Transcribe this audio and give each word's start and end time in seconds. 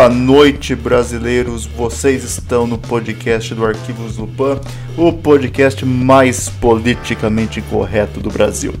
Boa 0.00 0.08
noite, 0.08 0.74
brasileiros. 0.74 1.66
Vocês 1.66 2.24
estão 2.24 2.66
no 2.66 2.78
podcast 2.78 3.54
do 3.54 3.66
Arquivos 3.66 4.16
Lupan, 4.16 4.58
o 4.96 5.12
podcast 5.12 5.84
mais 5.84 6.48
politicamente 6.48 7.60
correto 7.60 8.18
do 8.18 8.30
Brasil. 8.30 8.72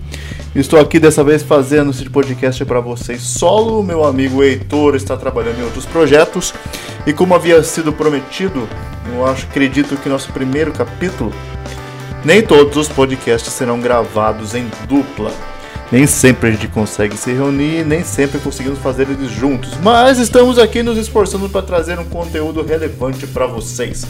Estou 0.54 0.80
aqui 0.80 0.98
dessa 0.98 1.22
vez 1.22 1.42
fazendo 1.42 1.90
esse 1.90 2.08
podcast 2.08 2.64
para 2.64 2.80
vocês 2.80 3.20
solo. 3.20 3.82
Meu 3.82 4.02
amigo 4.02 4.42
Heitor 4.42 4.94
está 4.94 5.14
trabalhando 5.14 5.60
em 5.60 5.64
outros 5.64 5.84
projetos 5.84 6.54
e, 7.06 7.12
como 7.12 7.34
havia 7.34 7.62
sido 7.62 7.92
prometido, 7.92 8.66
eu 9.12 9.26
acho, 9.26 9.44
acredito 9.44 9.98
que 9.98 10.08
nosso 10.08 10.32
primeiro 10.32 10.72
capítulo, 10.72 11.34
nem 12.24 12.40
todos 12.40 12.78
os 12.78 12.88
podcasts 12.88 13.52
serão 13.52 13.78
gravados 13.78 14.54
em 14.54 14.70
dupla. 14.88 15.30
Nem 15.90 16.06
sempre 16.06 16.50
a 16.50 16.52
gente 16.52 16.68
consegue 16.68 17.16
se 17.16 17.32
reunir, 17.32 17.84
nem 17.84 18.04
sempre 18.04 18.38
conseguimos 18.38 18.78
fazer 18.78 19.08
eles 19.10 19.28
juntos, 19.28 19.70
mas 19.82 20.20
estamos 20.20 20.56
aqui 20.56 20.84
nos 20.84 20.96
esforçando 20.96 21.48
para 21.48 21.62
trazer 21.62 21.98
um 21.98 22.04
conteúdo 22.04 22.62
relevante 22.62 23.26
para 23.26 23.46
vocês. 23.46 24.06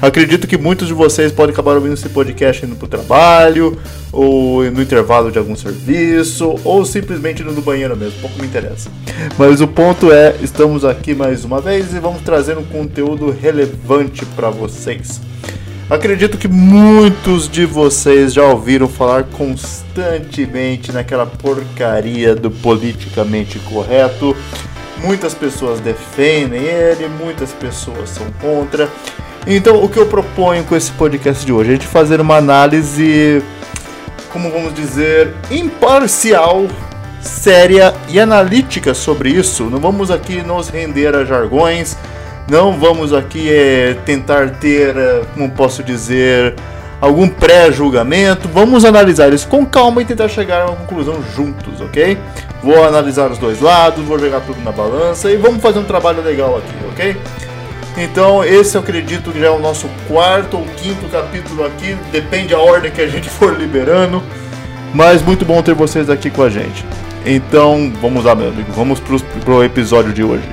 Acredito 0.00 0.46
que 0.46 0.58
muitos 0.58 0.88
de 0.88 0.92
vocês 0.92 1.32
podem 1.32 1.54
acabar 1.54 1.74
ouvindo 1.74 1.94
esse 1.94 2.08
podcast 2.10 2.66
indo 2.66 2.76
para 2.76 2.84
o 2.84 2.88
trabalho, 2.88 3.78
ou 4.12 4.62
no 4.70 4.82
intervalo 4.82 5.32
de 5.32 5.38
algum 5.38 5.56
serviço, 5.56 6.60
ou 6.62 6.84
simplesmente 6.84 7.40
indo 7.40 7.52
no 7.52 7.62
banheiro 7.62 7.96
mesmo, 7.96 8.20
pouco 8.20 8.38
me 8.38 8.46
interessa. 8.46 8.90
Mas 9.38 9.62
o 9.62 9.66
ponto 9.66 10.12
é, 10.12 10.36
estamos 10.42 10.84
aqui 10.84 11.14
mais 11.14 11.46
uma 11.46 11.62
vez 11.62 11.94
e 11.94 11.98
vamos 11.98 12.20
trazer 12.20 12.58
um 12.58 12.64
conteúdo 12.64 13.30
relevante 13.30 14.26
para 14.26 14.50
vocês. 14.50 15.18
Acredito 15.88 16.36
que 16.36 16.48
muitos 16.48 17.48
de 17.48 17.64
vocês 17.64 18.34
já 18.34 18.42
ouviram 18.42 18.88
falar 18.88 19.22
constantemente 19.22 20.90
naquela 20.90 21.24
porcaria 21.24 22.34
do 22.34 22.50
politicamente 22.50 23.60
correto. 23.60 24.36
Muitas 24.98 25.32
pessoas 25.32 25.78
defendem 25.78 26.64
ele, 26.64 27.08
muitas 27.08 27.52
pessoas 27.52 28.10
são 28.10 28.26
contra. 28.40 28.88
Então, 29.46 29.80
o 29.84 29.88
que 29.88 29.96
eu 29.96 30.06
proponho 30.06 30.64
com 30.64 30.74
esse 30.74 30.90
podcast 30.90 31.46
de 31.46 31.52
hoje 31.52 31.70
é 31.70 31.72
gente 31.74 31.86
fazer 31.86 32.20
uma 32.20 32.34
análise, 32.34 33.40
como 34.32 34.50
vamos 34.50 34.74
dizer, 34.74 35.32
imparcial, 35.52 36.66
séria 37.20 37.94
e 38.08 38.18
analítica 38.18 38.92
sobre 38.92 39.28
isso. 39.28 39.70
Não 39.70 39.78
vamos 39.78 40.10
aqui 40.10 40.42
nos 40.42 40.68
render 40.68 41.14
a 41.14 41.24
jargões 41.24 41.96
não 42.48 42.78
vamos 42.78 43.12
aqui 43.12 43.52
é, 43.52 43.94
tentar 44.04 44.50
ter, 44.50 44.96
é, 44.96 45.22
como 45.34 45.50
posso 45.50 45.82
dizer, 45.82 46.54
algum 47.00 47.28
pré-julgamento. 47.28 48.48
Vamos 48.48 48.84
analisar 48.84 49.32
isso 49.32 49.48
com 49.48 49.66
calma 49.66 50.02
e 50.02 50.04
tentar 50.04 50.28
chegar 50.28 50.62
a 50.62 50.66
uma 50.66 50.76
conclusão 50.76 51.22
juntos, 51.34 51.80
ok? 51.80 52.16
Vou 52.62 52.84
analisar 52.84 53.30
os 53.30 53.38
dois 53.38 53.60
lados, 53.60 54.04
vou 54.04 54.18
jogar 54.18 54.40
tudo 54.40 54.62
na 54.62 54.72
balança 54.72 55.30
e 55.30 55.36
vamos 55.36 55.60
fazer 55.60 55.78
um 55.78 55.84
trabalho 55.84 56.22
legal 56.22 56.56
aqui, 56.56 56.74
ok? 56.90 57.16
Então, 57.98 58.44
esse 58.44 58.76
eu 58.76 58.82
acredito 58.82 59.32
que 59.32 59.40
já 59.40 59.46
é 59.46 59.50
o 59.50 59.58
nosso 59.58 59.88
quarto 60.06 60.58
ou 60.58 60.64
quinto 60.76 61.08
capítulo 61.08 61.64
aqui, 61.64 61.96
depende 62.12 62.54
a 62.54 62.58
ordem 62.58 62.90
que 62.90 63.00
a 63.00 63.08
gente 63.08 63.28
for 63.28 63.58
liberando. 63.58 64.22
Mas 64.94 65.22
muito 65.22 65.44
bom 65.44 65.60
ter 65.62 65.74
vocês 65.74 66.08
aqui 66.08 66.30
com 66.30 66.42
a 66.42 66.50
gente. 66.50 66.84
Então, 67.24 67.92
vamos 68.00 68.24
lá, 68.24 68.34
meu 68.34 68.48
amigo, 68.48 68.70
vamos 68.72 69.00
pro 69.00 69.64
episódio 69.64 70.12
de 70.12 70.22
hoje. 70.22 70.44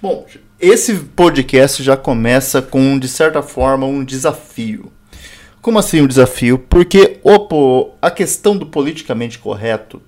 Bom, 0.00 0.26
esse 0.60 0.94
podcast 0.94 1.82
já 1.82 1.96
começa 1.96 2.62
com, 2.62 2.96
de 2.96 3.08
certa 3.08 3.42
forma, 3.42 3.84
um 3.84 4.04
desafio. 4.04 4.92
Como 5.60 5.76
assim 5.76 6.00
um 6.00 6.06
desafio? 6.06 6.56
Porque 6.56 7.18
opo, 7.24 7.96
a 8.00 8.08
questão 8.08 8.56
do 8.56 8.64
politicamente 8.64 9.40
correto 9.40 10.00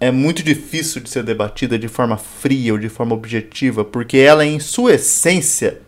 é 0.00 0.10
muito 0.10 0.42
difícil 0.42 1.00
de 1.00 1.08
ser 1.08 1.22
debatida 1.22 1.78
de 1.78 1.86
forma 1.86 2.16
fria 2.16 2.72
ou 2.72 2.78
de 2.80 2.88
forma 2.88 3.14
objetiva, 3.14 3.84
porque 3.84 4.16
ela, 4.16 4.44
em 4.44 4.58
sua 4.58 4.94
essência, 4.94 5.80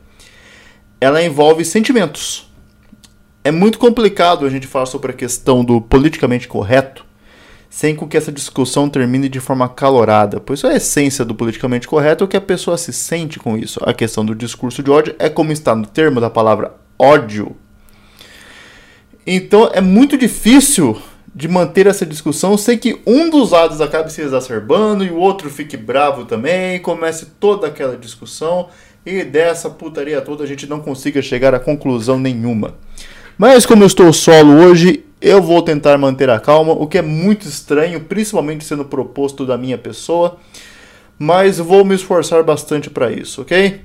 ela 1.00 1.20
envolve 1.20 1.64
sentimentos. 1.64 2.48
É 3.42 3.50
muito 3.50 3.80
complicado 3.80 4.46
a 4.46 4.50
gente 4.50 4.68
falar 4.68 4.86
sobre 4.86 5.10
a 5.10 5.14
questão 5.14 5.64
do 5.64 5.80
politicamente 5.80 6.46
correto 6.46 7.04
sem 7.74 7.96
com 7.96 8.06
que 8.06 8.16
essa 8.16 8.30
discussão 8.30 8.88
termine 8.88 9.28
de 9.28 9.40
forma 9.40 9.68
calorada, 9.68 10.38
pois 10.38 10.64
a 10.64 10.72
essência 10.76 11.24
do 11.24 11.34
politicamente 11.34 11.88
correto 11.88 12.22
é 12.22 12.24
o 12.24 12.28
que 12.28 12.36
a 12.36 12.40
pessoa 12.40 12.78
se 12.78 12.92
sente 12.92 13.40
com 13.40 13.58
isso. 13.58 13.80
A 13.82 13.92
questão 13.92 14.24
do 14.24 14.32
discurso 14.32 14.80
de 14.80 14.92
ódio 14.92 15.16
é 15.18 15.28
como 15.28 15.50
está 15.50 15.74
no 15.74 15.84
termo 15.84 16.20
da 16.20 16.30
palavra 16.30 16.72
ódio. 16.96 17.56
Então 19.26 19.68
é 19.74 19.80
muito 19.80 20.16
difícil 20.16 21.02
de 21.34 21.48
manter 21.48 21.88
essa 21.88 22.06
discussão 22.06 22.56
sem 22.56 22.78
que 22.78 23.00
um 23.04 23.28
dos 23.28 23.50
lados 23.50 23.80
acabe 23.80 24.12
se 24.12 24.20
exacerbando 24.20 25.04
e 25.04 25.10
o 25.10 25.16
outro 25.16 25.50
fique 25.50 25.76
bravo 25.76 26.26
também, 26.26 26.78
comece 26.78 27.26
toda 27.40 27.66
aquela 27.66 27.96
discussão 27.96 28.68
e 29.04 29.24
dessa 29.24 29.68
putaria 29.68 30.20
toda 30.20 30.44
a 30.44 30.46
gente 30.46 30.68
não 30.68 30.78
consiga 30.78 31.20
chegar 31.20 31.52
a 31.52 31.58
conclusão 31.58 32.20
nenhuma. 32.20 32.76
Mas 33.36 33.66
como 33.66 33.82
eu 33.82 33.88
estou 33.88 34.12
solo 34.12 34.52
hoje, 34.60 35.04
eu 35.24 35.40
vou 35.40 35.62
tentar 35.62 35.96
manter 35.96 36.28
a 36.28 36.38
calma, 36.38 36.74
o 36.74 36.86
que 36.86 36.98
é 36.98 37.02
muito 37.02 37.48
estranho, 37.48 37.98
principalmente 37.98 38.62
sendo 38.62 38.84
proposto 38.84 39.46
da 39.46 39.56
minha 39.56 39.78
pessoa, 39.78 40.36
mas 41.18 41.56
vou 41.56 41.82
me 41.82 41.94
esforçar 41.94 42.42
bastante 42.42 42.90
para 42.90 43.10
isso, 43.10 43.40
ok? 43.40 43.80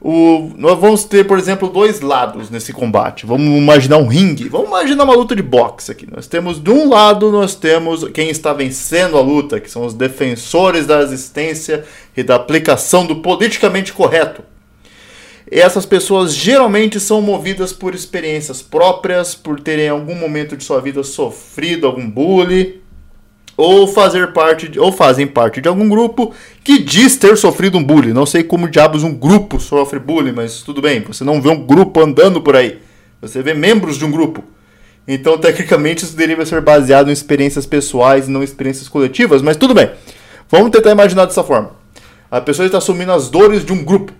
O, 0.00 0.50
nós 0.56 0.76
vamos 0.76 1.04
ter, 1.04 1.24
por 1.28 1.38
exemplo, 1.38 1.68
dois 1.68 2.00
lados 2.00 2.50
nesse 2.50 2.72
combate. 2.72 3.26
Vamos 3.26 3.46
imaginar 3.46 3.98
um 3.98 4.06
ringue. 4.06 4.48
Vamos 4.48 4.68
imaginar 4.68 5.04
uma 5.04 5.14
luta 5.14 5.34
de 5.34 5.42
boxe 5.42 5.90
aqui. 5.90 6.08
Nós 6.10 6.26
temos 6.26 6.62
de 6.62 6.70
um 6.70 6.88
lado 6.88 7.32
nós 7.32 7.56
temos 7.56 8.04
quem 8.08 8.30
está 8.30 8.52
vencendo 8.52 9.16
a 9.16 9.20
luta, 9.20 9.60
que 9.60 9.70
são 9.70 9.84
os 9.84 9.94
defensores 9.94 10.86
da 10.86 11.02
existência 11.02 11.84
e 12.16 12.22
da 12.22 12.36
aplicação 12.36 13.06
do 13.06 13.16
politicamente 13.16 13.92
correto 13.92 14.42
essas 15.50 15.86
pessoas 15.86 16.34
geralmente 16.34 17.00
são 17.00 17.22
movidas 17.22 17.72
por 17.72 17.94
experiências 17.94 18.60
próprias, 18.60 19.34
por 19.34 19.60
terem 19.60 19.86
em 19.86 19.90
algum 19.90 20.14
momento 20.14 20.56
de 20.56 20.64
sua 20.64 20.80
vida 20.80 21.02
sofrido 21.02 21.86
algum 21.86 22.08
bullying, 22.08 22.74
ou 23.56 23.88
fazer 23.88 24.32
parte 24.32 24.68
de, 24.68 24.78
ou 24.78 24.92
fazem 24.92 25.26
parte 25.26 25.60
de 25.60 25.68
algum 25.68 25.88
grupo 25.88 26.32
que 26.62 26.78
diz 26.78 27.16
ter 27.16 27.36
sofrido 27.36 27.78
um 27.78 27.82
bullying. 27.82 28.12
Não 28.12 28.26
sei 28.26 28.44
como 28.44 28.70
diabos 28.70 29.02
um 29.02 29.12
grupo 29.12 29.58
sofre 29.58 29.98
bullying, 29.98 30.32
mas 30.32 30.62
tudo 30.62 30.80
bem. 30.80 31.00
Você 31.02 31.24
não 31.24 31.42
vê 31.42 31.48
um 31.48 31.66
grupo 31.66 32.00
andando 32.00 32.40
por 32.40 32.54
aí. 32.54 32.78
Você 33.20 33.42
vê 33.42 33.54
membros 33.54 33.96
de 33.96 34.04
um 34.04 34.10
grupo. 34.10 34.44
Então, 35.08 35.38
tecnicamente, 35.38 36.04
isso 36.04 36.14
deveria 36.14 36.44
ser 36.44 36.60
baseado 36.60 37.08
em 37.08 37.12
experiências 37.12 37.66
pessoais 37.66 38.28
e 38.28 38.30
não 38.30 38.42
experiências 38.42 38.88
coletivas, 38.88 39.42
mas 39.42 39.56
tudo 39.56 39.74
bem. 39.74 39.90
Vamos 40.48 40.70
tentar 40.70 40.92
imaginar 40.92 41.24
dessa 41.24 41.42
forma. 41.42 41.72
A 42.30 42.40
pessoa 42.40 42.66
está 42.66 42.78
assumindo 42.78 43.10
as 43.10 43.28
dores 43.28 43.64
de 43.64 43.72
um 43.72 43.82
grupo 43.82 44.12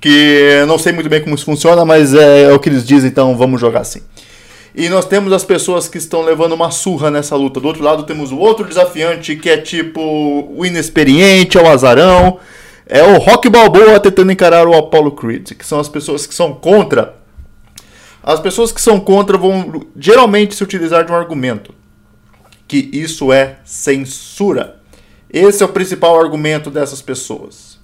que 0.00 0.64
não 0.66 0.78
sei 0.78 0.92
muito 0.92 1.08
bem 1.08 1.20
como 1.20 1.34
isso 1.34 1.44
funciona, 1.44 1.84
mas 1.84 2.14
é, 2.14 2.44
é 2.44 2.52
o 2.52 2.58
que 2.58 2.68
eles 2.68 2.86
dizem, 2.86 3.10
então 3.10 3.36
vamos 3.36 3.60
jogar 3.60 3.80
assim. 3.80 4.00
E 4.74 4.88
nós 4.88 5.04
temos 5.06 5.32
as 5.32 5.44
pessoas 5.44 5.88
que 5.88 5.98
estão 5.98 6.22
levando 6.22 6.52
uma 6.52 6.70
surra 6.70 7.10
nessa 7.10 7.34
luta. 7.34 7.58
Do 7.58 7.66
outro 7.66 7.82
lado 7.82 8.04
temos 8.04 8.30
o 8.30 8.38
outro 8.38 8.64
desafiante 8.64 9.34
que 9.34 9.50
é 9.50 9.56
tipo 9.56 10.00
o 10.00 10.64
inexperiente, 10.64 11.58
é 11.58 11.62
o 11.62 11.66
azarão. 11.66 12.38
É 12.86 13.02
o 13.02 13.18
Rock 13.18 13.48
Balboa 13.48 13.98
tentando 13.98 14.30
encarar 14.30 14.66
o 14.68 14.74
Apollo 14.74 15.12
Creed, 15.12 15.52
que 15.52 15.66
são 15.66 15.80
as 15.80 15.88
pessoas 15.88 16.26
que 16.26 16.34
são 16.34 16.54
contra. 16.54 17.16
As 18.22 18.40
pessoas 18.40 18.70
que 18.70 18.80
são 18.80 19.00
contra 19.00 19.36
vão 19.36 19.84
geralmente 19.96 20.54
se 20.54 20.62
utilizar 20.62 21.04
de 21.04 21.10
um 21.10 21.16
argumento. 21.16 21.74
Que 22.68 22.88
isso 22.92 23.32
é 23.32 23.56
censura. 23.64 24.76
Esse 25.30 25.62
é 25.62 25.66
o 25.66 25.70
principal 25.70 26.18
argumento 26.20 26.70
dessas 26.70 27.02
pessoas 27.02 27.77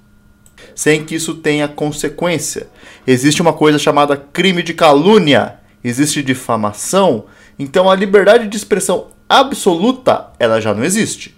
sem 0.74 1.04
que 1.04 1.14
isso 1.14 1.34
tenha 1.34 1.68
consequência. 1.68 2.68
Existe 3.06 3.42
uma 3.42 3.52
coisa 3.52 3.78
chamada 3.78 4.16
crime 4.16 4.62
de 4.62 4.74
calúnia, 4.74 5.56
existe 5.82 6.22
difamação, 6.22 7.26
então 7.58 7.90
a 7.90 7.94
liberdade 7.94 8.48
de 8.48 8.56
expressão 8.56 9.08
absoluta, 9.28 10.28
ela 10.38 10.60
já 10.60 10.74
não 10.74 10.84
existe. 10.84 11.34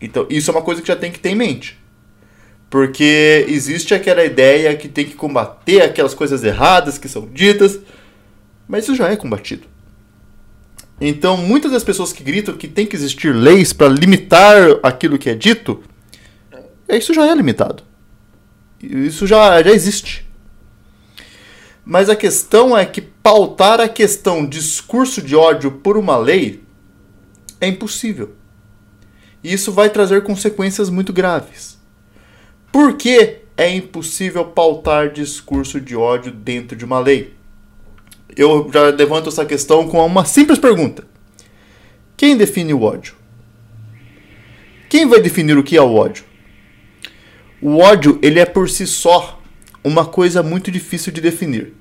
Então, 0.00 0.26
isso 0.30 0.50
é 0.50 0.54
uma 0.54 0.62
coisa 0.62 0.80
que 0.80 0.88
já 0.88 0.96
tem 0.96 1.12
que 1.12 1.18
ter 1.18 1.30
em 1.30 1.34
mente. 1.34 1.78
Porque 2.68 3.44
existe 3.48 3.94
aquela 3.94 4.24
ideia 4.24 4.76
que 4.76 4.88
tem 4.88 5.04
que 5.04 5.14
combater 5.14 5.82
aquelas 5.82 6.14
coisas 6.14 6.44
erradas 6.44 6.96
que 6.98 7.08
são 7.08 7.26
ditas, 7.26 7.78
mas 8.68 8.84
isso 8.84 8.94
já 8.94 9.08
é 9.08 9.16
combatido. 9.16 9.66
Então, 11.00 11.36
muitas 11.36 11.72
das 11.72 11.82
pessoas 11.82 12.12
que 12.12 12.22
gritam 12.22 12.56
que 12.56 12.68
tem 12.68 12.86
que 12.86 12.94
existir 12.94 13.34
leis 13.34 13.72
para 13.72 13.88
limitar 13.88 14.56
aquilo 14.82 15.18
que 15.18 15.30
é 15.30 15.34
dito, 15.34 15.82
isso 16.88 17.12
já 17.14 17.26
é 17.26 17.34
limitado. 17.34 17.82
Isso 18.82 19.26
já, 19.26 19.62
já 19.62 19.70
existe. 19.70 20.26
Mas 21.84 22.08
a 22.08 22.16
questão 22.16 22.76
é 22.76 22.84
que 22.84 23.00
pautar 23.00 23.80
a 23.80 23.88
questão 23.88 24.46
discurso 24.46 25.20
de 25.20 25.34
ódio 25.34 25.72
por 25.72 25.96
uma 25.96 26.16
lei 26.16 26.62
é 27.60 27.66
impossível. 27.66 28.34
E 29.42 29.52
isso 29.52 29.72
vai 29.72 29.90
trazer 29.90 30.22
consequências 30.22 30.90
muito 30.90 31.12
graves. 31.12 31.78
Por 32.70 32.96
que 32.96 33.38
é 33.56 33.68
impossível 33.68 34.44
pautar 34.44 35.12
discurso 35.12 35.80
de 35.80 35.96
ódio 35.96 36.32
dentro 36.32 36.76
de 36.76 36.84
uma 36.84 37.00
lei? 37.00 37.34
Eu 38.36 38.70
já 38.72 38.84
levanto 38.90 39.28
essa 39.28 39.44
questão 39.44 39.88
com 39.88 40.04
uma 40.04 40.24
simples 40.24 40.58
pergunta: 40.58 41.04
Quem 42.16 42.36
define 42.36 42.72
o 42.72 42.82
ódio? 42.82 43.14
Quem 44.88 45.06
vai 45.06 45.20
definir 45.20 45.58
o 45.58 45.62
que 45.62 45.76
é 45.76 45.82
o 45.82 45.94
ódio? 45.94 46.24
O 47.62 47.78
ódio, 47.78 48.18
ele 48.22 48.40
é 48.40 48.46
por 48.46 48.68
si 48.68 48.86
só 48.86 49.40
uma 49.84 50.04
coisa 50.06 50.42
muito 50.42 50.70
difícil 50.70 51.12
de 51.12 51.20
definir. 51.20 51.74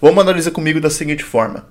Vamos 0.00 0.18
analisar 0.20 0.50
comigo 0.50 0.80
da 0.80 0.90
seguinte 0.90 1.24
forma. 1.24 1.66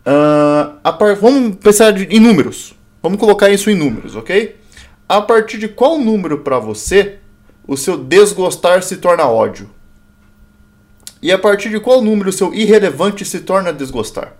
Uh, 0.00 0.92
par... 0.92 1.16
Vamos 1.16 1.56
pensar 1.56 1.96
em 1.98 2.20
números. 2.20 2.74
Vamos 3.02 3.18
colocar 3.18 3.50
isso 3.50 3.70
em 3.70 3.74
números, 3.74 4.14
ok? 4.14 4.56
A 5.08 5.20
partir 5.20 5.58
de 5.58 5.68
qual 5.68 5.98
número 5.98 6.38
para 6.38 6.58
você 6.58 7.18
o 7.66 7.76
seu 7.76 7.96
desgostar 7.96 8.82
se 8.82 8.98
torna 8.98 9.26
ódio? 9.26 9.70
E 11.22 11.32
a 11.32 11.38
partir 11.38 11.68
de 11.68 11.80
qual 11.80 12.00
número 12.00 12.30
o 12.30 12.32
seu 12.32 12.54
irrelevante 12.54 13.24
se 13.24 13.40
torna 13.40 13.72
desgostar? 13.72 14.34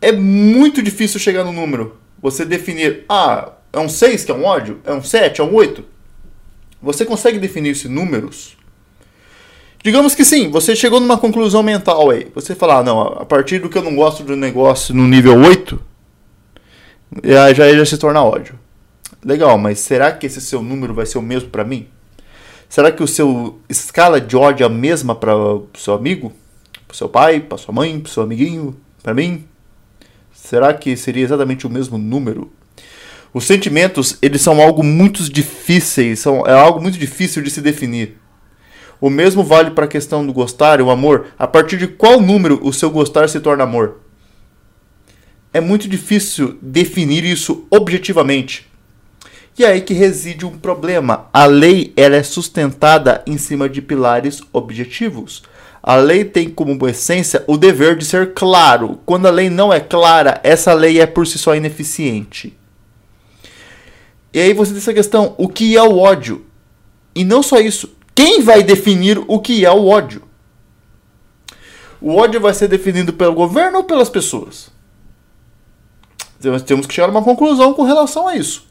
É 0.00 0.12
muito 0.12 0.80
difícil 0.80 1.18
chegar 1.18 1.44
no 1.44 1.52
número. 1.52 1.98
Você 2.22 2.44
definir, 2.44 3.04
ah, 3.08 3.52
é 3.72 3.78
um 3.78 3.88
6 3.88 4.24
que 4.24 4.30
é 4.30 4.34
um 4.34 4.44
ódio? 4.44 4.80
É 4.84 4.92
um 4.92 5.02
7? 5.02 5.40
É 5.40 5.44
um 5.44 5.54
8? 5.54 5.84
Você 6.80 7.04
consegue 7.04 7.38
definir 7.38 7.70
esses 7.70 7.90
números? 7.90 8.56
Digamos 9.82 10.14
que 10.14 10.24
sim, 10.24 10.50
você 10.50 10.74
chegou 10.74 11.00
numa 11.00 11.18
conclusão 11.18 11.62
mental 11.62 12.10
aí. 12.10 12.30
Você 12.34 12.54
fala, 12.54 12.78
ah, 12.78 12.82
não, 12.82 13.00
a 13.00 13.24
partir 13.24 13.58
do 13.58 13.68
que 13.68 13.78
eu 13.78 13.82
não 13.82 13.94
gosto 13.94 14.22
do 14.24 14.36
negócio 14.36 14.94
no 14.94 15.06
nível 15.06 15.38
8, 15.38 15.80
já, 17.24 17.52
já, 17.52 17.72
já 17.72 17.84
se 17.86 17.96
torna 17.96 18.22
ódio. 18.22 18.58
Legal, 19.24 19.56
mas 19.58 19.78
será 19.80 20.12
que 20.12 20.26
esse 20.26 20.40
seu 20.40 20.62
número 20.62 20.94
vai 20.94 21.06
ser 21.06 21.18
o 21.18 21.22
mesmo 21.22 21.50
para 21.50 21.64
mim? 21.64 21.88
Será 22.68 22.92
que 22.92 23.02
o 23.02 23.08
seu 23.08 23.60
escala 23.68 24.20
de 24.20 24.36
ódio 24.36 24.64
é 24.64 24.66
a 24.66 24.70
mesma 24.70 25.14
para 25.14 25.34
o 25.36 25.68
seu 25.76 25.94
amigo? 25.94 26.32
Para 26.86 26.96
seu 26.96 27.08
pai, 27.08 27.40
para 27.40 27.58
sua 27.58 27.74
mãe, 27.74 27.98
para 27.98 28.12
seu 28.12 28.22
amiguinho, 28.22 28.76
para 29.02 29.14
mim? 29.14 29.46
Será 30.32 30.72
que 30.74 30.96
seria 30.96 31.24
exatamente 31.24 31.66
o 31.66 31.70
mesmo 31.70 31.98
número? 31.98 32.52
Os 33.32 33.44
sentimentos, 33.44 34.16
eles 34.22 34.40
são 34.40 34.60
algo 34.60 34.82
muito 34.82 35.22
difíceis, 35.30 36.18
são, 36.20 36.46
é 36.46 36.52
algo 36.52 36.80
muito 36.80 36.98
difícil 36.98 37.42
de 37.42 37.50
se 37.50 37.60
definir. 37.60 38.18
O 39.00 39.08
mesmo 39.10 39.44
vale 39.44 39.70
para 39.70 39.84
a 39.84 39.88
questão 39.88 40.26
do 40.26 40.32
gostar 40.32 40.80
e 40.80 40.82
o 40.82 40.90
amor. 40.90 41.26
A 41.38 41.46
partir 41.46 41.76
de 41.76 41.86
qual 41.86 42.20
número 42.20 42.58
o 42.62 42.72
seu 42.72 42.90
gostar 42.90 43.28
se 43.28 43.38
torna 43.38 43.64
amor? 43.64 44.00
É 45.52 45.60
muito 45.60 45.88
difícil 45.88 46.58
definir 46.60 47.24
isso 47.24 47.66
objetivamente. 47.70 48.66
E 49.56 49.64
é 49.64 49.68
aí 49.68 49.80
que 49.80 49.94
reside 49.94 50.44
um 50.44 50.58
problema. 50.58 51.26
A 51.32 51.46
lei 51.46 51.92
ela 51.96 52.16
é 52.16 52.22
sustentada 52.22 53.22
em 53.26 53.38
cima 53.38 53.68
de 53.68 53.80
pilares 53.80 54.40
objetivos. 54.52 55.42
A 55.82 55.96
lei 55.96 56.24
tem 56.24 56.50
como 56.50 56.88
essência 56.88 57.44
o 57.46 57.56
dever 57.56 57.96
de 57.96 58.04
ser 58.04 58.34
claro. 58.34 59.00
Quando 59.06 59.26
a 59.26 59.30
lei 59.30 59.48
não 59.48 59.72
é 59.72 59.80
clara, 59.80 60.40
essa 60.42 60.74
lei 60.74 61.00
é 61.00 61.06
por 61.06 61.26
si 61.26 61.38
só 61.38 61.54
ineficiente. 61.54 62.57
E 64.32 64.40
aí 64.40 64.52
você 64.52 64.72
tem 64.72 64.80
essa 64.80 64.94
questão: 64.94 65.34
o 65.38 65.48
que 65.48 65.76
é 65.76 65.82
o 65.82 65.98
ódio? 65.98 66.44
E 67.14 67.24
não 67.24 67.42
só 67.42 67.58
isso, 67.58 67.96
quem 68.14 68.42
vai 68.42 68.62
definir 68.62 69.22
o 69.26 69.38
que 69.40 69.64
é 69.64 69.70
o 69.70 69.86
ódio? 69.86 70.22
O 72.00 72.14
ódio 72.14 72.40
vai 72.40 72.54
ser 72.54 72.68
definido 72.68 73.12
pelo 73.12 73.34
governo 73.34 73.78
ou 73.78 73.84
pelas 73.84 74.08
pessoas? 74.08 74.70
Nós 76.42 76.62
temos 76.62 76.86
que 76.86 76.94
chegar 76.94 77.08
a 77.08 77.10
uma 77.10 77.24
conclusão 77.24 77.74
com 77.74 77.82
relação 77.82 78.28
a 78.28 78.36
isso. 78.36 78.68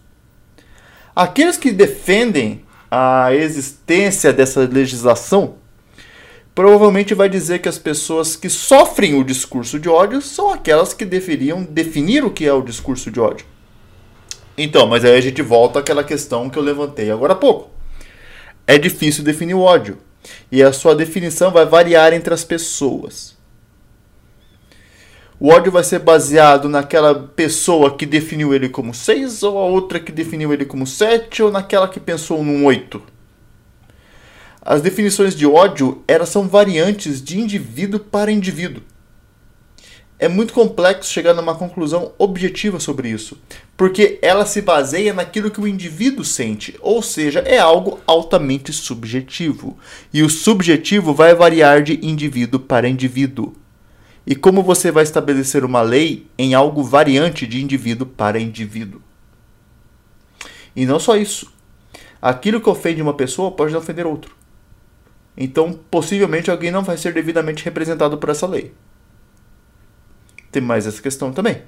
Aqueles 1.13 1.57
que 1.57 1.71
defendem 1.71 2.63
a 2.89 3.33
existência 3.33 4.31
dessa 4.31 4.62
legislação 4.62 5.56
provavelmente 6.56 7.13
vai 7.13 7.27
dizer 7.27 7.59
que 7.59 7.69
as 7.69 7.77
pessoas 7.77 8.36
que 8.36 8.50
sofrem 8.50 9.13
o 9.13 9.24
discurso 9.24 9.80
de 9.80 9.89
ódio 9.89 10.21
são 10.21 10.51
aquelas 10.51 10.94
que 10.94 11.06
deveriam 11.06 11.63
definir 11.63 12.24
o 12.24 12.31
que 12.31 12.45
é 12.45 12.54
o 12.54 12.62
discurso 12.62 13.12
de 13.12 13.19
ódio. 13.19 13.45
Então, 14.57 14.88
mas 14.88 15.06
aí 15.06 15.15
a 15.15 15.21
gente 15.21 15.42
volta 15.42 15.80
àquela 15.80 16.04
questão 16.04 16.50
que 16.50 16.57
eu 16.57 16.63
levantei 16.63 17.12
agora 17.12 17.33
há 17.33 17.36
pouco. 17.36 17.69
É 18.65 18.77
difícil 18.77 19.24
definir 19.24 19.54
o 19.54 19.62
ódio. 19.62 20.00
E 20.51 20.63
a 20.63 20.74
sua 20.74 20.95
definição 20.95 21.51
vai 21.51 21.65
variar 21.65 22.12
entre 22.12 22.33
as 22.33 22.44
pessoas. 22.44 23.38
O 25.39 25.50
ódio 25.50 25.71
vai 25.71 25.83
ser 25.83 26.00
baseado 26.00 26.68
naquela 26.68 27.13
pessoa 27.13 27.95
que 27.95 28.07
definiu 28.07 28.56
ele 28.56 28.68
como 28.68 28.94
6, 28.94 29.44
ou 29.44 29.59
a 29.59 29.65
outra 29.65 30.00
que 30.00 30.12
definiu 30.12 30.51
ele 30.51 30.65
como 30.65 30.88
7, 30.88 31.44
ou 31.44 31.51
naquela 31.51 31.88
que 31.88 32.00
pensou 32.00 32.44
num 32.44 32.65
8. 32.65 33.00
As 34.59 34.81
definições 34.81 35.36
de 35.36 35.45
ódio 35.45 36.04
elas 36.07 36.30
são 36.30 36.48
variantes 36.48 37.21
de 37.21 37.39
indivíduo 37.39 38.00
para 38.00 38.31
indivíduo. 38.31 38.81
É 40.19 40.27
muito 40.27 40.51
complexo 40.51 41.13
chegar 41.13 41.35
numa 41.35 41.53
conclusão 41.53 42.11
objetiva 42.17 42.79
sobre 42.79 43.07
isso, 43.09 43.37
porque 43.75 44.17
ela 44.19 44.47
se 44.47 44.63
baseia 44.63 45.13
naquilo 45.13 45.51
que 45.51 45.61
o 45.61 45.67
indivíduo 45.67 46.25
sente, 46.25 46.75
ou 46.81 47.03
seja, 47.03 47.39
é 47.41 47.59
algo 47.59 47.99
altamente 48.07 48.73
subjetivo. 48.73 49.77
E 50.11 50.23
o 50.23 50.29
subjetivo 50.29 51.13
vai 51.13 51.35
variar 51.35 51.83
de 51.83 52.03
indivíduo 52.03 52.59
para 52.59 52.89
indivíduo. 52.89 53.53
E 54.25 54.35
como 54.35 54.63
você 54.63 54.91
vai 54.91 55.03
estabelecer 55.03 55.63
uma 55.63 55.81
lei 55.83 56.25
em 56.35 56.55
algo 56.55 56.83
variante 56.83 57.45
de 57.45 57.61
indivíduo 57.61 58.07
para 58.07 58.39
indivíduo? 58.39 59.01
E 60.75 60.83
não 60.85 60.99
só 60.99 61.15
isso. 61.15 61.53
Aquilo 62.19 62.59
que 62.59 62.69
ofende 62.69 63.03
uma 63.03 63.13
pessoa 63.13 63.51
pode 63.51 63.75
ofender 63.75 64.07
outro. 64.07 64.35
Então, 65.37 65.79
possivelmente, 65.91 66.49
alguém 66.49 66.71
não 66.71 66.83
vai 66.83 66.97
ser 66.97 67.13
devidamente 67.13 67.63
representado 67.63 68.17
por 68.17 68.29
essa 68.29 68.47
lei. 68.47 68.73
Mais 70.62 70.88
essa 70.88 71.01
questão 71.01 71.31
também. 71.31 71.62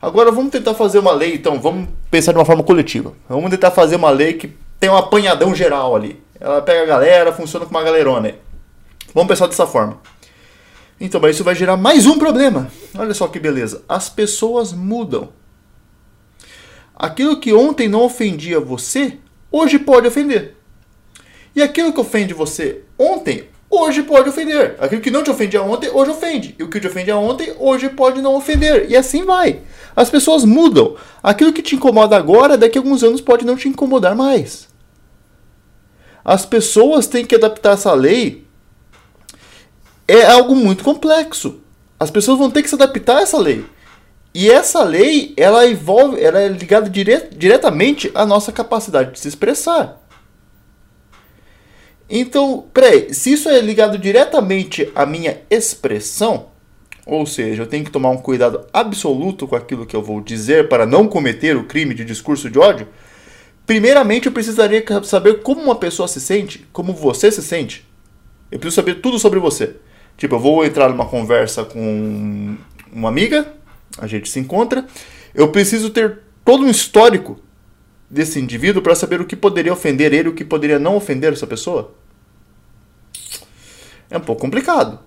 Agora 0.00 0.32
vamos 0.32 0.50
tentar 0.50 0.74
fazer 0.74 0.98
uma 0.98 1.12
lei, 1.12 1.34
então, 1.34 1.60
vamos 1.60 1.88
pensar 2.10 2.32
de 2.32 2.38
uma 2.38 2.44
forma 2.44 2.64
coletiva. 2.64 3.14
Vamos 3.28 3.50
tentar 3.50 3.70
fazer 3.70 3.96
uma 3.96 4.10
lei 4.10 4.32
que 4.32 4.52
tem 4.80 4.90
um 4.90 4.96
apanhadão 4.96 5.54
geral 5.54 5.94
ali. 5.94 6.20
Ela 6.40 6.60
pega 6.60 6.82
a 6.82 6.86
galera, 6.86 7.32
funciona 7.32 7.64
com 7.64 7.70
uma 7.70 7.84
galerona. 7.84 8.34
Vamos 9.14 9.28
pensar 9.28 9.46
dessa 9.46 9.64
forma. 9.64 10.00
Então, 11.00 11.20
mas 11.20 11.36
isso 11.36 11.44
vai 11.44 11.54
gerar 11.54 11.76
mais 11.76 12.04
um 12.04 12.18
problema. 12.18 12.68
Olha 12.96 13.14
só 13.14 13.28
que 13.28 13.38
beleza. 13.38 13.84
As 13.88 14.08
pessoas 14.08 14.72
mudam. 14.72 15.32
Aquilo 16.96 17.38
que 17.38 17.52
ontem 17.52 17.88
não 17.88 18.02
ofendia 18.02 18.58
você, 18.58 19.18
hoje 19.50 19.78
pode 19.78 20.08
ofender. 20.08 20.56
E 21.54 21.62
aquilo 21.62 21.92
que 21.92 22.00
ofende 22.00 22.34
você 22.34 22.82
ontem, 22.98 23.48
hoje 23.72 24.02
pode 24.02 24.28
ofender. 24.28 24.76
Aquilo 24.78 25.00
que 25.00 25.10
não 25.10 25.24
te 25.24 25.30
ofendia 25.30 25.62
ontem, 25.62 25.90
hoje 25.90 26.10
ofende. 26.10 26.54
E 26.58 26.62
o 26.62 26.68
que 26.68 26.78
te 26.78 26.86
ofendia 26.86 27.16
ontem, 27.16 27.54
hoje 27.58 27.88
pode 27.88 28.20
não 28.20 28.34
ofender. 28.34 28.90
E 28.90 28.96
assim 28.96 29.24
vai. 29.24 29.60
As 29.96 30.10
pessoas 30.10 30.44
mudam. 30.44 30.96
Aquilo 31.22 31.52
que 31.52 31.62
te 31.62 31.74
incomoda 31.74 32.16
agora, 32.16 32.58
daqui 32.58 32.76
a 32.76 32.80
alguns 32.80 33.02
anos 33.02 33.20
pode 33.20 33.46
não 33.46 33.56
te 33.56 33.68
incomodar 33.68 34.14
mais. 34.14 34.68
As 36.22 36.44
pessoas 36.44 37.06
têm 37.06 37.24
que 37.24 37.34
adaptar 37.34 37.72
essa 37.72 37.92
lei 37.94 38.46
é 40.06 40.26
algo 40.26 40.54
muito 40.54 40.84
complexo. 40.84 41.60
As 41.98 42.10
pessoas 42.10 42.38
vão 42.38 42.50
ter 42.50 42.62
que 42.62 42.68
se 42.68 42.74
adaptar 42.74 43.18
a 43.18 43.22
essa 43.22 43.38
lei. 43.38 43.64
E 44.34 44.50
essa 44.50 44.82
lei, 44.82 45.32
ela 45.36 45.66
envolve, 45.66 46.20
ela 46.20 46.38
é 46.40 46.48
ligada 46.48 46.90
dire 46.90 47.28
diretamente 47.36 48.10
à 48.14 48.26
nossa 48.26 48.50
capacidade 48.50 49.12
de 49.12 49.20
se 49.20 49.28
expressar. 49.28 50.01
Então, 52.14 52.66
peraí, 52.74 53.14
se 53.14 53.32
isso 53.32 53.48
é 53.48 53.58
ligado 53.58 53.96
diretamente 53.96 54.86
à 54.94 55.06
minha 55.06 55.40
expressão, 55.48 56.48
ou 57.06 57.24
seja, 57.24 57.62
eu 57.62 57.66
tenho 57.66 57.86
que 57.86 57.90
tomar 57.90 58.10
um 58.10 58.18
cuidado 58.18 58.66
absoluto 58.70 59.48
com 59.48 59.56
aquilo 59.56 59.86
que 59.86 59.96
eu 59.96 60.02
vou 60.02 60.20
dizer 60.20 60.68
para 60.68 60.84
não 60.84 61.08
cometer 61.08 61.56
o 61.56 61.64
crime 61.64 61.94
de 61.94 62.04
discurso 62.04 62.50
de 62.50 62.58
ódio, 62.58 62.86
primeiramente 63.64 64.26
eu 64.26 64.32
precisaria 64.32 64.84
saber 65.04 65.40
como 65.40 65.62
uma 65.62 65.74
pessoa 65.74 66.06
se 66.06 66.20
sente, 66.20 66.68
como 66.70 66.92
você 66.92 67.32
se 67.32 67.42
sente. 67.42 67.88
Eu 68.50 68.58
preciso 68.58 68.76
saber 68.76 68.96
tudo 68.96 69.18
sobre 69.18 69.38
você. 69.38 69.76
Tipo, 70.18 70.34
eu 70.34 70.40
vou 70.40 70.66
entrar 70.66 70.90
numa 70.90 71.06
conversa 71.06 71.64
com 71.64 72.54
uma 72.92 73.08
amiga, 73.08 73.54
a 73.96 74.06
gente 74.06 74.28
se 74.28 74.38
encontra, 74.38 74.84
eu 75.34 75.48
preciso 75.48 75.88
ter 75.88 76.18
todo 76.44 76.62
um 76.62 76.68
histórico 76.68 77.40
desse 78.10 78.38
indivíduo 78.38 78.82
para 78.82 78.94
saber 78.94 79.18
o 79.18 79.24
que 79.24 79.34
poderia 79.34 79.72
ofender 79.72 80.12
ele 80.12 80.28
o 80.28 80.34
que 80.34 80.44
poderia 80.44 80.78
não 80.78 80.96
ofender 80.96 81.32
essa 81.32 81.46
pessoa? 81.46 82.01
É 84.12 84.18
um 84.18 84.20
pouco 84.20 84.42
complicado. 84.42 84.98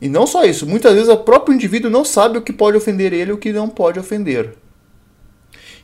E 0.00 0.08
não 0.08 0.26
só 0.26 0.44
isso, 0.44 0.66
muitas 0.66 0.94
vezes 0.94 1.08
o 1.08 1.16
próprio 1.16 1.54
indivíduo 1.54 1.90
não 1.90 2.04
sabe 2.04 2.38
o 2.38 2.42
que 2.42 2.52
pode 2.52 2.76
ofender 2.76 3.12
ele 3.12 3.30
e 3.30 3.34
o 3.34 3.38
que 3.38 3.52
não 3.52 3.68
pode 3.68 3.98
ofender. 3.98 4.54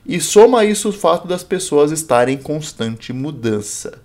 E 0.05 0.21
soma 0.21 0.65
isso 0.65 0.89
o 0.91 0.93
fato 0.93 1.27
das 1.27 1.43
pessoas 1.43 1.91
estarem 1.91 2.35
em 2.35 2.43
constante 2.43 3.13
mudança 3.13 3.99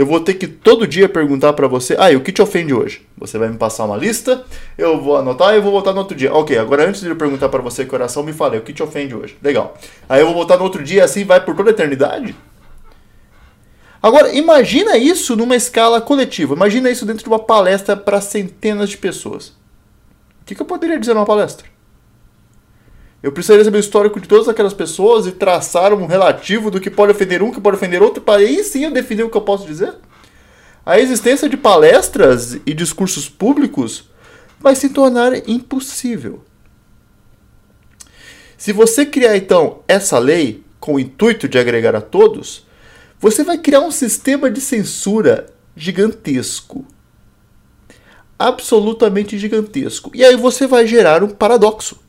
eu 0.00 0.06
vou 0.06 0.20
ter 0.20 0.32
que 0.32 0.46
todo 0.46 0.86
dia 0.86 1.08
perguntar 1.08 1.52
para 1.52 1.68
você, 1.68 1.96
ah, 1.98 2.08
o 2.16 2.20
que 2.20 2.32
te 2.32 2.40
ofende 2.40 2.72
hoje? 2.72 3.06
Você 3.18 3.36
vai 3.36 3.48
me 3.48 3.58
passar 3.58 3.84
uma 3.84 3.98
lista, 3.98 4.44
eu 4.78 4.98
vou 4.98 5.16
anotar 5.16 5.52
e 5.52 5.56
eu 5.56 5.62
vou 5.62 5.72
voltar 5.72 5.92
no 5.92 5.98
outro 5.98 6.16
dia. 6.16 6.32
Ok, 6.32 6.56
agora 6.56 6.88
antes 6.88 7.02
de 7.02 7.08
eu 7.08 7.16
perguntar 7.16 7.48
para 7.48 7.60
você 7.60 7.84
coração, 7.84 8.22
me 8.22 8.32
fale, 8.32 8.56
o 8.56 8.62
que 8.62 8.72
te 8.72 8.82
ofende 8.82 9.14
hoje? 9.14 9.36
Legal. 9.42 9.76
Aí 10.08 10.20
eu 10.20 10.26
vou 10.26 10.34
voltar 10.34 10.56
no 10.56 10.64
outro 10.64 10.82
dia, 10.82 11.04
assim 11.04 11.24
vai 11.24 11.44
por 11.44 11.54
toda 11.54 11.68
a 11.68 11.72
eternidade? 11.72 12.34
Agora, 14.02 14.32
imagina 14.32 14.96
isso 14.96 15.36
numa 15.36 15.54
escala 15.54 16.00
coletiva. 16.00 16.54
Imagina 16.54 16.90
isso 16.90 17.04
dentro 17.04 17.22
de 17.22 17.28
uma 17.28 17.38
palestra 17.38 17.96
para 17.96 18.20
centenas 18.20 18.88
de 18.88 18.96
pessoas. 18.96 19.52
que, 20.46 20.54
que 20.54 20.62
eu 20.62 20.66
poderia 20.66 20.98
dizer 20.98 21.14
numa 21.14 21.26
palestra? 21.26 21.68
Eu 23.22 23.30
precisaria 23.30 23.64
saber 23.64 23.76
o 23.76 23.80
histórico 23.80 24.18
de 24.18 24.26
todas 24.26 24.48
aquelas 24.48 24.72
pessoas 24.72 25.26
e 25.26 25.32
traçar 25.32 25.92
um 25.92 26.06
relativo 26.06 26.70
do 26.70 26.80
que 26.80 26.90
pode 26.90 27.12
ofender 27.12 27.42
um, 27.42 27.52
que 27.52 27.60
pode 27.60 27.76
ofender 27.76 28.02
outro, 28.02 28.22
para 28.22 28.40
aí 28.40 28.64
sim 28.64 28.84
eu 28.84 28.90
definir 28.90 29.24
o 29.24 29.30
que 29.30 29.36
eu 29.36 29.42
posso 29.42 29.66
dizer? 29.66 29.94
A 30.84 30.98
existência 30.98 31.46
de 31.46 31.58
palestras 31.58 32.54
e 32.64 32.72
discursos 32.72 33.28
públicos 33.28 34.08
vai 34.58 34.74
se 34.74 34.88
tornar 34.88 35.48
impossível. 35.48 36.42
Se 38.56 38.72
você 38.72 39.04
criar 39.04 39.36
então 39.36 39.80
essa 39.86 40.18
lei 40.18 40.64
com 40.78 40.94
o 40.94 41.00
intuito 41.00 41.46
de 41.46 41.58
agregar 41.58 41.94
a 41.94 42.00
todos, 42.00 42.66
você 43.20 43.44
vai 43.44 43.58
criar 43.58 43.80
um 43.80 43.90
sistema 43.90 44.50
de 44.50 44.62
censura 44.62 45.52
gigantesco. 45.76 46.86
Absolutamente 48.38 49.38
gigantesco. 49.38 50.10
E 50.14 50.24
aí 50.24 50.34
você 50.34 50.66
vai 50.66 50.86
gerar 50.86 51.22
um 51.22 51.28
paradoxo. 51.28 52.00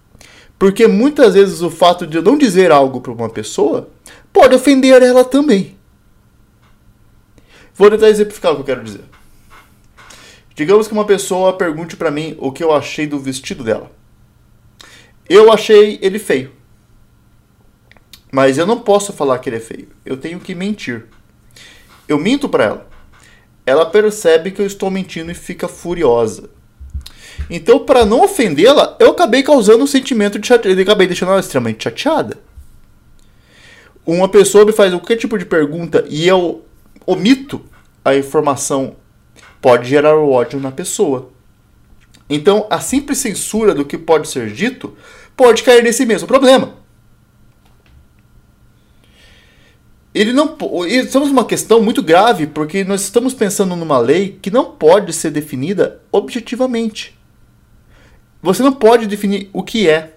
Porque 0.57 0.87
muitas 0.87 1.33
vezes 1.33 1.61
o 1.61 1.69
fato 1.69 2.07
de 2.07 2.15
eu 2.15 2.23
não 2.23 2.37
dizer 2.37 2.71
algo 2.71 3.01
para 3.01 3.11
uma 3.11 3.29
pessoa 3.29 3.89
pode 4.31 4.55
ofender 4.55 5.03
ela 5.03 5.25
também. 5.25 5.77
Vou 7.75 7.91
tentar 7.91 8.09
exemplificar 8.09 8.53
o 8.53 8.55
que 8.55 8.61
eu 8.61 8.65
quero 8.65 8.83
dizer. 8.83 9.03
Digamos 10.55 10.87
que 10.87 10.93
uma 10.93 11.05
pessoa 11.05 11.57
pergunte 11.57 11.97
para 11.97 12.11
mim 12.11 12.37
o 12.39 12.51
que 12.51 12.63
eu 12.63 12.71
achei 12.71 13.05
do 13.05 13.19
vestido 13.19 13.63
dela. 13.63 13.91
Eu 15.27 15.51
achei 15.51 15.99
ele 16.01 16.19
feio. 16.19 16.60
Mas 18.31 18.57
eu 18.57 18.65
não 18.65 18.79
posso 18.79 19.11
falar 19.11 19.39
que 19.39 19.49
ele 19.49 19.57
é 19.57 19.59
feio. 19.59 19.89
Eu 20.05 20.15
tenho 20.15 20.39
que 20.39 20.55
mentir. 20.55 21.05
Eu 22.07 22.17
minto 22.17 22.47
para 22.47 22.63
ela. 22.63 22.87
Ela 23.65 23.85
percebe 23.85 24.51
que 24.51 24.61
eu 24.61 24.65
estou 24.65 24.89
mentindo 24.89 25.29
e 25.29 25.35
fica 25.35 25.67
furiosa. 25.67 26.49
Então, 27.49 27.79
para 27.79 28.05
não 28.05 28.23
ofendê-la, 28.23 28.95
eu 28.99 29.11
acabei 29.11 29.43
causando 29.43 29.83
um 29.83 29.87
sentimento 29.87 30.39
de 30.39 30.47
chateada. 30.47 30.79
Eu 30.79 30.83
acabei 30.83 31.07
deixando 31.07 31.31
ela 31.31 31.39
extremamente 31.39 31.83
chateada. 31.83 32.37
Uma 34.05 34.29
pessoa 34.29 34.65
me 34.65 34.71
faz 34.71 34.91
qualquer 34.91 35.17
tipo 35.17 35.37
de 35.37 35.45
pergunta 35.45 36.05
e 36.09 36.27
eu 36.27 36.63
omito 37.05 37.63
a 38.03 38.15
informação, 38.15 38.95
pode 39.61 39.89
gerar 39.89 40.17
o 40.17 40.31
ódio 40.31 40.59
na 40.59 40.71
pessoa. 40.71 41.29
Então, 42.29 42.65
a 42.69 42.79
simples 42.79 43.19
censura 43.19 43.75
do 43.75 43.85
que 43.85 43.97
pode 43.97 44.27
ser 44.27 44.51
dito 44.51 44.95
pode 45.35 45.63
cair 45.63 45.83
nesse 45.83 46.05
mesmo 46.05 46.27
problema. 46.27 46.80
Ele 50.13 50.33
não, 50.33 50.57
estamos 50.87 51.29
numa 51.29 51.45
questão 51.45 51.81
muito 51.81 52.03
grave 52.03 52.45
porque 52.45 52.83
nós 52.83 53.01
estamos 53.01 53.33
pensando 53.33 53.75
numa 53.75 53.97
lei 53.97 54.37
que 54.41 54.51
não 54.51 54.65
pode 54.65 55.13
ser 55.13 55.31
definida 55.31 56.01
objetivamente. 56.11 57.17
Você 58.41 58.61
não 58.61 58.73
pode 58.73 59.07
definir 59.07 59.49
o 59.53 59.63
que 59.63 59.87
é. 59.87 60.15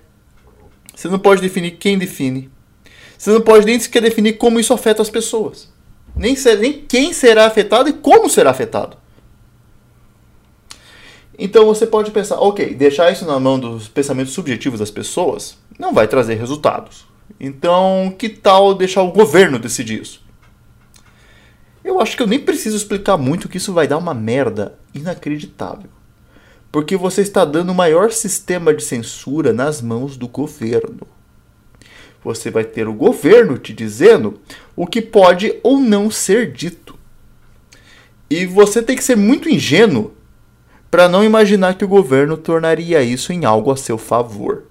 Você 0.95 1.09
não 1.09 1.19
pode 1.19 1.41
definir 1.41 1.73
quem 1.73 1.97
define. 1.97 2.51
Você 3.17 3.31
não 3.31 3.41
pode 3.41 3.67
nem 3.67 3.79
sequer 3.79 4.03
definir 4.03 4.35
como 4.35 4.59
isso 4.59 4.73
afeta 4.73 5.01
as 5.01 5.11
pessoas. 5.11 5.73
Nem, 6.17 6.35
ser, 6.35 6.59
nem 6.59 6.73
quem 6.73 7.13
será 7.13 7.47
afetado 7.47 7.89
e 7.89 7.93
como 7.93 8.29
será 8.29 8.51
afetado. 8.51 8.97
Então 11.39 11.67
você 11.67 11.87
pode 11.87 12.11
pensar, 12.11 12.39
ok, 12.39 12.75
deixar 12.75 13.13
isso 13.13 13.25
na 13.25 13.39
mão 13.41 13.59
dos 13.59 13.89
pensamentos 13.89 14.33
subjetivos 14.33 14.81
das 14.81 14.91
pessoas 14.91 15.57
não 15.79 15.93
vai 15.93 16.07
trazer 16.07 16.35
resultados. 16.35 17.05
Então, 17.39 18.15
que 18.19 18.29
tal 18.29 18.75
deixar 18.75 19.03
o 19.03 19.13
governo 19.13 19.59
decidir 19.59 20.01
isso? 20.03 20.25
Eu 21.85 22.01
acho 22.01 22.17
que 22.17 22.23
eu 22.23 22.27
nem 22.27 22.41
preciso 22.41 22.77
explicar 22.77 23.19
muito 23.19 23.49
que 23.49 23.59
isso 23.59 23.73
vai 23.73 23.87
dar 23.87 23.99
uma 23.99 24.15
merda 24.15 24.79
inacreditável. 24.95 25.91
Porque 26.73 26.97
você 26.97 27.21
está 27.21 27.45
dando 27.45 27.71
o 27.71 27.75
maior 27.75 28.11
sistema 28.11 28.73
de 28.73 28.83
censura 28.83 29.53
nas 29.53 29.83
mãos 29.83 30.17
do 30.17 30.27
governo. 30.27 31.07
Você 32.25 32.51
vai 32.51 32.65
ter 32.65 32.89
o 32.89 32.95
governo 32.95 33.59
te 33.59 33.75
dizendo 33.75 34.41
o 34.75 34.87
que 34.87 35.03
pode 35.03 35.61
ou 35.63 35.79
não 35.79 36.11
ser 36.11 36.51
dito. 36.51 36.99
E 38.31 38.47
você 38.47 38.83
tem 38.83 38.97
que 38.97 39.05
ser 39.05 39.17
muito 39.17 39.49
ingênuo 39.49 40.15
para 40.91 41.07
não 41.07 41.23
imaginar 41.23 41.75
que 41.75 41.85
o 41.85 41.89
governo 41.89 42.37
tornaria 42.37 43.03
isso 43.03 43.33
em 43.33 43.45
algo 43.45 43.71
a 43.71 43.77
seu 43.77 43.99
favor. 43.99 44.65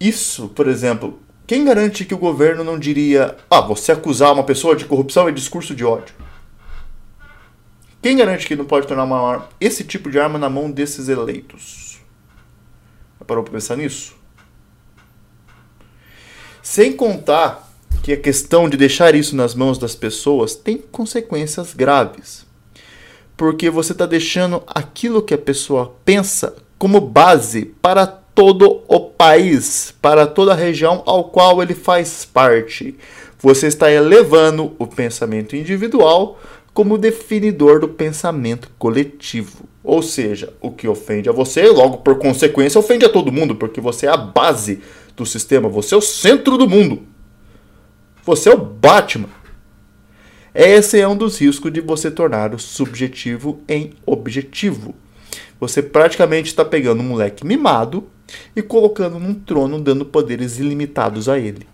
Isso, 0.00 0.48
por 0.48 0.66
exemplo, 0.66 1.20
quem 1.46 1.64
garante 1.64 2.06
que 2.06 2.14
o 2.14 2.18
governo 2.18 2.64
não 2.64 2.78
diria: 2.78 3.36
ah, 3.50 3.60
você 3.60 3.92
acusar 3.92 4.32
uma 4.32 4.44
pessoa 4.44 4.74
de 4.74 4.86
corrupção 4.86 5.28
é 5.28 5.32
discurso 5.32 5.74
de 5.74 5.84
ódio? 5.84 6.14
Quem 8.00 8.16
garante 8.16 8.46
que 8.46 8.56
não 8.56 8.64
pode 8.64 8.86
tornar 8.86 9.04
uma 9.04 9.46
esse 9.60 9.84
tipo 9.84 10.10
de 10.10 10.18
arma 10.18 10.38
na 10.38 10.48
mão 10.48 10.70
desses 10.70 11.08
eleitos? 11.08 12.00
Parou 13.26 13.44
para 13.44 13.52
pensar 13.52 13.76
nisso? 13.76 14.16
Sem 16.62 16.92
contar 16.92 17.70
que 18.02 18.12
a 18.12 18.16
questão 18.16 18.68
de 18.68 18.76
deixar 18.76 19.14
isso 19.14 19.36
nas 19.36 19.54
mãos 19.54 19.78
das 19.78 19.94
pessoas 19.94 20.56
tem 20.56 20.78
consequências 20.78 21.74
graves. 21.74 22.44
Porque 23.36 23.70
você 23.70 23.92
está 23.92 24.06
deixando 24.06 24.62
aquilo 24.66 25.22
que 25.22 25.34
a 25.34 25.38
pessoa 25.38 25.94
pensa 26.04 26.56
como 26.78 27.00
base 27.00 27.66
para 27.80 28.19
todo 28.40 28.82
o 28.88 29.00
país, 29.00 29.94
para 30.00 30.26
toda 30.26 30.52
a 30.52 30.56
região 30.56 31.02
ao 31.04 31.24
qual 31.24 31.62
ele 31.62 31.74
faz 31.74 32.24
parte. 32.24 32.96
Você 33.38 33.66
está 33.66 33.92
elevando 33.92 34.74
o 34.78 34.86
pensamento 34.86 35.54
individual 35.54 36.40
como 36.72 36.96
definidor 36.96 37.80
do 37.80 37.88
pensamento 37.88 38.70
coletivo. 38.78 39.68
Ou 39.84 40.02
seja, 40.02 40.54
o 40.58 40.70
que 40.70 40.88
ofende 40.88 41.28
a 41.28 41.32
você, 41.32 41.68
logo 41.68 41.98
por 41.98 42.18
consequência, 42.18 42.78
ofende 42.78 43.04
a 43.04 43.10
todo 43.10 43.30
mundo, 43.30 43.56
porque 43.56 43.78
você 43.78 44.06
é 44.06 44.08
a 44.08 44.16
base 44.16 44.80
do 45.14 45.26
sistema, 45.26 45.68
você 45.68 45.94
é 45.94 45.98
o 45.98 46.00
centro 46.00 46.56
do 46.56 46.66
mundo. 46.66 47.02
Você 48.24 48.48
é 48.48 48.54
o 48.54 48.58
Batman. 48.58 49.28
Esse 50.54 50.98
é 50.98 51.06
um 51.06 51.14
dos 51.14 51.38
riscos 51.38 51.70
de 51.70 51.82
você 51.82 52.10
tornar 52.10 52.54
o 52.54 52.58
subjetivo 52.58 53.60
em 53.68 53.92
objetivo. 54.06 54.94
Você 55.60 55.82
praticamente 55.82 56.48
está 56.48 56.64
pegando 56.64 57.02
um 57.02 57.08
moleque 57.08 57.44
mimado 57.46 58.08
e 58.54 58.62
colocando 58.62 59.18
num 59.18 59.34
trono, 59.34 59.80
dando 59.80 60.04
poderes 60.04 60.58
ilimitados 60.58 61.28
a 61.28 61.38
ele. 61.38 61.66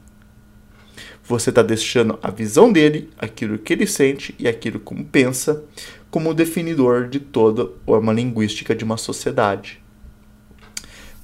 Você 1.24 1.50
está 1.50 1.62
deixando 1.62 2.18
a 2.22 2.30
visão 2.30 2.72
dele, 2.72 3.10
aquilo 3.18 3.58
que 3.58 3.72
ele 3.72 3.86
sente 3.86 4.34
e 4.38 4.46
aquilo 4.46 4.78
como 4.78 5.04
pensa, 5.04 5.64
como 6.10 6.32
definidor 6.32 7.08
de 7.08 7.18
toda 7.18 7.68
uma 7.86 8.12
linguística 8.12 8.74
de 8.74 8.84
uma 8.84 8.96
sociedade. 8.96 9.82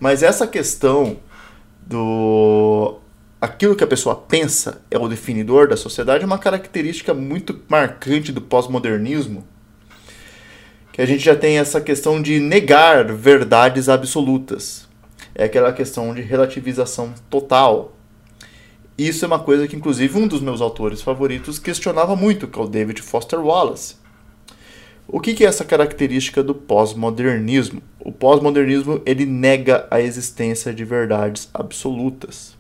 Mas 0.01 0.25
essa 0.25 0.47
questão 0.47 1.19
do 1.87 2.99
aquilo 3.41 3.77
que 3.77 3.85
a 3.85 3.87
pessoa 3.89 4.17
pensa 4.17 4.83
é 4.91 4.99
o 4.99 5.09
definidor 5.09 5.69
da 5.69 5.77
sociedade 5.77 6.25
é 6.25 6.27
uma 6.27 6.39
característica 6.39 7.15
muito 7.15 7.61
marcante 7.69 8.33
do 8.33 8.41
pós-modernismo. 8.41 9.47
Que 10.93 11.01
a 11.01 11.07
gente 11.07 11.25
já 11.25 11.35
tem 11.35 11.59
essa 11.59 11.81
questão 11.81 12.21
de 12.21 12.39
negar 12.39 13.13
verdades 13.13 13.89
absolutas. 13.89 14.89
É 15.35 15.45
aquela 15.45 15.73
questão 15.73 16.15
de 16.15 16.21
relativização 16.21 17.15
total. 17.31 17.97
Isso 18.97 19.25
é 19.25 19.29
uma 19.29 19.39
coisa 19.39 19.67
que, 19.67 19.75
inclusive, 19.75 20.19
um 20.19 20.29
dos 20.29 20.41
meus 20.41 20.61
autores 20.61 21.01
favoritos 21.01 21.59
questionava 21.59 22.15
muito, 22.15 22.47
que 22.47 22.59
é 22.59 22.63
o 22.63 22.69
David 22.69 23.01
Foster 23.01 23.41
Wallace. 23.41 23.97
O 25.09 25.21
que 25.21 25.45
é 25.45 25.49
essa 25.49 25.65
característica 25.65 26.43
do 26.43 26.55
pós-modernismo? 26.55 27.83
O 27.99 28.13
pós-modernismo 28.13 29.03
ele 29.05 29.27
nega 29.27 29.87
a 29.91 30.01
existência 30.01 30.73
de 30.73 30.85
verdades 30.85 31.49
absolutas. 31.53 32.57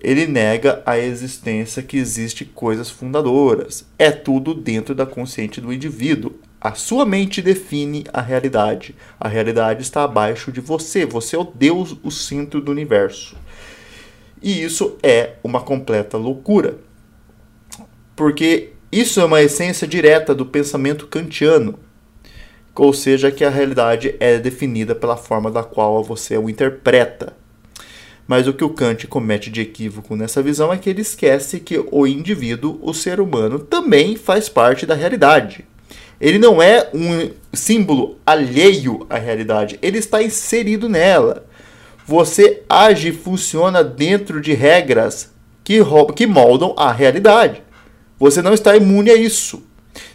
Ele 0.00 0.26
nega 0.26 0.82
a 0.84 0.98
existência 0.98 1.82
que 1.82 1.96
existe 1.96 2.44
coisas 2.44 2.90
fundadoras. 2.90 3.86
É 3.98 4.10
tudo 4.10 4.52
dentro 4.52 4.94
da 4.94 5.06
consciência 5.06 5.62
do 5.62 5.72
indivíduo. 5.72 6.34
A 6.64 6.72
sua 6.72 7.04
mente 7.04 7.42
define 7.42 8.06
a 8.10 8.22
realidade. 8.22 8.94
A 9.20 9.28
realidade 9.28 9.82
está 9.82 10.02
abaixo 10.02 10.50
de 10.50 10.62
você. 10.62 11.04
Você 11.04 11.36
é 11.36 11.38
o 11.38 11.44
Deus, 11.44 11.94
o 12.02 12.10
centro 12.10 12.58
do 12.58 12.72
universo. 12.72 13.36
E 14.42 14.62
isso 14.62 14.96
é 15.02 15.34
uma 15.44 15.60
completa 15.60 16.16
loucura. 16.16 16.78
Porque 18.16 18.70
isso 18.90 19.20
é 19.20 19.26
uma 19.26 19.42
essência 19.42 19.86
direta 19.86 20.34
do 20.34 20.46
pensamento 20.46 21.06
kantiano, 21.06 21.78
ou 22.74 22.94
seja, 22.94 23.30
que 23.30 23.44
a 23.44 23.50
realidade 23.50 24.14
é 24.18 24.38
definida 24.38 24.94
pela 24.94 25.18
forma 25.18 25.50
da 25.50 25.62
qual 25.62 26.02
você 26.02 26.38
o 26.38 26.48
interpreta. 26.48 27.36
Mas 28.26 28.48
o 28.48 28.54
que 28.54 28.64
o 28.64 28.70
Kant 28.70 29.06
comete 29.06 29.50
de 29.50 29.60
equívoco 29.60 30.16
nessa 30.16 30.42
visão 30.42 30.72
é 30.72 30.78
que 30.78 30.88
ele 30.88 31.02
esquece 31.02 31.60
que 31.60 31.84
o 31.90 32.06
indivíduo, 32.06 32.78
o 32.80 32.94
ser 32.94 33.20
humano, 33.20 33.58
também 33.58 34.16
faz 34.16 34.48
parte 34.48 34.86
da 34.86 34.94
realidade. 34.94 35.66
Ele 36.20 36.38
não 36.38 36.62
é 36.62 36.88
um 36.94 37.30
símbolo 37.52 38.18
alheio 38.24 39.06
à 39.08 39.18
realidade, 39.18 39.78
ele 39.82 39.98
está 39.98 40.22
inserido 40.22 40.88
nela. 40.88 41.46
Você 42.06 42.62
age 42.68 43.08
e 43.08 43.12
funciona 43.12 43.82
dentro 43.82 44.40
de 44.40 44.52
regras 44.52 45.30
que, 45.62 45.78
que 46.14 46.26
moldam 46.26 46.74
a 46.76 46.92
realidade. 46.92 47.62
Você 48.18 48.42
não 48.42 48.52
está 48.52 48.76
imune 48.76 49.10
a 49.10 49.16
isso. 49.16 49.62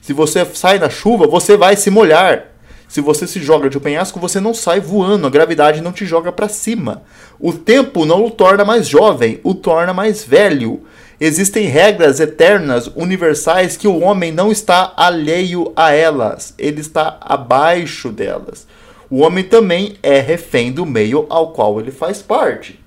Se 0.01 0.13
você 0.13 0.45
sai 0.53 0.77
na 0.77 0.89
chuva, 0.89 1.27
você 1.27 1.57
vai 1.57 1.75
se 1.75 1.89
molhar. 1.89 2.45
Se 2.87 3.01
você 3.01 3.27
se 3.27 3.39
joga 3.39 3.69
de 3.69 3.77
um 3.77 3.81
penhasco, 3.81 4.19
você 4.19 4.39
não 4.39 4.53
sai 4.53 4.79
voando, 4.79 5.27
a 5.27 5.29
gravidade 5.29 5.81
não 5.81 5.91
te 5.91 6.05
joga 6.05 6.31
para 6.31 6.49
cima. 6.49 7.03
O 7.39 7.53
tempo 7.53 8.03
não 8.03 8.25
o 8.25 8.31
torna 8.31 8.65
mais 8.65 8.87
jovem, 8.87 9.39
o 9.43 9.53
torna 9.53 9.93
mais 9.93 10.23
velho. 10.23 10.83
Existem 11.19 11.65
regras 11.65 12.21
eternas, 12.21 12.87
universais, 12.95 13.75
que 13.75 13.87
o 13.87 13.99
homem 13.99 14.31
não 14.31 14.51
está 14.51 14.93
alheio 14.95 15.73
a 15.75 15.91
elas, 15.91 16.53
ele 16.57 16.79
está 16.79 17.17
abaixo 17.19 18.09
delas. 18.09 18.65
O 19.09 19.19
homem 19.19 19.43
também 19.43 19.97
é 20.01 20.21
refém 20.21 20.71
do 20.71 20.85
meio 20.85 21.25
ao 21.29 21.51
qual 21.51 21.79
ele 21.79 21.91
faz 21.91 22.21
parte. 22.21 22.79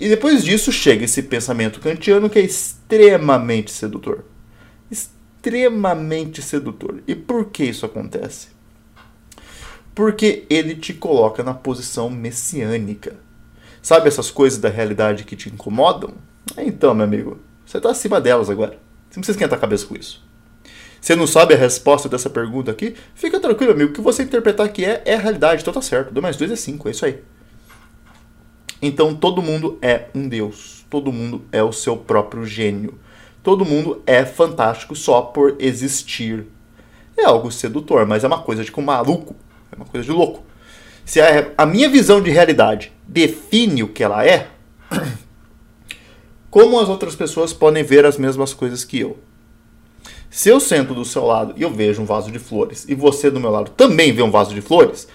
E 0.00 0.08
depois 0.08 0.42
disso 0.42 0.72
chega 0.72 1.04
esse 1.04 1.22
pensamento 1.22 1.78
kantiano 1.78 2.28
que 2.28 2.40
é 2.40 2.42
extremamente 2.42 3.70
sedutor. 3.70 4.24
Extremamente 4.90 6.42
sedutor. 6.42 7.00
E 7.06 7.14
por 7.14 7.50
que 7.50 7.64
isso 7.64 7.86
acontece? 7.86 8.48
Porque 9.94 10.44
ele 10.50 10.74
te 10.74 10.92
coloca 10.92 11.44
na 11.44 11.54
posição 11.54 12.10
messiânica. 12.10 13.14
Sabe 13.80 14.08
essas 14.08 14.30
coisas 14.30 14.58
da 14.58 14.68
realidade 14.68 15.22
que 15.22 15.36
te 15.36 15.48
incomodam? 15.48 16.14
Então, 16.56 16.94
meu 16.94 17.04
amigo, 17.04 17.38
você 17.72 17.78
está 17.78 17.90
acima 17.90 18.20
delas 18.20 18.50
agora. 18.50 18.72
Você 18.72 19.16
não 19.16 19.22
precisa 19.22 19.32
esquentar 19.32 19.56
a 19.56 19.60
cabeça 19.60 19.86
com 19.86 19.96
isso. 19.96 20.22
Você 21.00 21.16
não 21.16 21.26
sabe 21.26 21.54
a 21.54 21.56
resposta 21.56 22.06
dessa 22.06 22.28
pergunta 22.28 22.70
aqui? 22.70 22.94
Fica 23.14 23.40
tranquilo, 23.40 23.72
amigo. 23.72 23.90
O 23.90 23.94
que 23.94 24.00
você 24.02 24.22
interpretar 24.22 24.68
que 24.68 24.84
é, 24.84 25.00
é 25.06 25.14
a 25.14 25.18
realidade. 25.18 25.62
Então 25.62 25.72
tá 25.72 25.80
certo. 25.80 26.12
2 26.12 26.22
mais 26.22 26.36
2 26.36 26.50
é 26.50 26.56
5. 26.56 26.88
É 26.88 26.90
isso 26.90 27.06
aí. 27.06 27.22
Então 28.82 29.14
todo 29.14 29.40
mundo 29.40 29.78
é 29.80 30.08
um 30.14 30.28
Deus. 30.28 30.84
Todo 30.90 31.10
mundo 31.10 31.46
é 31.50 31.62
o 31.62 31.72
seu 31.72 31.96
próprio 31.96 32.44
gênio. 32.44 32.98
Todo 33.42 33.64
mundo 33.64 34.02
é 34.06 34.26
fantástico 34.26 34.94
só 34.94 35.22
por 35.22 35.56
existir. 35.58 36.44
É 37.16 37.24
algo 37.24 37.50
sedutor, 37.50 38.06
mas 38.06 38.22
é 38.22 38.26
uma 38.26 38.42
coisa 38.42 38.62
de 38.62 38.70
com 38.70 38.82
maluco. 38.82 39.34
É 39.72 39.76
uma 39.76 39.86
coisa 39.86 40.04
de 40.04 40.12
louco. 40.12 40.44
Se 41.06 41.22
a, 41.22 41.52
a 41.56 41.64
minha 41.64 41.88
visão 41.88 42.20
de 42.20 42.30
realidade 42.30 42.92
define 43.08 43.82
o 43.82 43.88
que 43.88 44.04
ela 44.04 44.26
é, 44.26 44.48
como 46.52 46.78
as 46.78 46.90
outras 46.90 47.16
pessoas 47.16 47.50
podem 47.54 47.82
ver 47.82 48.04
as 48.04 48.18
mesmas 48.18 48.52
coisas 48.52 48.84
que 48.84 49.00
eu? 49.00 49.16
Se 50.28 50.50
eu 50.50 50.60
sento 50.60 50.92
do 50.92 51.02
seu 51.02 51.24
lado 51.24 51.54
e 51.56 51.62
eu 51.62 51.70
vejo 51.70 52.02
um 52.02 52.04
vaso 52.04 52.30
de 52.30 52.38
flores 52.38 52.84
e 52.86 52.94
você 52.94 53.30
do 53.30 53.40
meu 53.40 53.50
lado 53.50 53.70
também 53.70 54.12
vê 54.12 54.20
um 54.20 54.30
vaso 54.30 54.54
de 54.54 54.60
flores, 54.60 55.08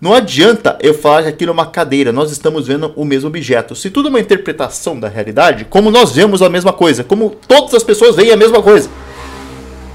não 0.00 0.14
adianta 0.14 0.78
eu 0.80 0.94
falar 0.94 1.24
que 1.24 1.28
aquilo 1.28 1.50
é 1.50 1.52
uma 1.52 1.66
cadeira, 1.66 2.10
nós 2.10 2.32
estamos 2.32 2.66
vendo 2.66 2.90
o 2.96 3.04
mesmo 3.04 3.28
objeto. 3.28 3.74
Se 3.74 3.90
tudo 3.90 4.08
é 4.08 4.10
uma 4.10 4.20
interpretação 4.20 4.98
da 4.98 5.08
realidade, 5.08 5.66
como 5.66 5.90
nós 5.90 6.12
vemos 6.12 6.40
a 6.40 6.48
mesma 6.48 6.72
coisa, 6.72 7.04
como 7.04 7.36
todas 7.46 7.74
as 7.74 7.84
pessoas 7.84 8.16
veem 8.16 8.32
a 8.32 8.36
mesma 8.36 8.62
coisa. 8.62 8.88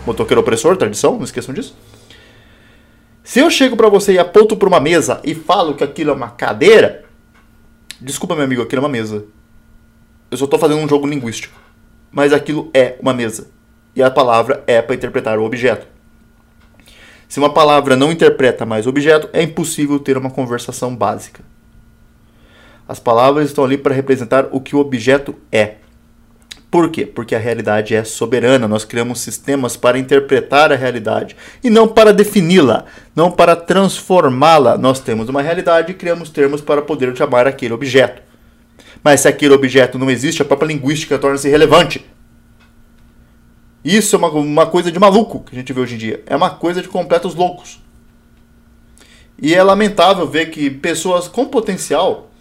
Motoqueiro 0.05 0.41
opressor, 0.41 0.77
tradição, 0.77 1.15
não 1.15 1.23
esqueçam 1.23 1.55
disso. 1.55 1.75
Se 3.23 3.39
eu 3.39 3.49
chego 3.49 3.75
para 3.75 3.89
você 3.89 4.13
e 4.13 4.19
aponto 4.19 4.55
para 4.55 4.67
uma 4.67 4.79
mesa 4.79 5.19
e 5.23 5.33
falo 5.33 5.73
que 5.73 5.83
aquilo 5.83 6.11
é 6.11 6.13
uma 6.13 6.29
cadeira, 6.29 7.03
desculpa 7.99 8.35
meu 8.35 8.43
amigo, 8.43 8.61
aquilo 8.61 8.81
é 8.81 8.85
uma 8.85 8.89
mesa. 8.89 9.25
Eu 10.33 10.37
só 10.37 10.45
estou 10.45 10.59
fazendo 10.59 10.79
um 10.79 10.87
jogo 10.87 11.05
linguístico. 11.05 11.53
Mas 12.11 12.33
aquilo 12.33 12.71
é 12.73 12.95
uma 12.99 13.13
mesa 13.13 13.47
e 13.95 14.01
a 14.01 14.09
palavra 14.09 14.63
é 14.65 14.81
para 14.81 14.95
interpretar 14.95 15.37
o 15.37 15.43
objeto. 15.43 15.85
Se 17.29 17.37
uma 17.37 17.53
palavra 17.53 17.95
não 17.95 18.11
interpreta 18.11 18.65
mais 18.65 18.87
o 18.87 18.89
objeto, 18.89 19.29
é 19.31 19.43
impossível 19.43 19.99
ter 19.99 20.17
uma 20.17 20.31
conversação 20.31 20.95
básica. 20.95 21.43
As 22.87 22.99
palavras 22.99 23.45
estão 23.45 23.63
ali 23.63 23.77
para 23.77 23.93
representar 23.93 24.47
o 24.51 24.59
que 24.59 24.75
o 24.75 24.79
objeto 24.79 25.35
é. 25.51 25.75
Por 26.71 26.89
quê? 26.89 27.05
Porque 27.05 27.35
a 27.35 27.39
realidade 27.39 27.93
é 27.93 28.03
soberana. 28.03 28.67
Nós 28.67 28.83
criamos 28.83 29.21
sistemas 29.21 29.77
para 29.77 29.99
interpretar 29.99 30.71
a 30.71 30.75
realidade 30.75 31.35
e 31.63 31.69
não 31.69 31.87
para 31.87 32.11
defini-la, 32.11 32.85
não 33.15 33.29
para 33.29 33.55
transformá-la. 33.55 34.79
Nós 34.79 34.99
temos 34.99 35.29
uma 35.29 35.43
realidade 35.43 35.91
e 35.91 35.95
criamos 35.95 36.31
termos 36.31 36.61
para 36.61 36.81
poder 36.81 37.15
chamar 37.15 37.45
aquele 37.45 37.75
objeto. 37.75 38.22
Mas 39.03 39.21
se 39.21 39.27
aquele 39.27 39.53
objeto 39.53 39.99
não 39.99 40.09
existe, 40.09 40.41
a 40.41 40.45
própria 40.45 40.67
linguística 40.67 41.19
torna-se 41.19 41.49
relevante. 41.49 42.05
Isso 43.83 44.15
é 44.15 44.19
uma, 44.19 44.29
uma 44.29 44.65
coisa 44.65 44.89
de 44.91 44.97
maluco 44.97 45.41
que 45.41 45.53
a 45.53 45.59
gente 45.59 45.73
vê 45.73 45.81
hoje 45.81 45.95
em 45.95 45.97
dia. 45.97 46.23
É 46.25 46.35
uma 46.35 46.51
coisa 46.51 46.81
de 46.81 46.87
completos 46.87 47.35
loucos. 47.35 47.81
E 49.37 49.53
é 49.53 49.61
lamentável 49.61 50.25
ver 50.25 50.51
que 50.51 50.69
pessoas 50.69 51.27
com 51.27 51.45
potencial, 51.45 52.31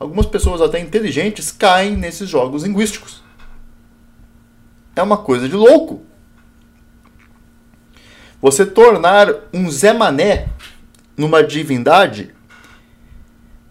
algumas 0.00 0.26
pessoas 0.26 0.60
até 0.60 0.80
inteligentes, 0.80 1.52
caem 1.52 1.96
nesses 1.96 2.28
jogos 2.28 2.64
linguísticos. 2.64 3.22
É 4.96 5.02
uma 5.02 5.18
coisa 5.18 5.48
de 5.48 5.54
louco. 5.54 6.02
Você 8.42 8.66
tornar 8.66 9.32
um 9.54 9.70
Zé 9.70 9.92
Mané 9.92 10.48
numa 11.16 11.44
divindade 11.44 12.34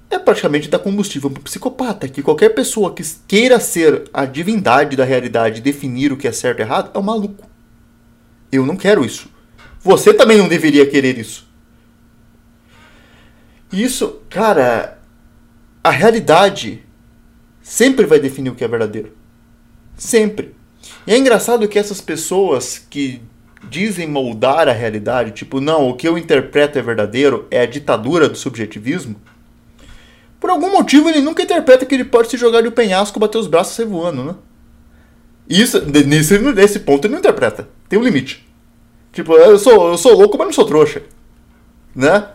é 0.10 0.18
praticamente 0.18 0.70
dar 0.70 0.80
combustível 0.80 1.30
para 1.30 1.40
um 1.40 1.44
psicopata. 1.44 2.08
Que 2.08 2.24
qualquer 2.24 2.50
pessoa 2.50 2.94
que 2.94 3.04
queira 3.28 3.60
ser 3.60 4.10
a 4.14 4.26
divindade 4.26 4.96
da 4.96 5.04
realidade 5.04 5.62
definir 5.62 6.12
o 6.12 6.18
que 6.18 6.28
é 6.28 6.32
certo 6.32 6.60
e 6.60 6.62
errado 6.64 6.92
é 6.94 6.98
um 6.98 7.04
maluco. 7.04 7.48
Eu 8.52 8.66
não 8.66 8.76
quero 8.76 9.06
isso. 9.06 9.30
Você 9.82 10.14
também 10.14 10.38
não 10.38 10.48
deveria 10.48 10.86
querer 10.86 11.18
isso. 11.18 11.48
Isso, 13.72 14.22
cara, 14.30 15.00
a 15.84 15.92
realidade 15.92 16.84
sempre 17.62 18.06
vai 18.08 18.20
definir 18.20 18.50
o 18.50 18.56
que 18.56 18.64
é 18.64 18.68
verdadeiro. 18.68 19.16
Sempre. 19.96 20.56
E 21.06 21.14
é 21.14 21.18
engraçado 21.18 21.68
que 21.68 21.78
essas 21.78 22.02
pessoas 22.02 22.80
que 22.80 23.22
dizem 23.70 24.08
moldar 24.08 24.68
a 24.68 24.74
realidade, 24.74 25.32
tipo, 25.32 25.62
não, 25.62 25.90
o 25.90 25.96
que 25.96 26.08
eu 26.08 26.18
interpreto 26.18 26.80
é 26.80 26.82
verdadeiro, 26.82 27.48
é 27.52 27.62
a 27.62 27.66
ditadura 27.66 28.28
do 28.28 28.38
subjetivismo 28.38 29.16
por 30.40 30.50
algum 30.50 30.72
motivo 30.72 31.10
ele 31.10 31.22
nunca 31.22 31.44
interpreta 31.44 31.86
que 31.86 31.94
ele 31.94 32.06
pode 32.06 32.30
se 32.30 32.38
jogar 32.38 32.62
de 32.62 32.68
um 32.68 32.72
penhasco, 32.72 33.20
bater 33.20 33.38
os 33.38 33.48
braços 33.48 33.74
e 33.74 33.76
sair 33.78 33.86
voando, 33.86 34.24
né? 34.24 34.36
Isso, 35.48 35.82
nesse, 35.86 36.38
nesse 36.38 36.80
ponto 36.80 37.06
ele 37.06 37.14
não 37.14 37.20
interpreta. 37.20 37.68
Tem 37.90 37.98
um 37.98 38.04
limite. 38.04 38.48
Tipo, 39.12 39.34
eu 39.34 39.58
sou, 39.58 39.90
eu 39.90 39.98
sou 39.98 40.16
louco, 40.16 40.38
mas 40.38 40.48
não 40.48 40.54
sou 40.54 40.66
trouxa. 40.66 41.02
Né? 41.96 42.28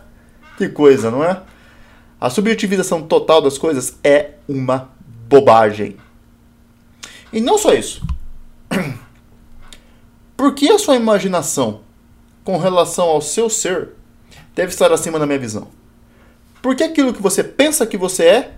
Que 0.57 0.67
coisa, 0.67 1.09
não 1.09 1.23
é? 1.23 1.41
A 2.19 2.29
subjetivização 2.29 3.01
total 3.01 3.41
das 3.41 3.57
coisas 3.57 3.97
é 4.03 4.31
uma 4.47 4.89
bobagem. 5.27 5.97
E 7.31 7.39
não 7.39 7.57
só 7.57 7.73
isso. 7.73 8.05
Por 10.35 10.53
que 10.53 10.69
a 10.69 10.77
sua 10.77 10.95
imaginação 10.95 11.81
com 12.43 12.57
relação 12.57 13.05
ao 13.05 13.21
seu 13.21 13.49
ser 13.49 13.91
deve 14.53 14.71
estar 14.71 14.91
acima 14.91 15.17
da 15.17 15.25
minha 15.25 15.39
visão? 15.39 15.69
Porque 16.65 16.83
aquilo 16.83 17.13
que 17.13 17.21
você 17.21 17.43
pensa 17.43 17.85
que 17.85 17.95
você 17.95 18.25
é 18.25 18.53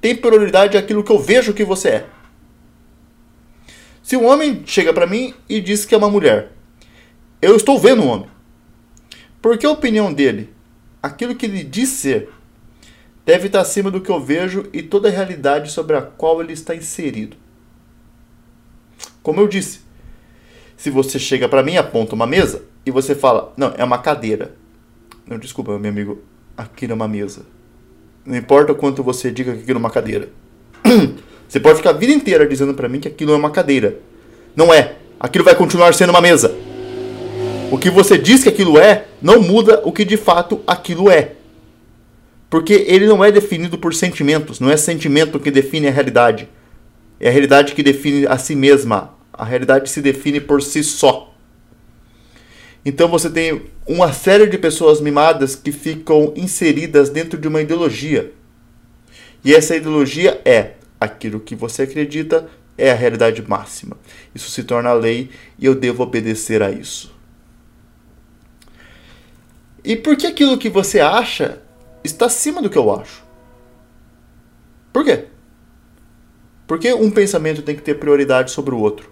tem 0.00 0.16
prioridade 0.16 0.76
àquilo 0.76 1.04
que 1.04 1.12
eu 1.12 1.18
vejo 1.20 1.54
que 1.54 1.64
você 1.64 1.88
é. 1.90 2.06
Se 4.02 4.16
um 4.16 4.26
homem 4.26 4.64
chega 4.66 4.92
para 4.92 5.06
mim 5.06 5.32
e 5.48 5.60
diz 5.60 5.84
que 5.84 5.94
é 5.94 5.96
uma 5.96 6.10
mulher, 6.10 6.50
eu 7.40 7.54
estou 7.54 7.78
vendo 7.78 8.02
um 8.02 8.08
homem. 8.08 8.28
Porque 9.40 9.64
a 9.64 9.70
opinião 9.70 10.12
dele, 10.12 10.52
aquilo 11.00 11.36
que 11.36 11.46
ele 11.46 11.62
diz 11.62 11.90
ser, 11.90 12.30
deve 13.24 13.46
estar 13.46 13.60
acima 13.60 13.92
do 13.92 14.00
que 14.00 14.10
eu 14.10 14.18
vejo 14.18 14.68
e 14.72 14.82
toda 14.82 15.06
a 15.06 15.12
realidade 15.12 15.70
sobre 15.70 15.96
a 15.96 16.02
qual 16.02 16.42
ele 16.42 16.54
está 16.54 16.74
inserido. 16.74 17.36
Como 19.22 19.40
eu 19.40 19.46
disse, 19.46 19.82
se 20.76 20.90
você 20.90 21.16
chega 21.16 21.48
para 21.48 21.62
mim, 21.62 21.76
aponta 21.76 22.16
uma 22.16 22.26
mesa 22.26 22.64
e 22.84 22.90
você 22.90 23.14
fala, 23.14 23.52
não, 23.56 23.72
é 23.78 23.84
uma 23.84 23.98
cadeira. 23.98 24.52
Não, 25.24 25.38
desculpa, 25.38 25.78
meu 25.78 25.92
amigo, 25.92 26.31
aquilo 26.56 26.92
é 26.92 26.94
uma 26.94 27.08
mesa. 27.08 27.42
Não 28.24 28.36
importa 28.36 28.72
o 28.72 28.74
quanto 28.74 29.02
você 29.02 29.30
diga 29.30 29.52
que 29.52 29.62
aquilo 29.62 29.78
é 29.78 29.80
uma 29.80 29.90
cadeira. 29.90 30.28
Você 31.48 31.60
pode 31.60 31.76
ficar 31.76 31.90
a 31.90 31.92
vida 31.92 32.14
inteira 32.14 32.46
dizendo 32.46 32.72
para 32.72 32.88
mim 32.88 32.98
que 32.98 33.08
aquilo 33.08 33.34
é 33.34 33.36
uma 33.36 33.50
cadeira. 33.50 33.98
Não 34.56 34.72
é. 34.72 34.94
Aquilo 35.20 35.44
vai 35.44 35.54
continuar 35.54 35.92
sendo 35.92 36.08
uma 36.08 36.20
mesa. 36.22 36.56
O 37.70 37.76
que 37.76 37.90
você 37.90 38.16
diz 38.16 38.42
que 38.42 38.48
aquilo 38.48 38.78
é, 38.78 39.04
não 39.20 39.42
muda 39.42 39.82
o 39.84 39.92
que 39.92 40.02
de 40.02 40.16
fato 40.16 40.62
aquilo 40.66 41.10
é. 41.10 41.32
Porque 42.48 42.72
ele 42.88 43.06
não 43.06 43.22
é 43.22 43.30
definido 43.30 43.76
por 43.76 43.94
sentimentos. 43.94 44.60
Não 44.60 44.70
é 44.70 44.78
sentimento 44.78 45.38
que 45.38 45.50
define 45.50 45.88
a 45.88 45.90
realidade. 45.90 46.48
É 47.20 47.28
a 47.28 47.30
realidade 47.30 47.74
que 47.74 47.82
define 47.82 48.26
a 48.26 48.38
si 48.38 48.56
mesma. 48.56 49.14
A 49.30 49.44
realidade 49.44 49.90
se 49.90 50.00
define 50.00 50.40
por 50.40 50.62
si 50.62 50.82
só. 50.82 51.31
Então 52.84 53.08
você 53.08 53.30
tem 53.30 53.62
uma 53.86 54.12
série 54.12 54.46
de 54.46 54.58
pessoas 54.58 55.00
mimadas 55.00 55.54
que 55.54 55.70
ficam 55.70 56.32
inseridas 56.36 57.10
dentro 57.10 57.38
de 57.38 57.46
uma 57.46 57.60
ideologia. 57.60 58.32
E 59.44 59.54
essa 59.54 59.76
ideologia 59.76 60.40
é 60.44 60.74
aquilo 61.00 61.40
que 61.40 61.54
você 61.54 61.82
acredita 61.82 62.48
é 62.76 62.90
a 62.90 62.94
realidade 62.94 63.46
máxima. 63.46 63.96
Isso 64.34 64.50
se 64.50 64.64
torna 64.64 64.92
lei 64.92 65.30
e 65.58 65.66
eu 65.66 65.74
devo 65.74 66.02
obedecer 66.02 66.62
a 66.62 66.70
isso. 66.70 67.14
E 69.84 69.94
por 69.96 70.16
que 70.16 70.26
aquilo 70.26 70.58
que 70.58 70.68
você 70.68 71.00
acha 71.00 71.60
está 72.02 72.26
acima 72.26 72.62
do 72.62 72.70
que 72.70 72.78
eu 72.78 72.92
acho? 72.92 73.22
Por 74.92 75.04
quê? 75.04 75.26
Porque 76.66 76.92
um 76.92 77.10
pensamento 77.10 77.62
tem 77.62 77.76
que 77.76 77.82
ter 77.82 77.94
prioridade 77.94 78.50
sobre 78.50 78.74
o 78.74 78.78
outro. 78.78 79.11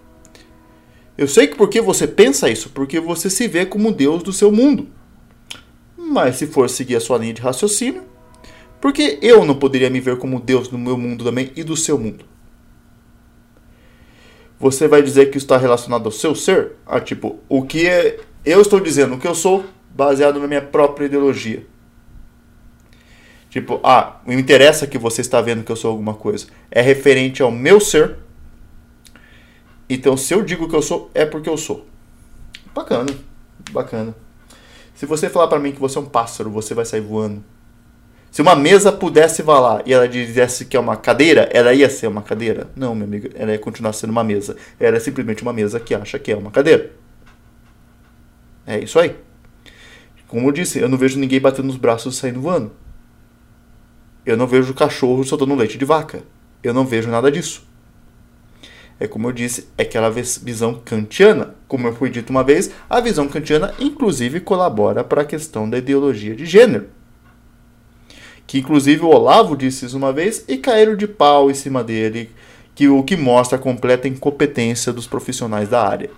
Eu 1.20 1.28
sei 1.28 1.46
que 1.46 1.54
porque 1.54 1.82
você 1.82 2.06
pensa 2.06 2.48
isso, 2.48 2.70
porque 2.70 2.98
você 2.98 3.28
se 3.28 3.46
vê 3.46 3.66
como 3.66 3.92
Deus 3.92 4.22
do 4.22 4.32
seu 4.32 4.50
mundo. 4.50 4.88
Mas 5.94 6.36
se 6.36 6.46
for 6.46 6.66
seguir 6.70 6.96
a 6.96 7.00
sua 7.00 7.18
linha 7.18 7.34
de 7.34 7.42
raciocínio, 7.42 8.04
porque 8.80 9.18
eu 9.20 9.44
não 9.44 9.54
poderia 9.54 9.90
me 9.90 10.00
ver 10.00 10.16
como 10.16 10.40
Deus 10.40 10.70
no 10.70 10.78
meu 10.78 10.96
mundo 10.96 11.22
também 11.22 11.52
e 11.54 11.62
do 11.62 11.76
seu 11.76 11.98
mundo? 11.98 12.24
Você 14.58 14.88
vai 14.88 15.02
dizer 15.02 15.30
que 15.30 15.36
está 15.36 15.58
relacionado 15.58 16.06
ao 16.06 16.10
seu 16.10 16.34
ser? 16.34 16.72
Ah, 16.86 17.00
tipo, 17.00 17.38
o 17.50 17.64
que 17.64 17.86
é, 17.86 18.18
eu 18.42 18.62
estou 18.62 18.80
dizendo, 18.80 19.14
o 19.14 19.18
que 19.18 19.28
eu 19.28 19.34
sou, 19.34 19.66
baseado 19.94 20.40
na 20.40 20.48
minha 20.48 20.62
própria 20.62 21.04
ideologia. 21.04 21.66
Tipo, 23.50 23.78
ah, 23.84 24.22
me 24.26 24.34
interessa 24.36 24.86
que 24.86 24.96
você 24.96 25.20
está 25.20 25.42
vendo 25.42 25.64
que 25.64 25.70
eu 25.70 25.76
sou 25.76 25.90
alguma 25.90 26.14
coisa. 26.14 26.46
É 26.70 26.80
referente 26.80 27.42
ao 27.42 27.50
meu 27.50 27.78
ser. 27.78 28.16
Então, 29.90 30.16
se 30.16 30.32
eu 30.32 30.40
digo 30.40 30.68
que 30.68 30.76
eu 30.76 30.80
sou, 30.80 31.10
é 31.12 31.26
porque 31.26 31.48
eu 31.48 31.56
sou. 31.56 31.84
Bacana, 32.72 33.12
bacana. 33.72 34.14
Se 34.94 35.04
você 35.04 35.28
falar 35.28 35.48
para 35.48 35.58
mim 35.58 35.72
que 35.72 35.80
você 35.80 35.98
é 35.98 36.00
um 36.00 36.06
pássaro, 36.06 36.48
você 36.48 36.74
vai 36.74 36.84
sair 36.84 37.00
voando. 37.00 37.42
Se 38.30 38.40
uma 38.40 38.54
mesa 38.54 38.92
pudesse 38.92 39.42
falar 39.42 39.82
e 39.84 39.92
ela 39.92 40.06
dissesse 40.06 40.66
que 40.66 40.76
é 40.76 40.80
uma 40.80 40.96
cadeira, 40.96 41.48
ela 41.52 41.74
ia 41.74 41.90
ser 41.90 42.06
uma 42.06 42.22
cadeira? 42.22 42.70
Não, 42.76 42.94
meu 42.94 43.04
amigo, 43.04 43.30
ela 43.34 43.50
ia 43.50 43.58
continuar 43.58 43.92
sendo 43.92 44.10
uma 44.10 44.22
mesa. 44.22 44.56
Ela 44.78 44.96
é 44.96 45.00
simplesmente 45.00 45.42
uma 45.42 45.52
mesa 45.52 45.80
que 45.80 45.92
acha 45.92 46.20
que 46.20 46.30
é 46.30 46.36
uma 46.36 46.52
cadeira. 46.52 46.92
É 48.64 48.78
isso 48.78 48.96
aí. 49.00 49.16
Como 50.28 50.46
eu 50.46 50.52
disse, 50.52 50.78
eu 50.78 50.88
não 50.88 50.96
vejo 50.96 51.18
ninguém 51.18 51.40
batendo 51.40 51.66
nos 51.66 51.76
braços 51.76 52.14
e 52.14 52.18
saindo 52.20 52.40
voando. 52.40 52.70
Eu 54.24 54.36
não 54.36 54.46
vejo 54.46 54.72
cachorro 54.72 55.24
soltando 55.24 55.56
leite 55.56 55.76
de 55.76 55.84
vaca. 55.84 56.22
Eu 56.62 56.72
não 56.72 56.86
vejo 56.86 57.10
nada 57.10 57.32
disso. 57.32 57.68
É 59.00 59.08
como 59.08 59.26
eu 59.26 59.32
disse, 59.32 59.66
é 59.78 59.82
aquela 59.82 60.10
visão 60.10 60.74
kantiana. 60.74 61.54
Como 61.66 61.86
eu 61.86 61.94
fui 61.94 62.10
dito 62.10 62.30
uma 62.30 62.44
vez, 62.44 62.70
a 62.88 63.00
visão 63.00 63.26
kantiana 63.26 63.74
inclusive 63.80 64.40
colabora 64.40 65.02
para 65.02 65.22
a 65.22 65.24
questão 65.24 65.68
da 65.68 65.78
ideologia 65.78 66.36
de 66.36 66.44
gênero. 66.44 66.88
Que 68.46 68.58
inclusive 68.58 69.02
o 69.02 69.08
Olavo 69.08 69.56
disse 69.56 69.86
isso 69.86 69.96
uma 69.96 70.12
vez 70.12 70.44
e 70.46 70.58
caíram 70.58 70.94
de 70.94 71.08
pau 71.08 71.50
em 71.50 71.54
cima 71.54 71.82
dele, 71.82 72.30
que 72.74 72.88
o 72.88 73.02
que 73.02 73.16
mostra 73.16 73.56
a 73.56 73.60
completa 73.60 74.06
incompetência 74.06 74.92
dos 74.92 75.06
profissionais 75.06 75.70
da 75.70 75.82
área. 75.82 76.10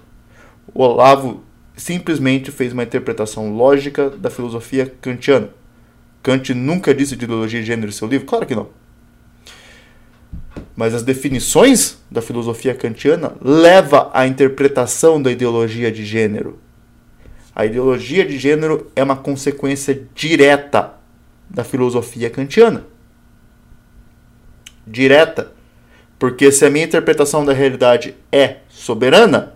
O 0.74 0.82
Olavo 0.82 1.44
simplesmente 1.76 2.50
fez 2.50 2.72
uma 2.72 2.82
interpretação 2.82 3.54
lógica 3.54 4.10
da 4.10 4.28
filosofia 4.28 4.92
kantiana 5.00 5.50
Kant 6.22 6.54
nunca 6.54 6.94
disse 6.94 7.16
de 7.16 7.24
ideologia 7.24 7.60
de 7.60 7.66
gênero 7.66 7.88
em 7.88 7.92
seu 7.92 8.06
livro? 8.06 8.26
Claro 8.26 8.46
que 8.46 8.54
não. 8.54 8.68
Mas 10.82 10.94
as 10.94 11.04
definições 11.04 11.98
da 12.10 12.20
filosofia 12.20 12.74
kantiana 12.74 13.34
leva 13.40 14.10
à 14.12 14.26
interpretação 14.26 15.22
da 15.22 15.30
ideologia 15.30 15.92
de 15.92 16.04
gênero. 16.04 16.58
A 17.54 17.64
ideologia 17.64 18.26
de 18.26 18.36
gênero 18.36 18.90
é 18.96 19.04
uma 19.04 19.14
consequência 19.14 20.08
direta 20.12 20.94
da 21.48 21.62
filosofia 21.62 22.28
kantiana. 22.28 22.84
Direta. 24.84 25.52
Porque 26.18 26.50
se 26.50 26.64
a 26.64 26.70
minha 26.70 26.84
interpretação 26.84 27.44
da 27.44 27.52
realidade 27.52 28.16
é 28.32 28.56
soberana, 28.68 29.54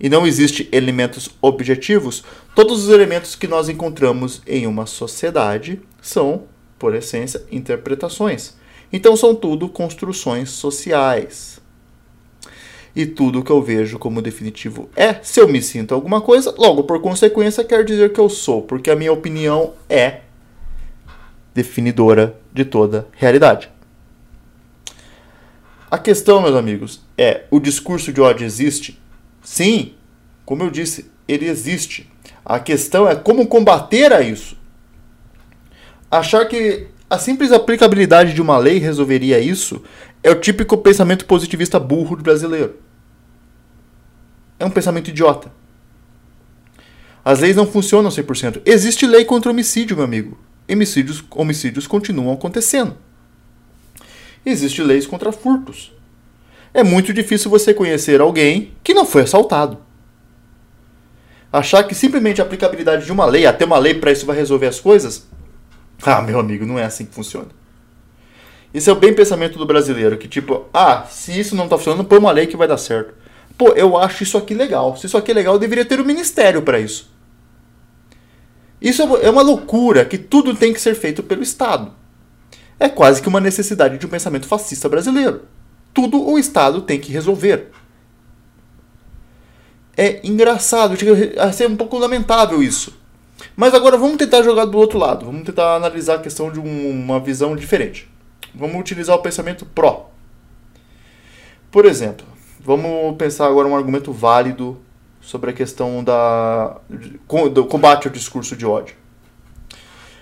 e 0.00 0.08
não 0.08 0.26
existe 0.26 0.70
elementos 0.72 1.28
objetivos, 1.42 2.24
todos 2.54 2.84
os 2.84 2.88
elementos 2.88 3.36
que 3.36 3.46
nós 3.46 3.68
encontramos 3.68 4.40
em 4.46 4.66
uma 4.66 4.86
sociedade 4.86 5.82
são, 6.00 6.44
por 6.78 6.94
essência, 6.94 7.44
interpretações. 7.52 8.55
Então 8.92 9.16
são 9.16 9.34
tudo 9.34 9.68
construções 9.68 10.50
sociais. 10.50 11.60
E 12.94 13.04
tudo 13.04 13.42
que 13.44 13.50
eu 13.50 13.60
vejo 13.60 13.98
como 13.98 14.22
definitivo 14.22 14.88
é 14.96 15.14
se 15.22 15.38
eu 15.38 15.46
me 15.46 15.60
sinto 15.60 15.94
alguma 15.94 16.20
coisa, 16.20 16.54
logo 16.56 16.84
por 16.84 17.00
consequência 17.02 17.62
quer 17.62 17.84
dizer 17.84 18.12
que 18.12 18.20
eu 18.20 18.30
sou, 18.30 18.62
porque 18.62 18.90
a 18.90 18.96
minha 18.96 19.12
opinião 19.12 19.74
é 19.88 20.20
definidora 21.54 22.38
de 22.52 22.64
toda 22.64 23.06
realidade. 23.12 23.70
A 25.90 25.98
questão, 25.98 26.42
meus 26.42 26.54
amigos, 26.56 27.00
é: 27.16 27.44
o 27.50 27.60
discurso 27.60 28.12
de 28.12 28.20
ódio 28.20 28.44
existe? 28.44 29.00
Sim, 29.42 29.94
como 30.44 30.62
eu 30.62 30.70
disse, 30.70 31.10
ele 31.28 31.46
existe. 31.46 32.10
A 32.44 32.58
questão 32.58 33.08
é 33.08 33.14
como 33.14 33.46
combater 33.46 34.12
a 34.12 34.20
isso. 34.20 34.56
Achar 36.10 36.44
que 36.46 36.88
a 37.08 37.18
simples 37.18 37.52
aplicabilidade 37.52 38.34
de 38.34 38.42
uma 38.42 38.58
lei 38.58 38.78
resolveria 38.78 39.38
isso 39.38 39.82
é 40.22 40.30
o 40.30 40.40
típico 40.40 40.76
pensamento 40.78 41.24
positivista 41.24 41.78
burro 41.78 42.16
brasileiro. 42.16 42.76
É 44.58 44.64
um 44.64 44.70
pensamento 44.70 45.08
idiota. 45.08 45.52
As 47.24 47.40
leis 47.40 47.56
não 47.56 47.66
funcionam 47.66 48.10
100%. 48.10 48.62
Existe 48.64 49.06
lei 49.06 49.24
contra 49.24 49.50
homicídio, 49.50 49.96
meu 49.96 50.04
amigo. 50.04 50.38
Homicídios, 50.68 51.22
homicídios 51.30 51.86
continuam 51.86 52.32
acontecendo. 52.32 52.96
Existem 54.44 54.84
leis 54.84 55.06
contra 55.06 55.32
furtos 55.32 55.96
é 56.76 56.84
muito 56.84 57.10
difícil 57.10 57.50
você 57.50 57.72
conhecer 57.72 58.20
alguém 58.20 58.72
que 58.84 58.92
não 58.92 59.06
foi 59.06 59.22
assaltado. 59.22 59.78
Achar 61.50 61.82
que 61.84 61.94
simplesmente 61.94 62.38
a 62.38 62.44
aplicabilidade 62.44 63.06
de 63.06 63.12
uma 63.12 63.24
lei, 63.24 63.46
até 63.46 63.64
uma 63.64 63.78
lei 63.78 63.94
para 63.94 64.12
isso 64.12 64.26
vai 64.26 64.36
resolver 64.36 64.66
as 64.66 64.78
coisas? 64.78 65.26
Ah, 66.04 66.20
meu 66.20 66.38
amigo, 66.38 66.66
não 66.66 66.78
é 66.78 66.84
assim 66.84 67.06
que 67.06 67.14
funciona. 67.14 67.48
Isso 68.72 68.90
é 68.90 68.92
o 68.92 68.96
bem 68.96 69.14
pensamento 69.14 69.58
do 69.58 69.64
brasileiro, 69.64 70.18
que 70.18 70.28
tipo, 70.28 70.66
ah, 70.72 71.04
se 71.08 71.38
isso 71.38 71.56
não 71.56 71.64
está 71.64 71.78
funcionando, 71.78 72.04
põe 72.04 72.18
uma 72.18 72.30
lei 72.30 72.46
que 72.46 72.56
vai 72.56 72.68
dar 72.68 72.76
certo. 72.76 73.14
Pô, 73.56 73.68
eu 73.70 73.96
acho 73.96 74.22
isso 74.22 74.36
aqui 74.36 74.52
legal. 74.52 74.96
Se 74.96 75.06
isso 75.06 75.16
aqui 75.16 75.30
é 75.30 75.34
legal, 75.34 75.58
deveria 75.58 75.84
ter 75.84 75.98
um 75.98 76.04
ministério 76.04 76.60
para 76.60 76.78
isso. 76.78 77.10
Isso 78.80 79.02
é 79.02 79.30
uma 79.30 79.40
loucura 79.40 80.04
que 80.04 80.18
tudo 80.18 80.54
tem 80.54 80.74
que 80.74 80.80
ser 80.80 80.94
feito 80.94 81.22
pelo 81.22 81.42
Estado. 81.42 81.92
É 82.78 82.90
quase 82.90 83.22
que 83.22 83.28
uma 83.28 83.40
necessidade 83.40 83.96
de 83.96 84.04
um 84.04 84.10
pensamento 84.10 84.46
fascista 84.46 84.88
brasileiro 84.88 85.40
tudo 85.96 86.22
o 86.28 86.38
Estado 86.38 86.82
tem 86.82 87.00
que 87.00 87.10
resolver. 87.10 87.70
É 89.96 90.20
engraçado, 90.22 90.94
chega 90.94 91.42
a 91.42 91.50
ser 91.50 91.70
um 91.70 91.74
pouco 91.74 91.96
lamentável 91.96 92.62
isso. 92.62 92.94
Mas 93.54 93.74
agora 93.74 93.96
vamos 93.96 94.16
tentar 94.16 94.42
jogar 94.42 94.64
do 94.64 94.78
outro 94.78 94.98
lado, 94.98 95.26
vamos 95.26 95.44
tentar 95.44 95.76
analisar 95.76 96.16
a 96.16 96.18
questão 96.18 96.50
de 96.50 96.58
um, 96.58 96.90
uma 96.90 97.20
visão 97.20 97.54
diferente. 97.54 98.08
Vamos 98.54 98.80
utilizar 98.80 99.16
o 99.16 99.22
pensamento 99.22 99.66
pró. 99.66 100.10
Por 101.70 101.84
exemplo, 101.84 102.26
vamos 102.60 103.16
pensar 103.16 103.46
agora 103.46 103.68
um 103.68 103.76
argumento 103.76 104.12
válido 104.12 104.80
sobre 105.20 105.50
a 105.50 105.52
questão 105.52 106.02
da, 106.02 106.78
do 107.52 107.66
combate 107.66 108.08
ao 108.08 108.12
discurso 108.12 108.56
de 108.56 108.64
ódio. 108.64 108.96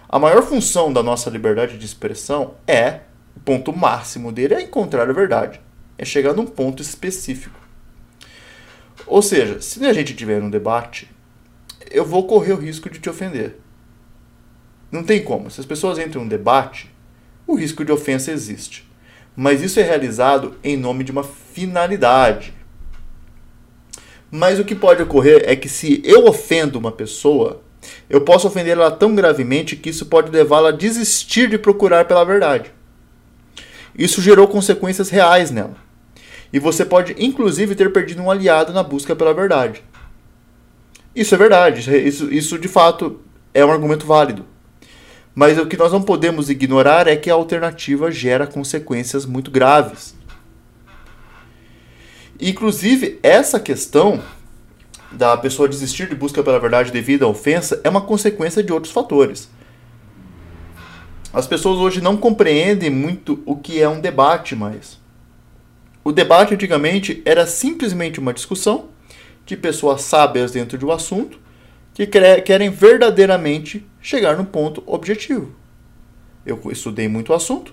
A 0.09 0.19
maior 0.19 0.43
função 0.43 0.93
da 0.93 1.03
nossa 1.03 1.31
liberdade 1.31 1.79
de 1.79 1.85
expressão 1.85 2.55
é, 2.67 3.01
o 3.37 3.41
ponto 3.41 3.73
máximo 3.73 4.33
dele 4.33 4.55
é 4.55 4.63
encontrar 4.63 5.09
a 5.09 5.13
verdade 5.13 5.61
é 5.97 6.05
chegar 6.05 6.33
num 6.33 6.47
ponto 6.47 6.83
específico. 6.83 7.59
Ou 9.07 9.23
seja, 9.23 9.61
se 9.61 9.85
a 9.85 9.93
gente 9.93 10.15
tiver 10.15 10.43
um 10.43 10.51
debate, 10.51 11.11
eu 11.91 12.05
vou 12.05 12.27
correr 12.27 12.53
o 12.53 12.59
risco 12.59 12.89
de 12.89 12.99
te 12.99 13.11
ofender. 13.11 13.57
Não 14.91 15.03
tem 15.03 15.23
como. 15.23 15.51
Se 15.51 15.61
as 15.61 15.67
pessoas 15.67 15.99
entram 15.99 16.23
em 16.23 16.25
um 16.27 16.29
debate, 16.29 16.91
o 17.47 17.55
risco 17.55 17.85
de 17.85 17.93
ofensa 17.93 18.31
existe. 18.31 18.89
Mas 19.37 19.63
isso 19.63 19.81
é 19.81 19.83
realizado 19.83 20.57
em 20.63 20.77
nome 20.77 21.03
de 21.03 21.11
uma 21.11 21.25
finalidade. 21.25 22.55
Mas 24.31 24.59
o 24.59 24.65
que 24.65 24.75
pode 24.75 25.03
ocorrer 25.03 25.43
é 25.47 25.57
que 25.57 25.69
se 25.69 26.01
eu 26.05 26.27
ofendo 26.27 26.79
uma 26.79 26.93
pessoa, 26.93 27.63
eu 28.09 28.21
posso 28.21 28.47
ofender 28.47 28.73
ela 28.73 28.91
tão 28.91 29.15
gravemente 29.15 29.77
que 29.77 29.91
isso 29.91 30.07
pode 30.07 30.31
levá-la 30.31 30.71
a 30.71 30.73
desistir 30.73 31.49
de 31.49 31.59
procurar 31.59 32.05
pela 32.05 32.25
verdade. 32.25 32.73
Isso 33.97 34.23
gerou 34.23 34.49
consequências 34.49 35.11
reais 35.11 35.51
nela. 35.51 35.77
E 36.53 36.59
você 36.59 36.85
pode, 36.85 37.15
inclusive, 37.19 37.75
ter 37.75 37.93
perdido 37.93 38.23
um 38.23 38.31
aliado 38.31 38.73
na 38.73 38.83
busca 38.83 39.15
pela 39.15 39.35
verdade. 39.35 39.83
Isso 41.15 41.35
é 41.35 41.39
verdade, 41.39 41.89
isso, 42.09 42.33
isso 42.33 42.59
de 42.59 42.67
fato 42.67 43.21
é 43.53 43.65
um 43.65 43.71
argumento 43.71 44.05
válido. 44.05 44.45
Mas 45.35 45.59
o 45.59 45.67
que 45.67 45.77
nós 45.77 45.93
não 45.93 46.03
podemos 46.03 46.51
ignorar 46.51 47.07
é 47.07 47.17
que 47.17 47.31
a 47.31 47.35
alternativa 47.35 48.11
gera 48.11 48.47
consequências 48.47 49.25
muito 49.25 49.51
graves. 49.51 50.15
Inclusive, 52.41 53.19
essa 53.23 53.61
questão 53.61 54.23
da 55.13 55.37
pessoa 55.37 55.69
desistir 55.69 56.09
de 56.09 56.15
busca 56.17 56.43
pela 56.43 56.59
verdade 56.59 56.91
devido 56.91 57.25
à 57.25 57.29
ofensa 57.29 57.81
é 57.85 57.89
uma 57.89 58.01
consequência 58.01 58.63
de 58.63 58.73
outros 58.73 58.93
fatores. 58.93 59.49
As 61.33 61.47
pessoas 61.47 61.79
hoje 61.79 62.01
não 62.01 62.17
compreendem 62.17 62.91
muito 62.91 63.43
o 63.45 63.57
que 63.57 63.81
é 63.81 63.89
um 63.89 64.01
debate 64.01 64.55
mais. 64.55 65.01
O 66.05 66.13
debate 66.13 66.55
antigamente 66.55 67.23
era 67.25 67.47
simplesmente 67.47 68.21
uma 68.21 68.35
discussão 68.35 68.89
de 69.47 69.57
pessoas 69.57 70.03
sábias 70.03 70.53
dentro 70.53 70.79
de 70.79 70.85
um 70.85 70.91
assunto 70.91 71.39
que 71.93 72.07
querem 72.07 72.71
verdadeiramente 72.71 73.87
chegar 74.01 74.37
no 74.37 74.45
ponto 74.45 74.83
objetivo. 74.87 75.55
Eu 76.45 76.61
estudei 76.71 77.09
muito 77.09 77.31
o 77.31 77.35
assunto, 77.35 77.73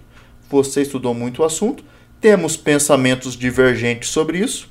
você 0.50 0.84
estudou 0.84 1.14
muito 1.14 1.42
o 1.42 1.46
assunto, 1.46 1.84
temos 2.20 2.56
pensamentos 2.56 3.36
divergentes 3.36 4.10
sobre 4.10 4.38
isso, 4.38 4.70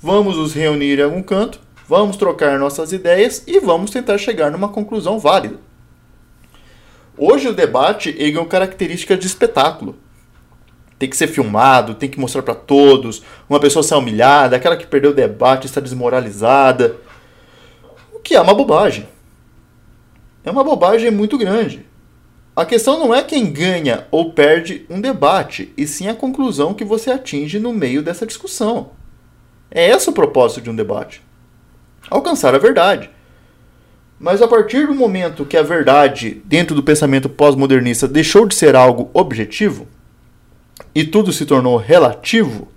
vamos 0.00 0.36
nos 0.36 0.54
reunir 0.54 0.98
em 1.00 1.02
algum 1.02 1.22
canto, 1.22 1.60
vamos 1.88 2.16
trocar 2.16 2.58
nossas 2.58 2.92
ideias 2.92 3.42
e 3.46 3.58
vamos 3.58 3.90
tentar 3.90 4.18
chegar 4.18 4.50
numa 4.50 4.68
conclusão 4.68 5.18
válida. 5.18 5.58
Hoje 7.18 7.48
o 7.48 7.52
debate 7.52 8.10
ele 8.10 8.32
ganhou 8.32 8.46
características 8.46 9.18
de 9.18 9.26
espetáculo. 9.26 9.96
Tem 11.02 11.10
que 11.10 11.16
ser 11.16 11.26
filmado, 11.26 11.96
tem 11.96 12.08
que 12.08 12.20
mostrar 12.20 12.42
para 12.42 12.54
todos. 12.54 13.24
Uma 13.50 13.58
pessoa 13.58 13.82
sai 13.82 13.98
humilhada, 13.98 14.54
aquela 14.54 14.76
que 14.76 14.86
perdeu 14.86 15.10
o 15.10 15.14
debate 15.14 15.66
está 15.66 15.80
desmoralizada. 15.80 16.94
O 18.14 18.20
que 18.20 18.36
é 18.36 18.40
uma 18.40 18.54
bobagem. 18.54 19.08
É 20.44 20.50
uma 20.52 20.62
bobagem 20.62 21.10
muito 21.10 21.36
grande. 21.36 21.84
A 22.54 22.64
questão 22.64 23.00
não 23.00 23.12
é 23.12 23.20
quem 23.20 23.52
ganha 23.52 24.06
ou 24.12 24.32
perde 24.32 24.86
um 24.88 25.00
debate, 25.00 25.72
e 25.76 25.88
sim 25.88 26.06
a 26.06 26.14
conclusão 26.14 26.72
que 26.72 26.84
você 26.84 27.10
atinge 27.10 27.58
no 27.58 27.72
meio 27.72 28.00
dessa 28.00 28.24
discussão. 28.24 28.90
É 29.72 29.90
esse 29.90 30.08
o 30.08 30.12
propósito 30.12 30.60
de 30.60 30.70
um 30.70 30.76
debate: 30.76 31.20
alcançar 32.08 32.54
a 32.54 32.58
verdade. 32.58 33.10
Mas 34.20 34.40
a 34.40 34.46
partir 34.46 34.86
do 34.86 34.94
momento 34.94 35.44
que 35.44 35.56
a 35.56 35.64
verdade, 35.64 36.40
dentro 36.44 36.76
do 36.76 36.82
pensamento 36.84 37.28
pós-modernista, 37.28 38.06
deixou 38.06 38.46
de 38.46 38.54
ser 38.54 38.76
algo 38.76 39.10
objetivo 39.12 39.88
e 40.94 41.04
tudo 41.04 41.32
se 41.32 41.46
tornou 41.46 41.76
relativo, 41.76 42.68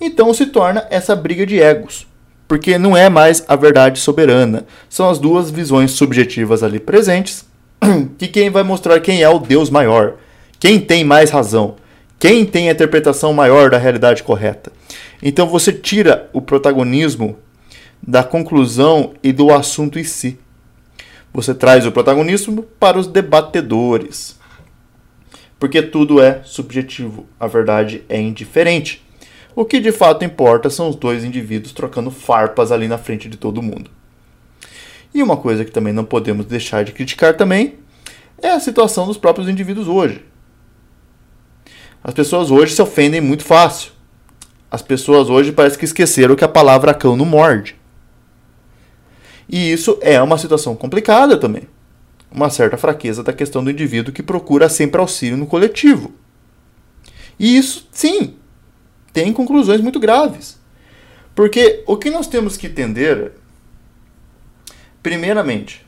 então 0.00 0.32
se 0.32 0.46
torna 0.46 0.86
essa 0.90 1.16
briga 1.16 1.44
de 1.44 1.60
egos, 1.60 2.06
porque 2.46 2.78
não 2.78 2.96
é 2.96 3.08
mais 3.08 3.44
a 3.48 3.56
verdade 3.56 3.98
soberana, 3.98 4.64
são 4.88 5.10
as 5.10 5.18
duas 5.18 5.50
visões 5.50 5.90
subjetivas 5.92 6.62
ali 6.62 6.78
presentes, 6.78 7.44
que 8.16 8.28
quem 8.28 8.50
vai 8.50 8.62
mostrar 8.62 9.00
quem 9.00 9.22
é 9.22 9.28
o 9.28 9.38
Deus 9.38 9.70
maior, 9.70 10.14
quem 10.58 10.80
tem 10.80 11.04
mais 11.04 11.30
razão, 11.30 11.76
quem 12.18 12.44
tem 12.44 12.68
a 12.68 12.72
interpretação 12.72 13.32
maior 13.32 13.70
da 13.70 13.78
realidade 13.78 14.22
correta. 14.22 14.72
Então 15.22 15.46
você 15.46 15.72
tira 15.72 16.28
o 16.32 16.40
protagonismo 16.40 17.36
da 18.02 18.22
conclusão 18.22 19.14
e 19.22 19.32
do 19.32 19.52
assunto 19.52 19.98
em 19.98 20.04
si. 20.04 20.38
Você 21.32 21.54
traz 21.54 21.86
o 21.86 21.92
protagonismo 21.92 22.62
para 22.78 22.98
os 22.98 23.06
debatedores. 23.06 24.37
Porque 25.58 25.82
tudo 25.82 26.20
é 26.20 26.42
subjetivo, 26.44 27.26
a 27.38 27.46
verdade 27.46 28.04
é 28.08 28.20
indiferente. 28.20 29.04
O 29.56 29.64
que 29.64 29.80
de 29.80 29.90
fato 29.90 30.24
importa 30.24 30.70
são 30.70 30.88
os 30.88 30.94
dois 30.94 31.24
indivíduos 31.24 31.72
trocando 31.72 32.10
farpas 32.10 32.70
ali 32.70 32.86
na 32.86 32.96
frente 32.96 33.28
de 33.28 33.36
todo 33.36 33.62
mundo. 33.62 33.90
E 35.12 35.22
uma 35.22 35.36
coisa 35.36 35.64
que 35.64 35.70
também 35.70 35.92
não 35.92 36.04
podemos 36.04 36.46
deixar 36.46 36.84
de 36.84 36.92
criticar 36.92 37.36
também 37.36 37.74
é 38.40 38.50
a 38.50 38.60
situação 38.60 39.06
dos 39.06 39.18
próprios 39.18 39.48
indivíduos 39.48 39.88
hoje. 39.88 40.24
As 42.04 42.14
pessoas 42.14 42.50
hoje 42.50 42.74
se 42.74 42.82
ofendem 42.82 43.20
muito 43.20 43.42
fácil. 43.42 43.92
As 44.70 44.82
pessoas 44.82 45.28
hoje 45.28 45.50
parece 45.50 45.76
que 45.76 45.84
esqueceram 45.84 46.36
que 46.36 46.44
a 46.44 46.48
palavra 46.48 46.94
cão 46.94 47.16
não 47.16 47.24
morde. 47.24 47.74
E 49.48 49.72
isso 49.72 49.98
é 50.02 50.20
uma 50.22 50.38
situação 50.38 50.76
complicada 50.76 51.36
também. 51.36 51.66
Uma 52.30 52.50
certa 52.50 52.76
fraqueza 52.76 53.22
da 53.22 53.32
questão 53.32 53.64
do 53.64 53.70
indivíduo 53.70 54.12
que 54.12 54.22
procura 54.22 54.68
sempre 54.68 55.00
auxílio 55.00 55.36
no 55.36 55.46
coletivo. 55.46 56.12
E 57.38 57.56
isso, 57.56 57.88
sim, 57.90 58.36
tem 59.12 59.32
conclusões 59.32 59.80
muito 59.80 59.98
graves. 59.98 60.58
Porque 61.34 61.82
o 61.86 61.96
que 61.96 62.10
nós 62.10 62.26
temos 62.26 62.56
que 62.56 62.66
entender, 62.66 63.32
primeiramente, 65.02 65.86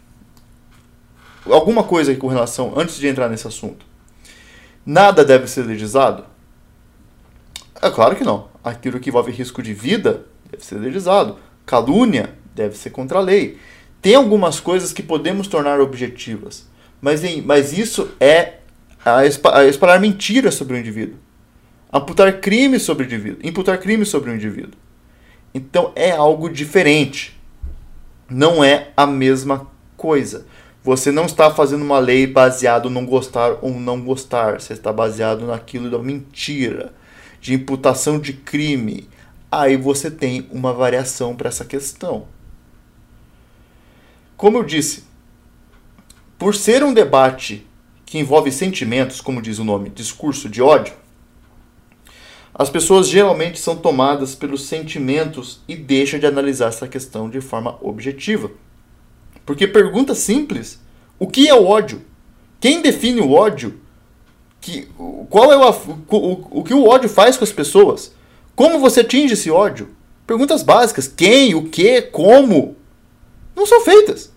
alguma 1.45 1.83
coisa 1.83 2.15
com 2.15 2.29
relação, 2.29 2.73
antes 2.77 2.97
de 2.97 3.09
entrar 3.09 3.29
nesse 3.29 3.47
assunto, 3.47 3.85
nada 4.87 5.25
deve 5.25 5.49
ser 5.49 5.63
legislado? 5.63 6.25
É 7.83 7.91
claro 7.91 8.15
que 8.15 8.25
não. 8.25 8.49
Aquilo 8.63 9.01
que 9.01 9.09
envolve 9.09 9.33
risco 9.33 9.63
de 9.63 9.73
vida 9.73 10.25
deve 10.51 10.65
ser 10.65 10.77
legislado. 10.77 11.39
Calúnia 11.65 12.35
deve 12.55 12.77
ser 12.77 12.91
contra 12.91 13.19
a 13.19 13.23
lei. 13.23 13.59
Tem 14.03 14.15
algumas 14.15 14.61
coisas 14.61 14.93
que 14.93 15.03
podemos 15.03 15.47
tornar 15.47 15.81
objetivas, 15.81 16.67
mas, 17.01 17.23
em, 17.23 17.43
mas 17.43 17.77
isso 17.77 18.11
é 18.19 18.55
a, 19.05 19.19
a 19.19 19.65
espalhar 19.67 20.01
mentiras 20.01 20.55
sobre 20.55 20.77
o 20.77 20.79
indivíduo. 20.79 21.19
Amputar 21.93 22.41
crime 22.41 22.79
sobre 22.79 23.05
o 23.05 23.07
indivíduo. 23.07 23.41
Imputar 23.43 23.79
crime 23.79 24.07
sobre 24.07 24.31
o 24.31 24.35
indivíduo. 24.35 24.79
Então 25.53 25.93
é 25.97 26.13
algo 26.13 26.49
diferente. 26.49 27.39
Não 28.29 28.63
é 28.63 28.91
a 28.97 29.07
mesma 29.07 29.67
coisa. 29.97 30.47
Você 30.85 31.11
não 31.11 31.27
está 31.27 31.51
fazendo 31.51 31.83
uma 31.83 31.99
lei 31.99 32.27
baseado 32.27 32.89
no 32.89 33.05
gostar 33.05 33.59
ou 33.61 33.73
não 33.73 34.01
gostar. 34.01 34.61
Você 34.61 34.73
está 34.73 34.93
baseado 34.93 35.47
naquilo 35.47 35.91
da 35.91 35.99
mentira, 35.99 36.95
de 37.41 37.55
imputação 37.55 38.19
de 38.19 38.33
crime. 38.33 39.09
Aí 39.51 39.77
você 39.77 40.11
tem 40.11 40.47
uma 40.53 40.73
variação 40.73 41.35
para 41.35 41.49
essa 41.49 41.65
questão. 41.65 42.27
Como 44.41 44.57
eu 44.57 44.65
disse, 44.65 45.05
por 46.39 46.55
ser 46.55 46.83
um 46.83 46.95
debate 46.95 47.67
que 48.07 48.19
envolve 48.19 48.51
sentimentos, 48.51 49.21
como 49.21 49.43
diz 49.43 49.59
o 49.59 49.65
nome, 49.65 49.91
discurso 49.91 50.49
de 50.49 50.63
ódio, 50.63 50.95
as 52.55 52.71
pessoas 52.71 53.07
geralmente 53.07 53.61
são 53.61 53.77
tomadas 53.77 54.35
pelos 54.35 54.65
sentimentos 54.65 55.61
e 55.69 55.77
deixam 55.77 56.19
de 56.19 56.25
analisar 56.25 56.69
essa 56.69 56.89
questão 56.89 57.29
de 57.29 57.43
forma 57.43 57.77
objetiva. 57.83 58.51
Porque 59.45 59.67
pergunta 59.67 60.15
simples: 60.15 60.81
o 61.19 61.27
que 61.27 61.47
é 61.47 61.55
o 61.55 61.67
ódio? 61.67 62.01
Quem 62.59 62.81
define 62.81 63.21
o 63.21 63.33
ódio? 63.33 63.79
Que, 64.59 64.89
qual 65.29 65.53
é 65.53 65.57
o, 65.59 65.71
o, 66.09 66.61
o 66.61 66.65
que 66.65 66.73
o 66.73 66.89
ódio 66.89 67.11
faz 67.11 67.37
com 67.37 67.45
as 67.45 67.53
pessoas? 67.53 68.15
Como 68.57 68.79
você 68.79 69.01
atinge 69.01 69.35
esse 69.35 69.51
ódio? 69.51 69.91
Perguntas 70.27 70.63
básicas: 70.63 71.07
quem, 71.07 71.55
o 71.55 71.69
que, 71.69 72.01
como? 72.01 72.80
Não 73.61 73.67
são 73.67 73.83
feitas. 73.83 74.33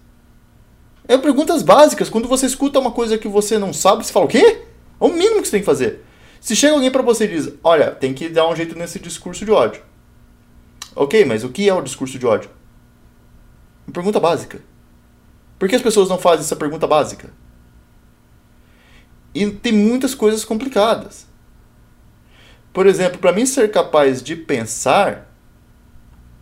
É 1.08 1.18
perguntas 1.18 1.64
básicas. 1.64 2.10
Quando 2.10 2.28
você 2.28 2.46
escuta 2.46 2.78
uma 2.78 2.92
coisa 2.92 3.18
que 3.18 3.30
você 3.30 3.58
não 3.58 3.72
sabe, 3.72 4.06
você 4.06 4.12
fala: 4.12 4.26
o 4.26 4.28
quê? 4.30 4.64
É 5.00 5.06
o 5.06 5.08
mínimo 5.08 5.42
que 5.42 5.48
você 5.48 5.52
tem 5.52 5.60
que 5.62 5.66
fazer. 5.66 6.04
Se 6.42 6.58
chega 6.58 6.74
alguém 6.74 6.92
para 6.92 7.02
você 7.02 7.24
e 7.24 7.30
diz: 7.30 7.54
olha, 7.64 7.92
tem 7.92 8.14
que 8.14 8.28
dar 8.28 8.50
um 8.50 8.54
jeito 8.56 8.78
nesse 8.78 9.00
discurso 9.00 9.46
de 9.46 9.52
ódio. 9.52 9.82
Ok, 10.94 11.24
mas 11.24 11.46
o 11.46 11.50
que 11.50 11.70
é 11.70 11.74
o 11.74 11.82
discurso 11.82 12.20
de 12.20 12.26
ódio? 12.26 12.50
Uma 13.88 13.94
pergunta 13.94 14.20
básica. 14.20 14.62
Por 15.58 15.70
que 15.70 15.76
as 15.76 15.82
pessoas 15.82 16.10
não 16.10 16.18
fazem 16.18 16.44
essa 16.44 16.58
pergunta 16.58 16.86
básica? 16.86 17.32
E 19.34 19.50
tem 19.52 19.72
muitas 19.72 20.14
coisas 20.14 20.44
complicadas. 20.44 21.26
Por 22.74 22.88
exemplo, 22.88 23.20
para 23.20 23.32
mim 23.32 23.46
ser 23.46 23.72
capaz 23.72 24.22
de 24.22 24.36
pensar, 24.36 25.33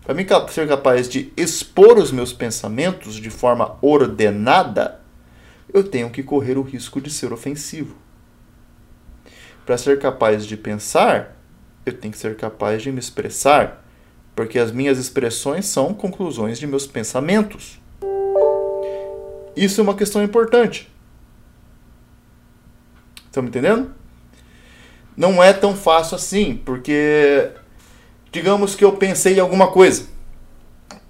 para 0.04 0.14
mim 0.16 0.26
ser 0.50 0.68
capaz 0.68 1.08
de 1.08 1.32
expor 1.38 1.98
os 1.98 2.12
meus 2.12 2.34
pensamentos 2.34 3.16
de 3.16 3.30
forma 3.30 3.78
ordenada, 3.82 5.00
eu 5.74 5.84
tenho 5.84 6.10
que 6.10 6.24
correr 6.24 6.58
o 6.58 6.64
risco 6.64 7.00
de 7.00 7.10
ser 7.10 7.32
ofensivo. 7.32 7.96
Para 9.66 9.78
ser 9.78 10.00
capaz 10.00 10.46
de 10.46 10.58
pensar, 10.58 11.38
eu 11.86 11.94
tenho 11.94 12.12
que 12.12 12.18
ser 12.18 12.36
capaz 12.36 12.82
de 12.82 12.92
me 12.92 13.00
expressar, 13.00 13.86
porque 14.36 14.60
as 14.60 14.72
minhas 14.72 14.98
expressões 14.98 15.66
são 15.66 15.94
conclusões 15.94 16.60
de 16.60 16.68
meus 16.68 16.88
pensamentos. 16.88 17.80
Isso 19.56 19.82
é 19.82 19.84
uma 19.84 19.96
questão 19.96 20.24
importante. 20.24 20.90
Estão 23.26 23.44
me 23.44 23.50
entendendo? 23.50 23.94
Não 25.16 25.42
é 25.44 25.54
tão 25.54 25.76
fácil 25.76 26.16
assim, 26.16 26.56
porque 26.56 27.52
digamos 28.32 28.76
que 28.76 28.86
eu 28.86 28.94
pensei 28.94 29.36
em 29.36 29.39
alguma 29.39 29.67
coisa. 29.67 30.08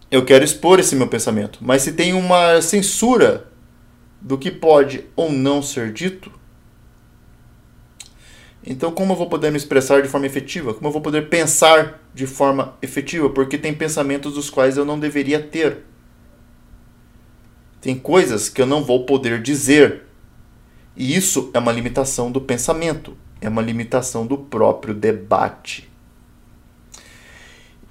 Eu 0.10 0.26
quero 0.26 0.44
expor 0.44 0.80
esse 0.80 0.96
meu 0.96 1.08
pensamento, 1.08 1.60
mas 1.62 1.84
se 1.84 1.94
tem 1.94 2.14
uma 2.14 2.62
censura 2.62 3.48
do 4.20 4.38
que 4.38 4.52
pode 4.52 5.06
ou 5.16 5.32
não 5.32 5.62
ser 5.62 5.94
dito, 5.94 6.32
então 8.66 8.92
como 8.92 9.14
eu 9.14 9.18
vou 9.18 9.28
poder 9.28 9.52
me 9.52 9.58
expressar 9.58 10.02
de 10.02 10.10
forma 10.10 10.26
efetiva? 10.26 10.74
Como 10.74 10.88
eu 10.88 10.92
vou 10.92 11.02
poder 11.02 11.30
pensar 11.30 12.02
de 12.14 12.28
forma 12.28 12.76
efetiva? 12.82 13.30
Porque 13.30 13.58
tem 13.58 13.74
pensamentos 13.74 14.34
dos 14.34 14.50
quais 14.50 14.78
eu 14.78 14.86
não 14.86 15.00
deveria 15.00 15.42
ter. 15.42 15.80
Tem 17.80 17.98
coisas 17.98 18.50
que 18.50 18.62
eu 18.62 18.68
não 18.68 18.84
vou 18.84 19.06
poder 19.06 19.42
dizer. 19.42 20.04
E 20.96 21.16
isso 21.16 21.50
é 21.54 21.60
uma 21.60 21.72
limitação 21.72 22.32
do 22.32 22.42
pensamento, 22.42 23.18
é 23.40 23.50
uma 23.50 23.62
limitação 23.62 24.28
do 24.28 24.38
próprio 24.38 24.94
debate. 24.94 25.91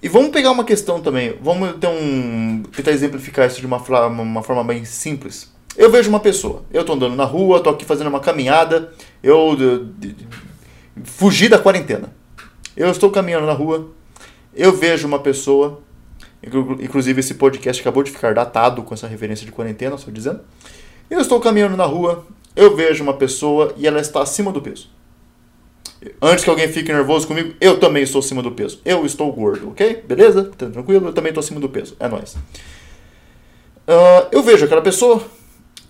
E 0.03 0.09
vamos 0.09 0.31
pegar 0.31 0.51
uma 0.51 0.65
questão 0.65 1.01
também, 1.01 1.37
vamos 1.43 1.75
ter 1.77 1.87
um, 1.87 2.63
tentar 2.75 2.93
exemplificar 2.93 3.47
isso 3.47 3.61
de 3.61 3.67
uma, 3.67 3.79
uma 4.09 4.43
forma 4.43 4.65
bem 4.65 4.85
simples. 4.85 5.53
Eu 5.77 5.91
vejo 5.91 6.09
uma 6.09 6.21
pessoa, 6.21 6.63
eu 6.73 6.81
estou 6.81 6.97
andando 6.97 7.15
na 7.15 7.25
rua, 7.25 7.59
estou 7.59 7.73
aqui 7.73 7.85
fazendo 7.85 8.09
uma 8.09 8.21
caminhada, 8.21 8.93
eu 9.23 9.55
de, 9.57 10.17
fugi 11.05 11.49
da 11.49 11.59
quarentena. 11.59 12.13
Eu 12.77 12.91
estou 12.91 13.11
caminhando 13.11 13.47
na 13.47 13.53
rua, 13.53 13.91
eu 14.55 14.75
vejo 14.75 15.07
uma 15.07 15.19
pessoa 15.19 15.83
Inclusive, 16.43 17.21
esse 17.21 17.35
podcast 17.35 17.81
acabou 17.83 18.03
de 18.03 18.11
ficar 18.11 18.33
datado 18.33 18.83
com 18.83 18.95
essa 18.95 19.07
referência 19.07 19.45
de 19.45 19.53
quarentena, 19.53 19.97
estou 19.97 20.13
dizendo. 20.13 20.41
Eu 21.11 21.21
estou 21.21 21.39
caminhando 21.39 21.77
na 21.77 21.85
rua, 21.85 22.27
eu 22.57 22.75
vejo 22.75 23.03
uma 23.03 23.15
pessoa 23.15 23.75
e 23.77 23.87
ela 23.87 24.01
está 24.01 24.23
acima 24.23 24.51
do 24.51 24.63
peso. 24.63 24.89
Antes 26.21 26.45
que 26.45 26.51
alguém 26.51 26.67
fique 26.69 26.91
nervoso 26.91 27.27
comigo, 27.27 27.55
eu 27.61 27.79
também 27.79 28.03
estou 28.03 28.21
acima 28.21 28.43
do 28.43 28.53
peso. 28.53 28.81
Eu 28.85 29.05
estou 29.05 29.31
gordo, 29.33 29.71
ok? 29.71 30.03
Beleza? 30.07 30.45
Tá 30.57 30.71
tranquilo? 30.71 31.09
Eu 31.09 31.13
também 31.13 31.31
estou 31.31 31.41
acima 31.41 31.61
do 31.61 31.69
peso. 31.69 31.95
É 32.01 32.09
nóis. 32.09 32.35
Uh, 32.35 34.29
eu 34.33 34.43
vejo 34.43 34.65
aquela 34.65 34.81
pessoa, 34.81 35.23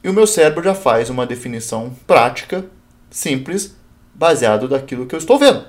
e 0.03 0.09
o 0.09 0.13
meu 0.13 0.27
cérebro 0.27 0.65
já 0.65 0.75
faz 0.75 1.11
uma 1.11 1.27
definição 1.27 1.95
prática, 2.07 2.65
simples, 3.09 3.77
baseado 4.13 4.67
daquilo 4.67 5.07
que 5.07 5.15
eu 5.15 5.19
estou 5.19 5.39
vendo. 5.39 5.65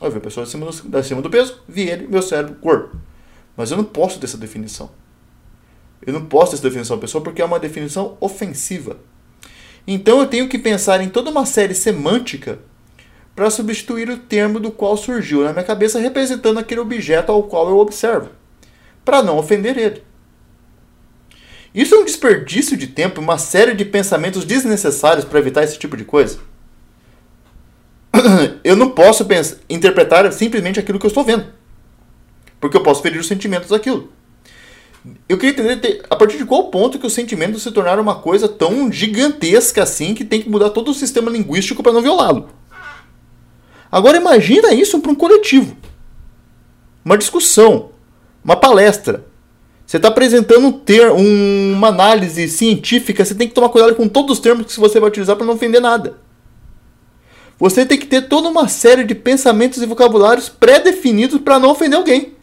Eu 0.00 0.10
vi 0.10 0.18
a 0.18 0.20
pessoa 0.20 0.44
acima 0.44 0.66
do, 0.66 0.98
acima 0.98 1.22
do 1.22 1.30
peso, 1.30 1.62
vi 1.66 1.88
ele, 1.88 2.06
meu 2.06 2.20
cérebro, 2.20 2.56
gordo. 2.60 3.00
Mas 3.56 3.70
eu 3.70 3.76
não 3.76 3.84
posso 3.84 4.18
ter 4.18 4.26
essa 4.26 4.36
definição. 4.36 4.90
Eu 6.06 6.12
não 6.12 6.26
posso 6.26 6.50
ter 6.50 6.56
essa 6.56 6.68
definição 6.68 6.96
da 6.96 7.00
pessoa 7.00 7.24
porque 7.24 7.40
é 7.40 7.44
uma 7.44 7.58
definição 7.58 8.16
ofensiva. 8.20 8.98
Então 9.86 10.20
eu 10.20 10.26
tenho 10.26 10.48
que 10.48 10.58
pensar 10.58 11.00
em 11.00 11.08
toda 11.08 11.30
uma 11.30 11.46
série 11.46 11.74
semântica 11.74 12.58
para 13.38 13.50
substituir 13.50 14.10
o 14.10 14.16
termo 14.16 14.58
do 14.58 14.68
qual 14.68 14.96
surgiu 14.96 15.44
na 15.44 15.52
minha 15.52 15.64
cabeça, 15.64 16.00
representando 16.00 16.58
aquele 16.58 16.80
objeto 16.80 17.30
ao 17.30 17.44
qual 17.44 17.68
eu 17.68 17.78
observo, 17.78 18.30
para 19.04 19.22
não 19.22 19.38
ofender 19.38 19.78
ele. 19.78 20.02
Isso 21.72 21.94
é 21.94 21.98
um 21.98 22.04
desperdício 22.04 22.76
de 22.76 22.88
tempo, 22.88 23.20
uma 23.20 23.38
série 23.38 23.74
de 23.74 23.84
pensamentos 23.84 24.44
desnecessários 24.44 25.24
para 25.24 25.38
evitar 25.38 25.62
esse 25.62 25.78
tipo 25.78 25.96
de 25.96 26.04
coisa. 26.04 26.40
Eu 28.64 28.74
não 28.74 28.90
posso 28.90 29.24
pensar, 29.24 29.58
interpretar 29.70 30.32
simplesmente 30.32 30.80
aquilo 30.80 30.98
que 30.98 31.06
eu 31.06 31.08
estou 31.08 31.22
vendo, 31.22 31.46
porque 32.60 32.76
eu 32.76 32.82
posso 32.82 33.02
ferir 33.02 33.20
os 33.20 33.28
sentimentos 33.28 33.68
daquilo. 33.68 34.12
Eu 35.28 35.38
queria 35.38 35.52
entender 35.52 36.02
a 36.10 36.16
partir 36.16 36.38
de 36.38 36.44
qual 36.44 36.72
ponto 36.72 36.98
que 36.98 37.06
os 37.06 37.12
sentimentos 37.12 37.62
se 37.62 37.70
tornaram 37.70 38.02
uma 38.02 38.16
coisa 38.16 38.48
tão 38.48 38.90
gigantesca 38.90 39.84
assim 39.84 40.12
que 40.12 40.24
tem 40.24 40.42
que 40.42 40.50
mudar 40.50 40.70
todo 40.70 40.90
o 40.90 40.94
sistema 40.94 41.30
linguístico 41.30 41.84
para 41.84 41.92
não 41.92 42.02
violá-lo. 42.02 42.48
Agora 43.90 44.16
imagina 44.16 44.72
isso 44.72 45.00
para 45.00 45.10
um 45.10 45.14
coletivo. 45.14 45.76
Uma 47.04 47.16
discussão, 47.16 47.90
uma 48.44 48.56
palestra. 48.56 49.26
Você 49.86 49.96
está 49.96 50.08
apresentando 50.08 50.66
um 50.66 50.72
ter, 50.72 51.10
um, 51.10 51.72
uma 51.72 51.88
análise 51.88 52.46
científica, 52.48 53.24
você 53.24 53.34
tem 53.34 53.48
que 53.48 53.54
tomar 53.54 53.70
cuidado 53.70 53.94
com 53.94 54.06
todos 54.06 54.36
os 54.36 54.42
termos 54.42 54.66
que 54.66 54.78
você 54.78 55.00
vai 55.00 55.08
utilizar 55.08 55.34
para 55.34 55.46
não 55.46 55.54
ofender 55.54 55.80
nada. 55.80 56.18
Você 57.58 57.86
tem 57.86 57.98
que 57.98 58.06
ter 58.06 58.28
toda 58.28 58.48
uma 58.48 58.68
série 58.68 59.02
de 59.02 59.14
pensamentos 59.14 59.82
e 59.82 59.86
vocabulários 59.86 60.48
pré-definidos 60.48 61.40
para 61.40 61.58
não 61.58 61.70
ofender 61.70 61.98
alguém. 61.98 62.34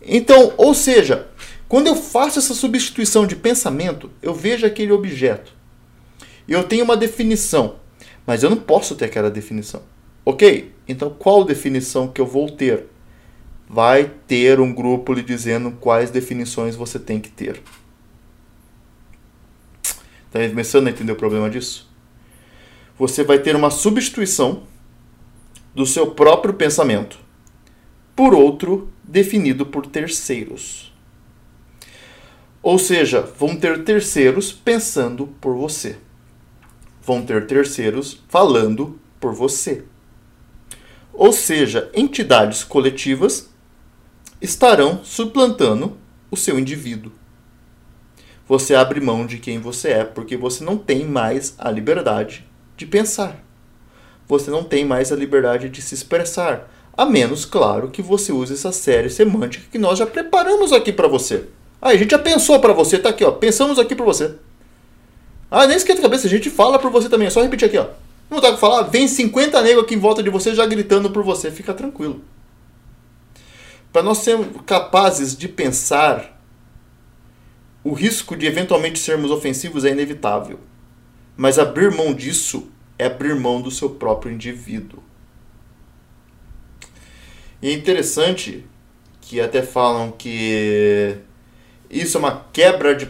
Então, 0.00 0.54
ou 0.56 0.72
seja, 0.72 1.28
quando 1.68 1.86
eu 1.86 1.94
faço 1.94 2.38
essa 2.38 2.54
substituição 2.54 3.26
de 3.26 3.36
pensamento, 3.36 4.10
eu 4.22 4.32
vejo 4.32 4.66
aquele 4.66 4.90
objeto. 4.90 5.52
Eu 6.48 6.64
tenho 6.64 6.84
uma 6.84 6.96
definição, 6.96 7.76
mas 8.26 8.42
eu 8.42 8.48
não 8.48 8.56
posso 8.56 8.94
ter 8.94 9.04
aquela 9.04 9.30
definição. 9.30 9.82
Ok? 10.28 10.74
Então, 10.86 11.10
qual 11.10 11.44
definição 11.44 12.08
que 12.08 12.20
eu 12.20 12.26
vou 12.26 12.50
ter? 12.50 12.86
vai 13.68 14.10
ter 14.26 14.58
um 14.60 14.72
grupo 14.72 15.12
lhe 15.12 15.22
dizendo 15.22 15.72
quais 15.72 16.10
definições 16.10 16.74
você 16.74 16.98
tem 16.98 17.20
que 17.20 17.28
ter. 17.28 17.60
Está 20.26 20.46
começando 20.48 20.86
a 20.86 20.90
entender 20.90 21.12
o 21.12 21.16
problema 21.16 21.50
disso? 21.50 21.88
Você 22.98 23.22
vai 23.22 23.38
ter 23.38 23.54
uma 23.54 23.70
substituição 23.70 24.62
do 25.74 25.84
seu 25.84 26.12
próprio 26.12 26.54
pensamento 26.54 27.18
por 28.16 28.34
outro 28.34 28.90
definido 29.04 29.66
por 29.66 29.86
terceiros. 29.86 30.92
Ou 32.62 32.78
seja, 32.78 33.20
vão 33.20 33.54
ter 33.56 33.84
terceiros 33.84 34.52
pensando 34.52 35.28
por 35.40 35.54
você. 35.54 35.96
Vão 37.02 37.22
ter 37.24 37.46
terceiros 37.46 38.22
falando 38.28 38.98
por 39.20 39.32
você. 39.32 39.84
Ou 41.18 41.32
seja, 41.32 41.90
entidades 41.92 42.62
coletivas 42.62 43.50
estarão 44.40 45.00
suplantando 45.02 45.96
o 46.30 46.36
seu 46.36 46.56
indivíduo. 46.56 47.10
Você 48.46 48.72
abre 48.72 49.00
mão 49.00 49.26
de 49.26 49.38
quem 49.38 49.58
você 49.58 49.88
é 49.88 50.04
porque 50.04 50.36
você 50.36 50.62
não 50.62 50.78
tem 50.78 51.04
mais 51.04 51.56
a 51.58 51.72
liberdade 51.72 52.46
de 52.76 52.86
pensar. 52.86 53.44
Você 54.28 54.48
não 54.48 54.62
tem 54.62 54.84
mais 54.84 55.10
a 55.10 55.16
liberdade 55.16 55.68
de 55.68 55.82
se 55.82 55.92
expressar, 55.92 56.70
a 56.96 57.04
menos, 57.04 57.44
claro, 57.44 57.90
que 57.90 58.00
você 58.00 58.30
use 58.30 58.52
essa 58.52 58.70
série 58.70 59.10
semântica 59.10 59.66
que 59.72 59.78
nós 59.78 59.98
já 59.98 60.06
preparamos 60.06 60.72
aqui 60.72 60.92
para 60.92 61.08
você. 61.08 61.46
Ah, 61.82 61.88
a 61.88 61.96
gente 61.96 62.12
já 62.12 62.18
pensou 62.20 62.60
para 62.60 62.72
você, 62.72 62.96
tá 62.96 63.08
aqui, 63.08 63.24
ó. 63.24 63.32
Pensamos 63.32 63.80
aqui 63.80 63.96
para 63.96 64.06
você. 64.06 64.36
Ah, 65.50 65.66
nem 65.66 65.76
esquenta 65.76 65.98
a 65.98 66.02
cabeça, 66.02 66.28
a 66.28 66.30
gente 66.30 66.48
fala 66.48 66.78
por 66.78 66.92
você 66.92 67.08
também. 67.08 67.26
É 67.26 67.30
só 67.30 67.42
repetir 67.42 67.66
aqui, 67.66 67.78
ó. 67.78 67.88
Não 68.30 68.40
tá 68.40 68.50
com 68.50 68.58
falar? 68.58 68.82
Vem 68.82 69.08
50 69.08 69.62
negros 69.62 69.84
aqui 69.84 69.94
em 69.94 69.98
volta 69.98 70.22
de 70.22 70.30
você 70.30 70.54
já 70.54 70.66
gritando 70.66 71.10
por 71.10 71.22
você. 71.22 71.50
Fica 71.50 71.72
tranquilo. 71.72 72.22
Para 73.92 74.02
nós 74.02 74.18
sermos 74.18 74.48
capazes 74.66 75.36
de 75.36 75.48
pensar, 75.48 76.38
o 77.82 77.92
risco 77.92 78.36
de 78.36 78.46
eventualmente 78.46 78.98
sermos 78.98 79.30
ofensivos 79.30 79.84
é 79.84 79.90
inevitável. 79.90 80.60
Mas 81.36 81.58
abrir 81.58 81.90
mão 81.90 82.12
disso 82.12 82.68
é 82.98 83.06
abrir 83.06 83.34
mão 83.34 83.62
do 83.62 83.70
seu 83.70 83.90
próprio 83.90 84.32
indivíduo. 84.32 85.02
E 87.62 87.68
é 87.68 87.72
interessante 87.72 88.64
que 89.20 89.40
até 89.40 89.62
falam 89.62 90.10
que 90.10 91.18
isso 91.90 92.18
é 92.18 92.20
uma 92.20 92.44
quebra 92.52 92.94
de 92.94 93.08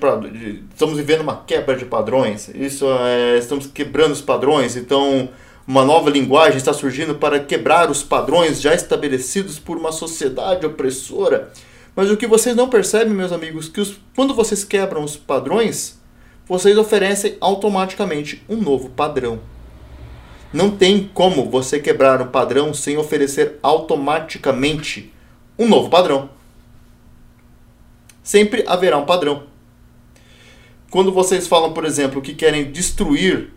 estamos 0.70 0.96
vivendo 0.96 1.22
uma 1.22 1.42
quebra 1.44 1.76
de 1.76 1.84
padrões. 1.84 2.48
Isso 2.54 2.86
é, 2.86 3.36
estamos 3.36 3.66
quebrando 3.66 4.12
os 4.12 4.20
padrões, 4.20 4.76
então 4.76 5.28
uma 5.66 5.84
nova 5.84 6.08
linguagem 6.08 6.56
está 6.56 6.72
surgindo 6.72 7.16
para 7.16 7.40
quebrar 7.40 7.90
os 7.90 8.02
padrões 8.02 8.60
já 8.60 8.74
estabelecidos 8.74 9.58
por 9.58 9.76
uma 9.76 9.92
sociedade 9.92 10.64
opressora. 10.64 11.52
Mas 11.94 12.10
o 12.10 12.16
que 12.16 12.26
vocês 12.26 12.54
não 12.54 12.68
percebem, 12.68 13.12
meus 13.12 13.32
amigos, 13.32 13.68
que 13.68 13.80
os, 13.80 13.98
quando 14.14 14.32
vocês 14.32 14.62
quebram 14.62 15.02
os 15.02 15.16
padrões, 15.16 15.98
vocês 16.46 16.78
oferecem 16.78 17.36
automaticamente 17.40 18.42
um 18.48 18.56
novo 18.56 18.88
padrão. 18.90 19.40
Não 20.52 20.70
tem 20.70 21.10
como 21.12 21.50
você 21.50 21.78
quebrar 21.78 22.22
um 22.22 22.28
padrão 22.28 22.72
sem 22.72 22.96
oferecer 22.96 23.58
automaticamente 23.62 25.12
um 25.58 25.68
novo 25.68 25.90
padrão. 25.90 26.30
Sempre 28.28 28.62
haverá 28.66 28.98
um 28.98 29.06
padrão. 29.06 29.44
Quando 30.90 31.10
vocês 31.10 31.46
falam, 31.46 31.72
por 31.72 31.86
exemplo, 31.86 32.20
que 32.20 32.34
querem 32.34 32.70
destruir 32.70 33.54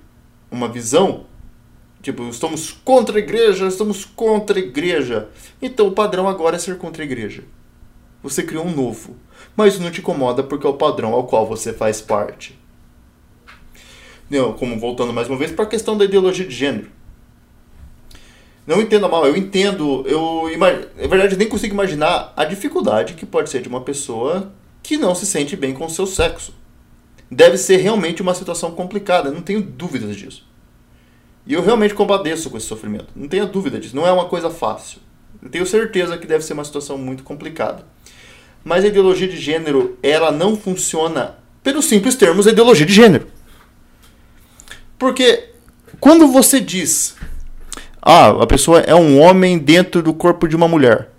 uma 0.50 0.70
visão, 0.70 1.26
Tipo, 2.02 2.24
estamos 2.30 2.72
contra 2.72 3.18
a 3.18 3.20
igreja, 3.20 3.68
estamos 3.68 4.06
contra 4.06 4.58
a 4.58 4.62
igreja. 4.62 5.28
Então 5.62 5.88
o 5.88 5.92
padrão 5.92 6.28
agora 6.28 6.56
é 6.56 6.60
ser 6.60 6.78
contra 6.78 7.04
a 7.04 7.06
igreja. 7.06 7.44
Você 8.24 8.42
criou 8.42 8.66
um 8.66 8.74
novo. 8.74 9.18
Mas 9.58 9.78
não 9.78 9.92
te 9.92 10.00
incomoda 10.00 10.42
porque 10.42 10.66
é 10.66 10.70
o 10.70 10.74
padrão 10.74 11.14
ao 11.14 11.26
qual 11.26 11.46
você 11.46 11.74
faz 11.74 12.00
parte. 12.02 12.58
Não, 14.30 14.54
como 14.54 14.80
voltando 14.80 15.14
mais 15.14 15.28
uma 15.28 15.38
vez 15.38 15.52
para 15.52 15.66
a 15.66 15.68
questão 15.68 15.96
da 15.96 16.06
ideologia 16.06 16.48
de 16.48 16.56
gênero. 16.56 16.90
Não 18.66 18.82
entenda 18.82 19.08
mal, 19.08 19.28
eu 19.28 19.36
entendo, 19.36 20.04
eu 20.08 20.46
na 20.58 21.08
verdade 21.08 21.36
nem 21.36 21.50
consigo 21.50 21.74
imaginar 21.74 22.34
a 22.36 22.46
dificuldade 22.46 23.14
que 23.14 23.26
pode 23.28 23.50
ser 23.50 23.62
de 23.62 23.68
uma 23.68 23.82
pessoa 23.82 24.52
que 24.92 24.98
não 24.98 25.16
se 25.16 25.26
sente 25.26 25.56
bem 25.56 25.74
com 25.74 25.86
o 25.86 25.90
seu 25.90 26.06
sexo. 26.06 26.54
Deve 27.32 27.58
ser 27.58 27.78
realmente 27.78 28.22
uma 28.22 28.36
situação 28.36 28.72
complicada, 28.72 29.32
não 29.32 29.42
tenho 29.42 29.62
dúvidas 29.62 30.18
disso. 30.18 30.46
E 31.48 31.54
eu 31.54 31.62
realmente 31.62 31.94
compadeço 31.94 32.50
com 32.50 32.58
esse 32.58 32.66
sofrimento. 32.66 33.08
Não 33.16 33.30
tenha 33.30 33.46
dúvida 33.46 33.80
disso. 33.80 33.96
Não 33.96 34.06
é 34.06 34.12
uma 34.12 34.26
coisa 34.26 34.50
fácil. 34.50 35.00
Eu 35.42 35.50
tenho 35.50 35.66
certeza 35.66 36.18
que 36.18 36.28
deve 36.28 36.44
ser 36.44 36.52
uma 36.52 36.66
situação 36.66 36.98
muito 36.98 37.24
complicada. 37.24 37.86
Mas 38.66 38.84
a 38.84 38.89
ideologia 38.89 39.30
de 39.30 39.38
gênero, 39.38 39.98
ela 40.04 40.30
não 40.30 40.58
funciona 40.58 41.38
pelos 41.64 41.86
simples 41.86 42.16
termos 42.16 42.46
ideologia 42.46 42.86
de 42.86 42.94
gênero. 42.94 43.28
Porque 45.00 45.52
quando 46.02 46.28
você 46.28 46.60
diz, 46.60 47.16
ah, 48.02 48.44
a 48.44 48.46
pessoa 48.46 48.82
é 48.82 48.94
um 48.94 49.22
homem 49.22 49.58
dentro 49.58 50.04
do 50.04 50.14
corpo 50.14 50.50
de 50.50 50.56
uma 50.58 50.68
mulher. 50.68 51.11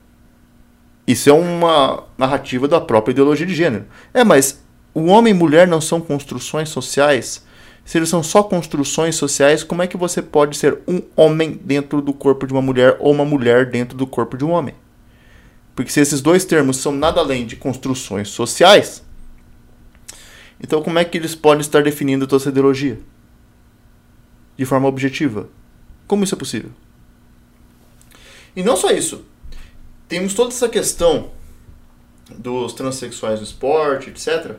Isso 1.13 1.29
é 1.29 1.33
uma 1.33 2.05
narrativa 2.17 2.67
da 2.67 2.81
própria 2.81 3.13
ideologia 3.13 3.47
de 3.47 3.55
gênero. 3.55 3.87
É, 4.15 4.25
mas 4.25 4.63
o 4.95 5.07
homem 5.07 5.33
e 5.33 5.37
mulher 5.37 5.67
não 5.67 5.81
são 5.81 6.01
construções 6.01 6.69
sociais 6.69 7.45
se 7.85 7.99
eles 7.99 8.09
são 8.09 8.23
só 8.23 8.43
construções 8.43 9.17
sociais, 9.17 9.65
como 9.65 9.83
é 9.83 9.87
que 9.87 9.97
você 9.97 10.23
pode 10.23 10.57
ser 10.57 10.79
um 10.87 11.03
homem 11.17 11.53
dentro 11.53 12.01
do 12.01 12.13
corpo 12.13 12.47
de 12.47 12.53
uma 12.53 12.63
mulher 12.63 12.97
ou 13.01 13.13
uma 13.13 13.25
mulher 13.25 13.69
dentro 13.71 13.97
do 13.97 14.07
corpo 14.07 14.37
de 14.37 14.45
um 14.45 14.51
homem? 14.51 14.75
Porque 15.75 15.91
se 15.91 16.01
esses 16.01 16.21
dois 16.21 16.45
termos 16.45 16.77
são 16.77 16.93
nada 16.93 17.21
além 17.21 17.45
de 17.45 17.57
construções 17.57 18.29
sociais, 18.29 19.03
então 20.61 20.83
como 20.83 20.99
é 20.99 21.05
que 21.05 21.19
eles 21.19 21.35
podem 21.35 21.61
estar 21.61 21.83
definindo 21.83 22.25
a 22.25 22.29
tua 22.29 22.41
ideologia? 22.49 23.01
De 24.57 24.65
forma 24.65 24.87
objetiva? 24.87 25.49
Como 26.07 26.23
isso 26.23 26.35
é 26.35 26.39
possível? 26.39 26.71
E 28.55 28.63
não 28.63 28.77
só 28.77 28.91
isso. 28.91 29.25
Temos 30.13 30.35
toda 30.35 30.51
essa 30.51 30.69
questão 30.69 31.31
dos 32.37 32.75
transexuais 32.75 33.41
no 33.41 33.47
esporte, 33.47 34.11
etc 34.11 34.59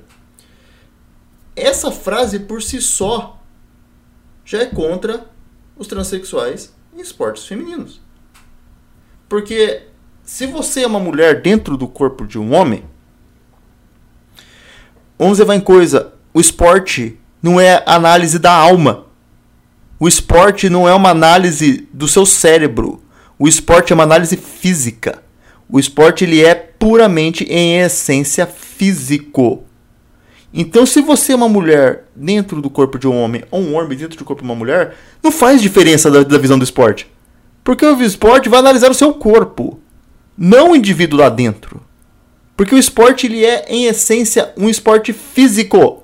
essa 1.56 1.91
frase 1.91 2.39
por 2.39 2.62
si 2.62 2.82
só 2.82 3.39
já 4.43 4.60
é 4.60 4.66
contra 4.66 5.28
os 5.78 5.88
transexuais 5.88 6.74
em 6.95 7.01
esportes 7.01 7.45
femininos. 7.45 8.01
Porque 9.30 9.84
se 10.24 10.45
você 10.45 10.84
é 10.84 10.88
uma 10.88 10.99
mulher 10.99 11.41
dentro 11.41 11.78
do 11.78 11.88
corpo 11.88 12.26
de 12.26 12.38
um 12.38 12.54
homem, 12.54 12.86
vamos 15.18 15.39
levar 15.39 15.56
em 15.56 15.62
coisa, 15.62 16.14
o 16.34 16.39
esporte 16.39 17.20
não 17.41 17.60
é 17.60 17.84
análise 17.86 18.39
da 18.39 18.51
alma. 18.51 19.06
O 19.99 20.08
esporte 20.08 20.70
não 20.70 20.88
é 20.88 20.93
uma 20.93 21.10
análise 21.10 21.88
do 21.93 22.08
seu 22.08 22.26
cérebro. 22.26 23.01
O 23.39 23.47
esporte 23.47 23.93
é 23.93 23.95
uma 23.95 24.04
análise 24.04 24.36
física. 24.36 25.22
O 25.74 25.80
esporte 25.80 26.24
ele 26.24 26.39
é 26.39 26.53
puramente 26.53 27.45
em 27.45 27.80
essência 27.80 28.45
físico. 28.45 29.63
Então, 30.53 30.86
se 30.86 31.01
você 31.01 31.32
é 31.32 31.36
uma 31.36 31.49
mulher 31.49 32.03
dentro 32.15 32.61
do 32.61 32.69
corpo 32.69 32.99
de 32.99 33.07
um 33.07 33.19
homem 33.19 33.43
ou 33.49 33.59
um 33.59 33.74
homem 33.74 33.97
dentro 33.97 34.15
do 34.15 34.24
corpo 34.24 34.43
de 34.43 34.47
uma 34.47 34.53
mulher, 34.53 34.95
não 35.24 35.32
faz 35.32 35.59
diferença 35.63 36.11
da, 36.11 36.21
da 36.21 36.38
visão 36.38 36.59
do 36.59 36.63
esporte. 36.63 37.11
Porque 37.63 37.84
o 37.84 37.99
esporte 38.03 38.49
vai 38.49 38.59
analisar 38.59 38.91
o 38.91 38.93
seu 38.93 39.15
corpo, 39.15 39.80
não 40.38 40.74
o 40.74 40.76
indivíduo 40.76 41.19
lá 41.19 41.28
dentro. 41.28 41.82
Porque 42.55 42.76
o 42.76 42.78
esporte 42.78 43.26
ele 43.26 43.43
é, 43.43 43.65
em 43.67 43.86
essência, 43.86 44.53
um 44.55 44.69
esporte 44.69 45.11
físico. 45.11 46.03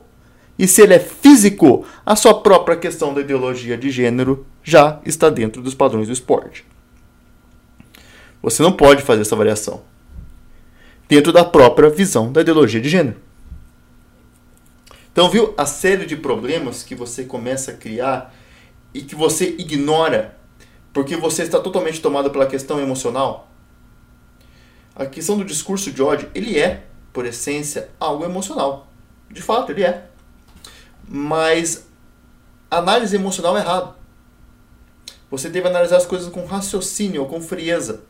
E 0.57 0.67
se 0.67 0.81
ele 0.81 0.95
é 0.95 0.99
físico, 0.99 1.85
a 2.03 2.15
sua 2.15 2.41
própria 2.41 2.75
questão 2.75 3.13
da 3.13 3.21
ideologia 3.21 3.77
de 3.77 3.91
gênero 3.91 4.47
já 4.63 4.99
está 5.05 5.29
dentro 5.29 5.61
dos 5.61 5.75
padrões 5.75 6.07
do 6.07 6.13
esporte. 6.13 6.65
Você 8.41 8.63
não 8.63 8.71
pode 8.71 9.01
fazer 9.01 9.21
essa 9.21 9.35
variação 9.35 9.83
dentro 11.07 11.33
da 11.33 11.43
própria 11.43 11.89
visão 11.89 12.31
da 12.31 12.41
ideologia 12.41 12.79
de 12.79 12.87
gênero. 12.87 13.17
Então, 15.11 15.29
viu 15.29 15.53
a 15.57 15.65
série 15.65 16.05
de 16.05 16.15
problemas 16.15 16.83
que 16.83 16.95
você 16.95 17.23
começa 17.23 17.71
a 17.71 17.73
criar 17.73 18.33
e 18.93 19.01
que 19.01 19.15
você 19.15 19.49
ignora 19.57 20.37
porque 20.93 21.15
você 21.15 21.43
está 21.43 21.59
totalmente 21.59 22.01
tomado 22.01 22.29
pela 22.29 22.45
questão 22.45 22.79
emocional? 22.79 23.49
A 24.95 25.05
questão 25.05 25.37
do 25.37 25.45
discurso 25.45 25.91
de 25.91 26.01
ódio, 26.01 26.29
ele 26.33 26.57
é, 26.57 26.83
por 27.11 27.25
essência, 27.25 27.89
algo 27.99 28.23
emocional. 28.23 28.87
De 29.29 29.41
fato, 29.41 29.71
ele 29.71 29.83
é. 29.83 30.05
Mas 31.07 31.87
análise 32.69 33.15
emocional 33.15 33.57
é 33.57 33.61
errado. 33.61 33.95
Você 35.29 35.49
deve 35.49 35.67
analisar 35.67 35.97
as 35.97 36.05
coisas 36.05 36.29
com 36.31 36.45
raciocínio 36.45 37.25
com 37.25 37.41
frieza. 37.41 38.03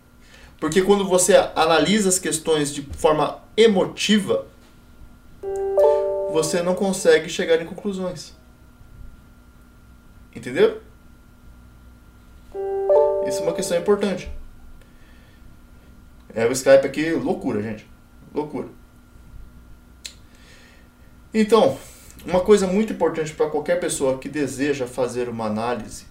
Porque 0.60 0.82
quando 0.82 1.08
você 1.08 1.36
analisa 1.56 2.10
as 2.10 2.20
questões 2.20 2.74
de 2.74 2.82
forma 2.82 3.42
emotiva, 3.56 4.46
você 6.32 6.62
não 6.62 6.76
consegue 6.76 7.30
chegar 7.30 7.62
em 7.62 7.66
conclusões. 7.66 8.34
Entendeu? 10.36 10.82
Isso 13.28 13.40
é 13.40 13.44
uma 13.44 13.54
questão 13.54 13.78
importante. 13.78 14.30
É 16.34 16.46
o 16.46 16.52
Skype 16.52 16.86
aqui, 16.86 17.12
loucura, 17.12 17.62
gente. 17.62 17.88
Loucura. 18.34 18.68
Então, 21.34 21.78
uma 22.26 22.42
coisa 22.42 22.68
muito 22.68 22.94
importante 22.94 23.34
para 23.34 23.50
qualquer 23.50 23.80
pessoa 23.80 24.18
que 24.18 24.28
deseja 24.28 24.86
fazer 24.86 25.30
uma 25.30 25.46
análise 25.46 26.06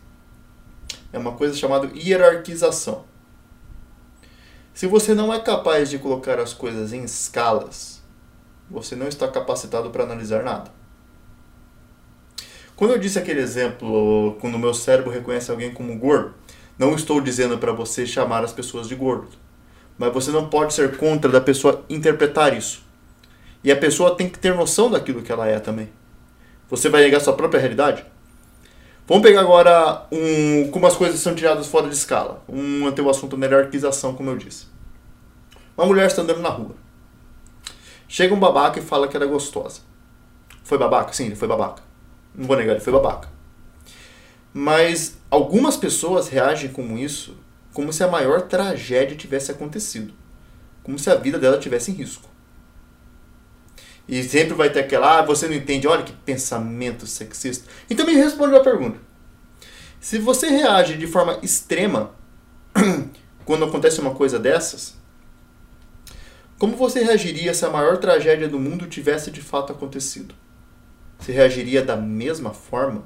é 1.12 1.18
uma 1.18 1.32
coisa 1.32 1.54
chamada 1.54 1.90
hierarquização. 1.94 3.04
Se 4.78 4.86
você 4.86 5.12
não 5.12 5.34
é 5.34 5.40
capaz 5.40 5.90
de 5.90 5.98
colocar 5.98 6.38
as 6.38 6.54
coisas 6.54 6.92
em 6.92 7.02
escalas, 7.02 8.00
você 8.70 8.94
não 8.94 9.08
está 9.08 9.26
capacitado 9.26 9.90
para 9.90 10.04
analisar 10.04 10.44
nada. 10.44 10.70
Quando 12.76 12.92
eu 12.92 12.98
disse 13.00 13.18
aquele 13.18 13.40
exemplo, 13.40 14.36
quando 14.40 14.54
o 14.54 14.58
meu 14.58 14.72
cérebro 14.72 15.10
reconhece 15.10 15.50
alguém 15.50 15.74
como 15.74 15.98
gordo, 15.98 16.32
não 16.78 16.94
estou 16.94 17.20
dizendo 17.20 17.58
para 17.58 17.72
você 17.72 18.06
chamar 18.06 18.44
as 18.44 18.52
pessoas 18.52 18.86
de 18.86 18.94
gordo. 18.94 19.26
Mas 19.98 20.14
você 20.14 20.30
não 20.30 20.48
pode 20.48 20.72
ser 20.72 20.96
contra 20.96 21.28
da 21.28 21.40
pessoa 21.40 21.84
interpretar 21.90 22.56
isso. 22.56 22.84
E 23.64 23.72
a 23.72 23.76
pessoa 23.76 24.14
tem 24.14 24.28
que 24.28 24.38
ter 24.38 24.54
noção 24.54 24.88
daquilo 24.88 25.22
que 25.22 25.32
ela 25.32 25.48
é 25.48 25.58
também. 25.58 25.88
Você 26.70 26.88
vai 26.88 27.02
negar 27.02 27.20
sua 27.20 27.32
própria 27.32 27.58
realidade? 27.58 28.06
Vamos 29.08 29.22
pegar 29.22 29.40
agora 29.40 30.06
um, 30.12 30.70
como 30.70 30.86
as 30.86 30.94
coisas 30.94 31.18
são 31.18 31.34
tiradas 31.34 31.66
fora 31.66 31.88
de 31.88 31.94
escala. 31.94 32.44
Um 32.46 32.84
o 32.84 33.08
assunto 33.08 33.38
hierarquização, 33.38 34.14
como 34.14 34.28
eu 34.28 34.36
disse. 34.36 34.66
Uma 35.74 35.86
mulher 35.86 36.08
está 36.08 36.20
andando 36.20 36.42
na 36.42 36.50
rua. 36.50 36.74
Chega 38.06 38.34
um 38.34 38.38
babaca 38.38 38.78
e 38.78 38.82
fala 38.82 39.08
que 39.08 39.16
ela 39.16 39.24
é 39.24 39.28
gostosa. 39.28 39.80
Foi 40.62 40.76
babaca? 40.76 41.14
Sim, 41.14 41.24
ele 41.24 41.36
foi 41.36 41.48
babaca. 41.48 41.82
Não 42.34 42.46
vou 42.46 42.54
negar, 42.54 42.72
ele 42.72 42.84
foi 42.84 42.92
babaca. 42.92 43.30
Mas 44.52 45.16
algumas 45.30 45.78
pessoas 45.78 46.28
reagem 46.28 46.70
como 46.70 46.98
isso, 46.98 47.34
como 47.72 47.94
se 47.94 48.04
a 48.04 48.08
maior 48.08 48.42
tragédia 48.42 49.16
tivesse 49.16 49.50
acontecido. 49.50 50.12
Como 50.82 50.98
se 50.98 51.08
a 51.08 51.14
vida 51.14 51.38
dela 51.38 51.56
tivesse 51.56 51.90
em 51.90 51.94
risco. 51.94 52.27
E 54.08 54.22
sempre 54.22 54.54
vai 54.54 54.70
ter 54.70 54.80
aquela, 54.80 55.18
ah, 55.18 55.22
você 55.22 55.46
não 55.46 55.54
entende, 55.54 55.86
olha 55.86 56.02
que 56.02 56.12
pensamento 56.12 57.06
sexista. 57.06 57.68
Então 57.90 58.06
me 58.06 58.14
responde 58.14 58.54
uma 58.54 58.62
pergunta. 58.62 58.98
Se 60.00 60.18
você 60.18 60.48
reage 60.48 60.96
de 60.96 61.06
forma 61.06 61.38
extrema 61.42 62.12
quando 63.44 63.64
acontece 63.66 64.00
uma 64.00 64.14
coisa 64.14 64.38
dessas, 64.38 64.96
como 66.58 66.74
você 66.76 67.04
reagiria 67.04 67.52
se 67.52 67.64
a 67.66 67.70
maior 67.70 67.98
tragédia 67.98 68.48
do 68.48 68.58
mundo 68.58 68.86
tivesse 68.86 69.30
de 69.30 69.42
fato 69.42 69.72
acontecido? 69.72 70.34
Você 71.18 71.32
reagiria 71.32 71.82
da 71.82 71.96
mesma 71.96 72.54
forma? 72.54 73.04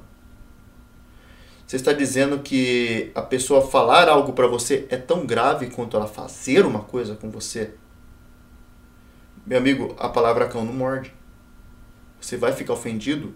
Você 1.67 1.75
está 1.75 1.91
dizendo 1.91 2.39
que 2.39 3.11
a 3.15 3.21
pessoa 3.21 3.67
falar 3.67 4.07
algo 4.07 4.33
para 4.33 4.47
você 4.47 4.85
é 4.89 4.97
tão 4.97 5.25
grave 5.25 5.67
quanto 5.67 5.97
ela 5.97 6.07
fazer 6.07 6.65
uma 6.65 6.81
coisa 6.81 7.15
com 7.15 7.29
você? 7.29 7.73
Meu 9.45 9.57
amigo, 9.57 9.95
a 9.99 10.09
palavra 10.09 10.47
cão 10.47 10.63
não 10.63 10.73
morde. 10.73 11.13
Você 12.19 12.37
vai 12.37 12.53
ficar 12.53 12.73
ofendido? 12.73 13.33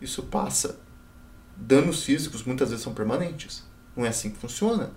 Isso 0.00 0.22
passa. 0.24 0.78
Danos 1.56 2.04
físicos 2.04 2.42
muitas 2.42 2.70
vezes 2.70 2.84
são 2.84 2.92
permanentes. 2.92 3.64
Não 3.96 4.04
é 4.04 4.08
assim 4.08 4.30
que 4.30 4.38
funciona. 4.38 4.92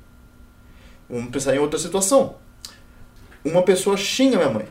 Vamos 1.10 1.32
pensar 1.32 1.55
em 1.55 1.60
outra 1.60 1.80
situação 1.80 2.38
uma 3.43 3.64
pessoa 3.64 3.97
xinga 3.97 4.38
minha 4.38 4.49
mãe. 4.49 4.68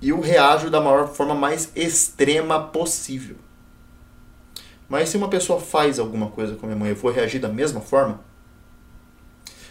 E 0.00 0.10
eu 0.10 0.20
reajo 0.20 0.68
da 0.68 0.80
maior 0.80 1.08
forma 1.08 1.34
mais 1.34 1.70
extrema 1.74 2.60
possível. 2.68 3.36
Mas 4.88 5.08
se 5.08 5.16
uma 5.16 5.28
pessoa 5.28 5.60
faz 5.60 5.98
alguma 5.98 6.30
coisa 6.30 6.56
com 6.56 6.66
minha 6.66 6.78
mãe, 6.78 6.90
eu 6.90 6.96
vou 6.96 7.10
reagir 7.10 7.40
da 7.40 7.48
mesma 7.48 7.80
forma? 7.80 8.20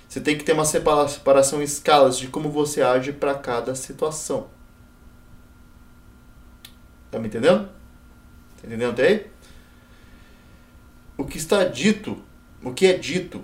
Você 0.08 0.20
tem 0.20 0.38
que 0.38 0.44
ter 0.44 0.54
uma 0.54 0.66
separação 0.66 1.62
em 1.62 1.64
escalas 1.64 2.18
de 2.18 2.28
como 2.28 2.50
você 2.50 2.82
age 2.82 3.14
para 3.14 3.36
cada 3.36 3.76
situação. 3.76 4.50
Tá 7.12 7.20
me 7.20 7.28
entendendo? 7.28 7.66
Tá 8.62 8.68
entendendo 8.68 8.92
até 8.92 9.08
aí? 9.08 9.28
O 11.18 11.26
que 11.26 11.38
está 11.38 11.66
dito, 11.66 12.18
o 12.64 12.72
que 12.72 12.88
é 12.88 12.94
dito, 12.94 13.44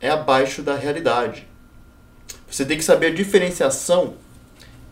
é 0.00 0.10
abaixo 0.10 0.60
da 0.60 0.74
realidade. 0.74 1.46
Você 2.50 2.64
tem 2.64 2.76
que 2.76 2.84
saber 2.84 3.06
a 3.06 3.14
diferenciação 3.14 4.14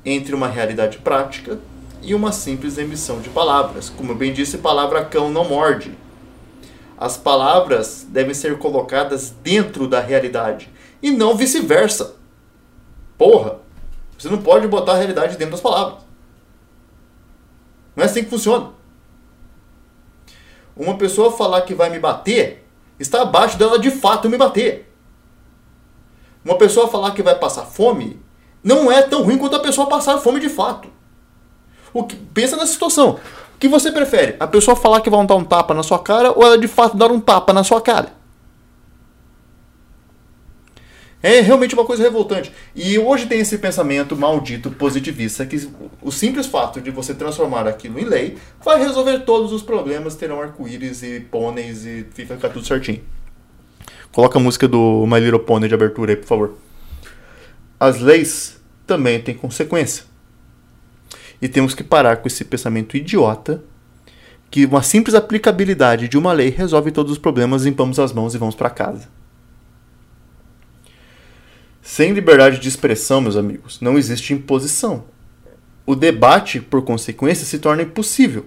entre 0.05 0.35
uma 0.35 0.47
realidade 0.47 0.99
prática 0.99 1.59
e 2.01 2.15
uma 2.15 2.31
simples 2.31 2.79
emissão 2.79 3.21
de 3.21 3.29
palavras. 3.29 3.91
Como 3.91 4.13
eu 4.13 4.17
bem 4.17 4.33
disse, 4.33 4.59
palavra 4.59 5.05
cão 5.05 5.31
não 5.31 5.45
morde. 5.45 5.93
As 6.97 7.17
palavras 7.17 8.07
devem 8.09 8.35
ser 8.35 8.59
colocadas 8.59 9.31
dentro 9.43 9.89
da 9.89 10.01
realidade 10.01 10.71
e 11.03 11.11
não 11.11 11.37
vice-versa. 11.37 12.15
Porra, 13.17 13.59
você 14.17 14.29
não 14.29 14.43
pode 14.43 14.67
botar 14.69 14.93
a 14.93 14.97
realidade 14.97 15.37
dentro 15.37 15.53
das 15.53 15.61
palavras. 15.61 16.08
Não 17.99 18.05
é 18.05 18.07
assim 18.07 18.23
que 18.23 18.31
funciona. 18.31 18.71
Uma 20.77 20.97
pessoa 20.97 21.33
falar 21.33 21.63
que 21.63 21.75
vai 21.75 21.91
me 21.91 21.99
bater 21.99 22.65
está 22.97 23.23
abaixo 23.23 23.59
dela 23.59 23.77
de 23.77 23.91
fato 23.91 24.31
me 24.31 24.39
bater. 24.39 24.89
Uma 26.45 26.57
pessoa 26.57 26.87
falar 26.87 27.11
que 27.11 27.25
vai 27.25 27.35
passar 27.35 27.65
fome 27.65 28.23
não 28.63 28.91
é 28.91 29.03
tão 29.03 29.25
ruim 29.25 29.37
quanto 29.37 29.57
a 29.57 29.59
pessoa 29.59 29.89
passar 29.89 30.17
fome 30.19 30.39
de 30.39 30.49
fato. 30.49 30.89
O 31.93 32.05
que, 32.05 32.15
pensa 32.15 32.57
na 32.57 32.67
situação. 32.67 33.19
O 33.57 33.59
que 33.59 33.67
você 33.67 33.91
prefere? 33.91 34.37
A 34.39 34.47
pessoa 34.47 34.77
falar 34.77 35.01
que 35.01 35.11
vai 35.11 35.27
dar 35.27 35.35
um 35.35 35.45
tapa 35.45 35.75
na 35.75 35.83
sua 35.83 35.99
cara 35.99 36.31
ou 36.31 36.45
ela 36.45 36.57
de 36.57 36.69
fato 36.69 36.97
dar 36.97 37.11
um 37.11 37.19
tapa 37.19 37.53
na 37.53 37.65
sua 37.65 37.81
cara? 37.81 38.13
É 41.21 41.41
realmente 41.41 41.75
uma 41.75 41.85
coisa 41.85 42.03
revoltante. 42.03 42.53
E 42.77 42.97
hoje 42.99 43.27
tem 43.27 43.41
esse 43.41 43.59
pensamento 43.59 44.17
maldito 44.17 44.71
positivista 44.71 45.45
que 45.45 45.69
o 46.01 46.13
simples 46.13 46.47
fato 46.47 46.81
de 46.81 46.91
você 46.91 47.13
transformar 47.13 47.67
aquilo 47.67 47.99
em 47.99 48.05
lei 48.05 48.39
vai 48.65 48.79
resolver 48.79 49.21
todos 49.21 49.53
os 49.53 49.63
problemas, 49.63 50.15
terão 50.15 50.41
arco-íris 50.41 51.03
e 51.03 51.21
pôneis 51.21 51.85
e 51.85 52.07
fica 52.15 52.49
tudo 52.49 52.65
certinho. 52.65 53.03
Coloca 54.13 54.39
a 54.39 54.43
música 54.43 54.69
do 54.69 55.05
My 55.07 55.19
Little 55.19 55.41
Pony 55.41 55.67
de 55.67 55.75
abertura 55.75 56.13
aí, 56.13 56.17
por 56.17 56.27
favor. 56.27 56.55
As 57.81 58.01
leis 58.01 58.61
também 58.87 59.21
têm 59.21 59.35
consequência. 59.35 60.05
E 61.43 61.49
temos 61.49 61.75
que 61.75 61.85
parar 61.85 62.19
com 62.19 62.29
esse 62.29 62.45
pensamento 62.45 62.97
idiota 62.97 63.63
que 64.51 64.65
uma 64.65 64.83
simples 64.83 65.15
aplicabilidade 65.15 66.09
de 66.09 66.17
uma 66.17 66.33
lei 66.33 66.49
resolve 66.49 66.91
todos 66.91 67.13
os 67.13 67.19
problemas, 67.19 67.65
limpamos 67.65 67.99
as 67.99 68.13
mãos 68.13 68.35
e 68.35 68.39
vamos 68.39 68.55
para 68.55 68.71
casa. 68.71 69.18
Sem 71.91 72.13
liberdade 72.13 72.59
de 72.59 72.69
expressão, 72.69 73.19
meus 73.19 73.35
amigos, 73.35 73.81
não 73.81 73.97
existe 73.97 74.35
imposição. 74.35 75.05
O 75.87 75.97
debate, 75.97 76.61
por 76.61 76.83
consequência, 76.83 77.47
se 77.47 77.59
torna 77.59 77.81
impossível. 77.81 78.45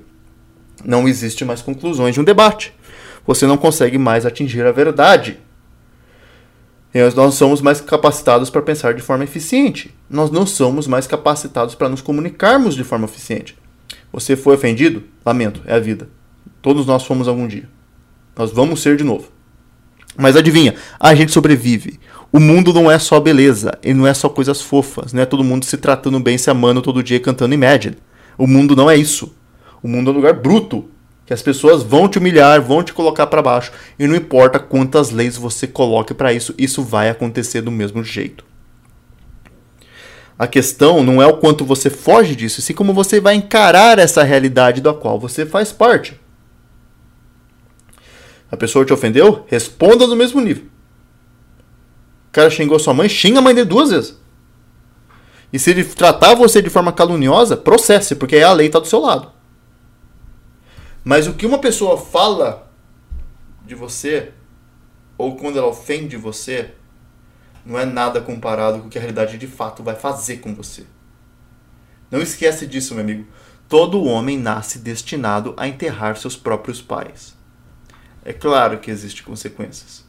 não 0.85 1.07
existe 1.07 1.43
mais 1.43 1.59
conclusões 1.59 2.13
de 2.13 2.21
um 2.21 2.23
debate. 2.23 2.71
Você 3.25 3.47
não 3.47 3.57
consegue 3.57 3.97
mais 3.97 4.27
atingir 4.27 4.63
a 4.63 4.71
verdade. 4.71 5.39
E 6.93 7.01
nós 7.01 7.15
não 7.15 7.31
somos 7.31 7.61
mais 7.61 7.81
capacitados 7.81 8.51
para 8.51 8.61
pensar 8.61 8.93
de 8.93 9.01
forma 9.01 9.23
eficiente. 9.23 9.91
Nós 10.07 10.29
não 10.29 10.45
somos 10.45 10.85
mais 10.85 11.07
capacitados 11.07 11.73
para 11.73 11.89
nos 11.89 12.01
comunicarmos 12.01 12.75
de 12.75 12.83
forma 12.83 13.05
eficiente. 13.05 13.57
Você 14.13 14.35
foi 14.35 14.53
ofendido? 14.53 15.03
Lamento, 15.25 15.63
é 15.65 15.73
a 15.73 15.79
vida. 15.79 16.07
Todos 16.61 16.85
nós 16.85 17.03
fomos 17.03 17.27
algum 17.27 17.47
dia. 17.47 17.67
Nós 18.37 18.51
vamos 18.51 18.83
ser 18.83 18.97
de 18.97 19.03
novo. 19.03 19.31
Mas 20.21 20.37
adivinha, 20.37 20.75
a 20.99 21.15
gente 21.15 21.31
sobrevive. 21.31 21.99
O 22.31 22.39
mundo 22.39 22.71
não 22.71 22.91
é 22.91 22.99
só 22.99 23.19
beleza, 23.19 23.73
e 23.83 23.91
não 23.91 24.05
é 24.05 24.13
só 24.13 24.29
coisas 24.29 24.61
fofas, 24.61 25.11
não 25.11 25.23
é 25.23 25.25
todo 25.25 25.43
mundo 25.43 25.65
se 25.65 25.77
tratando 25.77 26.19
bem, 26.19 26.37
se 26.37 26.47
amando 26.47 26.79
todo 26.79 27.01
dia 27.01 27.19
cantando 27.19 27.55
Imagine. 27.55 27.97
O 28.37 28.45
mundo 28.45 28.75
não 28.75 28.87
é 28.87 28.95
isso. 28.95 29.35
O 29.81 29.87
mundo 29.87 30.11
é 30.11 30.13
um 30.13 30.17
lugar 30.17 30.33
bruto, 30.33 30.85
que 31.25 31.33
as 31.33 31.41
pessoas 31.41 31.81
vão 31.81 32.07
te 32.07 32.19
humilhar, 32.19 32.61
vão 32.61 32.83
te 32.83 32.93
colocar 32.93 33.25
para 33.25 33.41
baixo, 33.41 33.71
e 33.97 34.05
não 34.05 34.15
importa 34.15 34.59
quantas 34.59 35.09
leis 35.09 35.37
você 35.37 35.65
coloque 35.65 36.13
para 36.13 36.31
isso, 36.31 36.53
isso 36.55 36.83
vai 36.83 37.09
acontecer 37.09 37.61
do 37.61 37.71
mesmo 37.71 38.03
jeito. 38.03 38.45
A 40.37 40.45
questão 40.45 41.03
não 41.03 41.19
é 41.19 41.25
o 41.25 41.37
quanto 41.37 41.65
você 41.65 41.89
foge 41.89 42.35
disso, 42.35 42.61
sim 42.61 42.75
como 42.75 42.93
você 42.93 43.19
vai 43.19 43.33
encarar 43.33 43.97
essa 43.97 44.21
realidade 44.21 44.81
da 44.81 44.93
qual 44.93 45.19
você 45.19 45.47
faz 45.47 45.71
parte. 45.71 46.20
A 48.51 48.57
pessoa 48.57 48.85
te 48.85 48.91
ofendeu? 48.91 49.45
Responda 49.47 50.05
no 50.05 50.15
mesmo 50.15 50.41
nível. 50.41 50.65
O 52.27 52.31
cara 52.31 52.49
xingou 52.49 52.77
sua 52.77 52.93
mãe, 52.93 53.07
xinga 53.07 53.39
a 53.39 53.41
mãe 53.41 53.55
dele 53.55 53.67
duas 53.67 53.89
vezes. 53.89 54.19
E 55.53 55.59
se 55.59 55.71
ele 55.71 55.83
tratar 55.83 56.35
você 56.35 56.61
de 56.61 56.69
forma 56.69 56.91
caluniosa, 56.91 57.57
processe, 57.57 58.15
porque 58.15 58.37
a 58.37 58.53
lei 58.53 58.67
está 58.67 58.79
do 58.79 58.87
seu 58.87 58.99
lado. 58.99 59.31
Mas 61.03 61.27
o 61.27 61.33
que 61.33 61.45
uma 61.45 61.59
pessoa 61.59 61.97
fala 61.97 62.71
de 63.65 63.75
você, 63.75 64.31
ou 65.17 65.35
quando 65.35 65.57
ela 65.57 65.67
ofende 65.67 66.15
você, 66.15 66.71
não 67.65 67.77
é 67.77 67.85
nada 67.85 68.21
comparado 68.21 68.79
com 68.79 68.87
o 68.87 68.89
que 68.89 68.97
a 68.97 69.01
realidade 69.01 69.37
de 69.37 69.47
fato 69.47 69.83
vai 69.83 69.95
fazer 69.95 70.37
com 70.37 70.53
você. 70.53 70.85
Não 72.09 72.21
esquece 72.21 72.65
disso, 72.67 72.93
meu 72.93 73.03
amigo. 73.03 73.27
Todo 73.67 74.03
homem 74.03 74.37
nasce 74.37 74.79
destinado 74.79 75.53
a 75.57 75.67
enterrar 75.67 76.17
seus 76.17 76.35
próprios 76.35 76.81
pais. 76.81 77.35
É 78.23 78.33
claro 78.33 78.79
que 78.79 78.91
existem 78.91 79.23
consequências. 79.23 80.05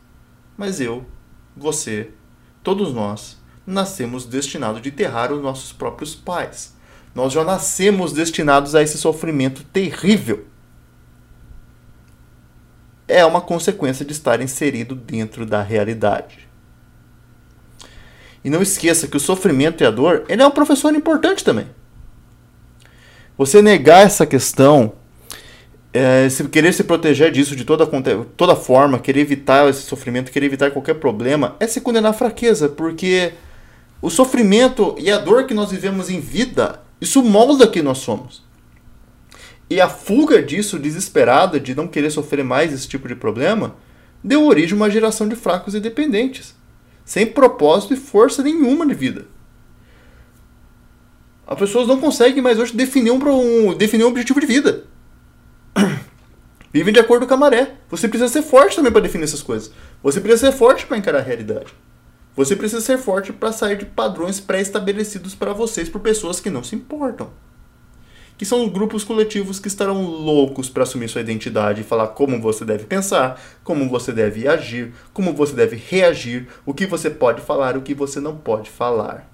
Mas 0.56 0.80
eu, 0.80 1.06
você, 1.56 2.10
todos 2.62 2.92
nós, 2.92 3.38
nascemos 3.66 4.26
destinados 4.26 4.82
de 4.82 4.88
enterrar 4.88 5.32
os 5.32 5.42
nossos 5.42 5.72
próprios 5.72 6.14
pais. 6.14 6.74
Nós 7.14 7.32
já 7.32 7.44
nascemos 7.44 8.12
destinados 8.12 8.74
a 8.74 8.82
esse 8.82 8.98
sofrimento 8.98 9.64
terrível. 9.64 10.46
É 13.06 13.24
uma 13.24 13.40
consequência 13.40 14.04
de 14.04 14.12
estar 14.12 14.40
inserido 14.40 14.94
dentro 14.94 15.44
da 15.44 15.62
realidade. 15.62 16.48
E 18.44 18.50
não 18.50 18.62
esqueça 18.62 19.06
que 19.06 19.16
o 19.16 19.20
sofrimento 19.20 19.82
e 19.82 19.86
a 19.86 19.90
dor, 19.90 20.24
ele 20.28 20.42
é 20.42 20.46
um 20.46 20.50
professor 20.50 20.94
importante 20.94 21.44
também. 21.44 21.68
Você 23.36 23.62
negar 23.62 24.04
essa 24.04 24.26
questão 24.26 24.94
é, 25.92 26.28
se 26.28 26.44
querer 26.48 26.72
se 26.72 26.84
proteger 26.84 27.30
disso 27.30 27.54
de 27.54 27.64
toda, 27.64 27.86
toda 28.36 28.56
forma, 28.56 28.98
querer 28.98 29.20
evitar 29.20 29.68
esse 29.68 29.82
sofrimento, 29.82 30.32
querer 30.32 30.46
evitar 30.46 30.70
qualquer 30.70 30.94
problema, 30.94 31.54
é 31.60 31.66
se 31.66 31.80
condenar 31.80 32.12
à 32.12 32.14
fraqueza, 32.14 32.68
porque 32.68 33.32
o 34.00 34.08
sofrimento 34.08 34.96
e 34.98 35.10
a 35.10 35.18
dor 35.18 35.44
que 35.44 35.52
nós 35.52 35.70
vivemos 35.70 36.08
em 36.08 36.18
vida, 36.18 36.82
isso 37.00 37.22
molda 37.22 37.68
quem 37.68 37.82
nós 37.82 37.98
somos. 37.98 38.42
E 39.68 39.80
a 39.80 39.88
fuga 39.88 40.42
disso, 40.42 40.78
desesperada, 40.78 41.60
de 41.60 41.74
não 41.74 41.86
querer 41.86 42.10
sofrer 42.10 42.42
mais 42.42 42.72
esse 42.72 42.88
tipo 42.88 43.06
de 43.06 43.14
problema, 43.14 43.76
deu 44.24 44.46
origem 44.46 44.72
a 44.72 44.76
uma 44.76 44.90
geração 44.90 45.28
de 45.28 45.36
fracos 45.36 45.74
e 45.74 45.80
dependentes, 45.80 46.54
sem 47.04 47.26
propósito 47.26 47.92
e 47.92 47.96
força 47.96 48.42
nenhuma 48.42 48.86
de 48.86 48.94
vida. 48.94 49.26
As 51.46 51.58
pessoas 51.58 51.86
não 51.86 52.00
conseguem 52.00 52.42
mais 52.42 52.58
hoje 52.58 52.74
definir 52.74 53.10
um, 53.10 53.68
um, 53.68 53.74
definir 53.74 54.04
um 54.04 54.08
objetivo 54.08 54.40
de 54.40 54.46
vida. 54.46 54.84
Vivem 56.72 56.94
de 56.94 57.00
acordo 57.00 57.26
com 57.26 57.34
a 57.34 57.36
maré. 57.36 57.74
Você 57.90 58.08
precisa 58.08 58.32
ser 58.32 58.42
forte 58.42 58.76
também 58.76 58.90
para 58.90 59.02
definir 59.02 59.24
essas 59.24 59.42
coisas. 59.42 59.70
Você 60.02 60.20
precisa 60.20 60.50
ser 60.50 60.56
forte 60.56 60.86
para 60.86 60.96
encarar 60.96 61.18
a 61.18 61.22
realidade. 61.22 61.74
Você 62.34 62.56
precisa 62.56 62.80
ser 62.80 62.96
forte 62.96 63.30
para 63.30 63.52
sair 63.52 63.76
de 63.76 63.84
padrões 63.84 64.40
pré-estabelecidos 64.40 65.34
para 65.34 65.52
vocês 65.52 65.88
por 65.88 66.00
pessoas 66.00 66.40
que 66.40 66.48
não 66.48 66.64
se 66.64 66.74
importam. 66.74 67.30
Que 68.38 68.46
são 68.46 68.70
grupos 68.70 69.04
coletivos 69.04 69.60
que 69.60 69.68
estarão 69.68 70.02
loucos 70.02 70.70
para 70.70 70.84
assumir 70.84 71.08
sua 71.08 71.20
identidade 71.20 71.82
e 71.82 71.84
falar 71.84 72.08
como 72.08 72.40
você 72.40 72.64
deve 72.64 72.84
pensar, 72.84 73.38
como 73.62 73.86
você 73.88 74.10
deve 74.10 74.48
agir, 74.48 74.94
como 75.12 75.34
você 75.34 75.54
deve 75.54 75.76
reagir, 75.76 76.48
o 76.64 76.72
que 76.72 76.86
você 76.86 77.10
pode 77.10 77.42
falar, 77.42 77.76
o 77.76 77.82
que 77.82 77.94
você 77.94 78.18
não 78.18 78.38
pode 78.38 78.70
falar. 78.70 79.30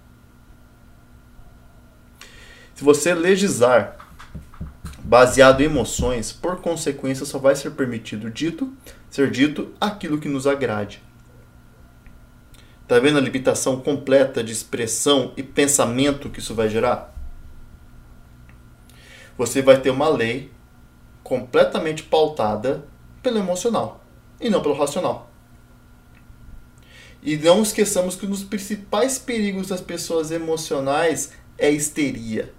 Se 2.74 2.82
você 2.82 3.14
legislar 3.14 3.96
baseado 5.02 5.60
em 5.60 5.64
emoções, 5.64 6.32
por 6.32 6.60
consequência 6.60 7.24
só 7.24 7.38
vai 7.38 7.56
ser 7.56 7.70
permitido 7.70 8.30
dito, 8.30 8.72
ser 9.10 9.30
dito 9.30 9.72
aquilo 9.80 10.18
que 10.18 10.28
nos 10.28 10.46
agrade. 10.46 11.02
Tá 12.86 12.98
vendo 12.98 13.18
a 13.18 13.20
limitação 13.20 13.80
completa 13.80 14.42
de 14.42 14.52
expressão 14.52 15.32
e 15.36 15.42
pensamento 15.42 16.30
que 16.30 16.38
isso 16.38 16.54
vai 16.54 16.68
gerar? 16.68 17.14
Você 19.36 19.60
vai 19.60 19.80
ter 19.80 19.90
uma 19.90 20.08
lei 20.08 20.50
completamente 21.22 22.02
pautada 22.02 22.84
pelo 23.22 23.38
emocional 23.38 24.02
e 24.40 24.48
não 24.48 24.62
pelo 24.62 24.74
racional. 24.74 25.30
E 27.22 27.36
não 27.36 27.62
esqueçamos 27.62 28.16
que 28.16 28.24
um 28.24 28.30
dos 28.30 28.44
principais 28.44 29.18
perigos 29.18 29.68
das 29.68 29.80
pessoas 29.80 30.30
emocionais 30.30 31.32
é 31.58 31.70
histeria. 31.70 32.54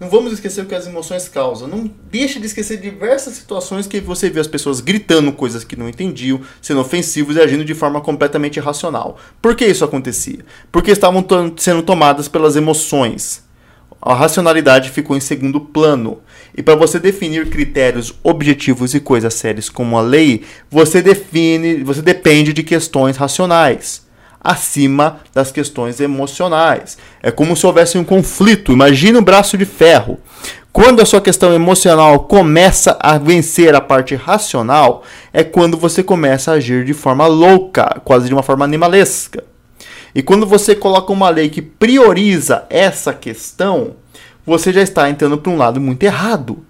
Não 0.00 0.08
vamos 0.08 0.32
esquecer 0.32 0.62
o 0.62 0.64
que 0.64 0.74
as 0.74 0.86
emoções 0.86 1.28
causam. 1.28 1.68
Não 1.68 1.90
deixe 2.10 2.40
de 2.40 2.46
esquecer 2.46 2.78
diversas 2.78 3.34
situações 3.34 3.86
que 3.86 4.00
você 4.00 4.30
vê 4.30 4.40
as 4.40 4.46
pessoas 4.46 4.80
gritando 4.80 5.30
coisas 5.30 5.62
que 5.62 5.76
não 5.76 5.90
entendiam, 5.90 6.40
sendo 6.62 6.80
ofensivos 6.80 7.36
e 7.36 7.40
agindo 7.40 7.66
de 7.66 7.74
forma 7.74 8.00
completamente 8.00 8.56
irracional. 8.56 9.18
Por 9.42 9.54
que 9.54 9.66
isso 9.66 9.84
acontecia? 9.84 10.38
Porque 10.72 10.90
estavam 10.90 11.22
sendo 11.58 11.82
tomadas 11.82 12.28
pelas 12.28 12.56
emoções. 12.56 13.44
A 14.00 14.14
racionalidade 14.14 14.88
ficou 14.88 15.14
em 15.14 15.20
segundo 15.20 15.60
plano. 15.60 16.20
E 16.56 16.62
para 16.62 16.76
você 16.76 16.98
definir 16.98 17.50
critérios 17.50 18.14
objetivos 18.22 18.94
e 18.94 19.00
coisas 19.00 19.34
sérias 19.34 19.68
como 19.68 19.98
a 19.98 20.00
lei, 20.00 20.44
você 20.70 21.02
define, 21.02 21.84
você 21.84 22.00
depende 22.00 22.54
de 22.54 22.62
questões 22.62 23.18
racionais 23.18 24.08
acima 24.40 25.20
das 25.34 25.52
questões 25.52 26.00
emocionais. 26.00 26.96
É 27.22 27.30
como 27.30 27.56
se 27.56 27.66
houvesse 27.66 27.98
um 27.98 28.04
conflito. 28.04 28.72
Imagina 28.72 29.18
um 29.18 29.24
braço 29.24 29.58
de 29.58 29.64
ferro. 29.64 30.18
Quando 30.72 31.02
a 31.02 31.04
sua 31.04 31.20
questão 31.20 31.52
emocional 31.52 32.20
começa 32.20 32.96
a 33.00 33.18
vencer 33.18 33.74
a 33.74 33.80
parte 33.80 34.14
racional, 34.14 35.02
é 35.32 35.42
quando 35.42 35.76
você 35.76 36.02
começa 36.02 36.52
a 36.52 36.54
agir 36.54 36.84
de 36.84 36.94
forma 36.94 37.26
louca, 37.26 38.00
quase 38.04 38.28
de 38.28 38.34
uma 38.34 38.42
forma 38.42 38.64
animalesca. 38.64 39.42
E 40.14 40.22
quando 40.22 40.46
você 40.46 40.74
coloca 40.74 41.12
uma 41.12 41.28
lei 41.28 41.48
que 41.48 41.60
prioriza 41.60 42.64
essa 42.70 43.12
questão, 43.12 43.96
você 44.46 44.72
já 44.72 44.80
está 44.80 45.10
entrando 45.10 45.38
para 45.38 45.52
um 45.52 45.56
lado 45.56 45.80
muito 45.80 46.02
errado. 46.02 46.64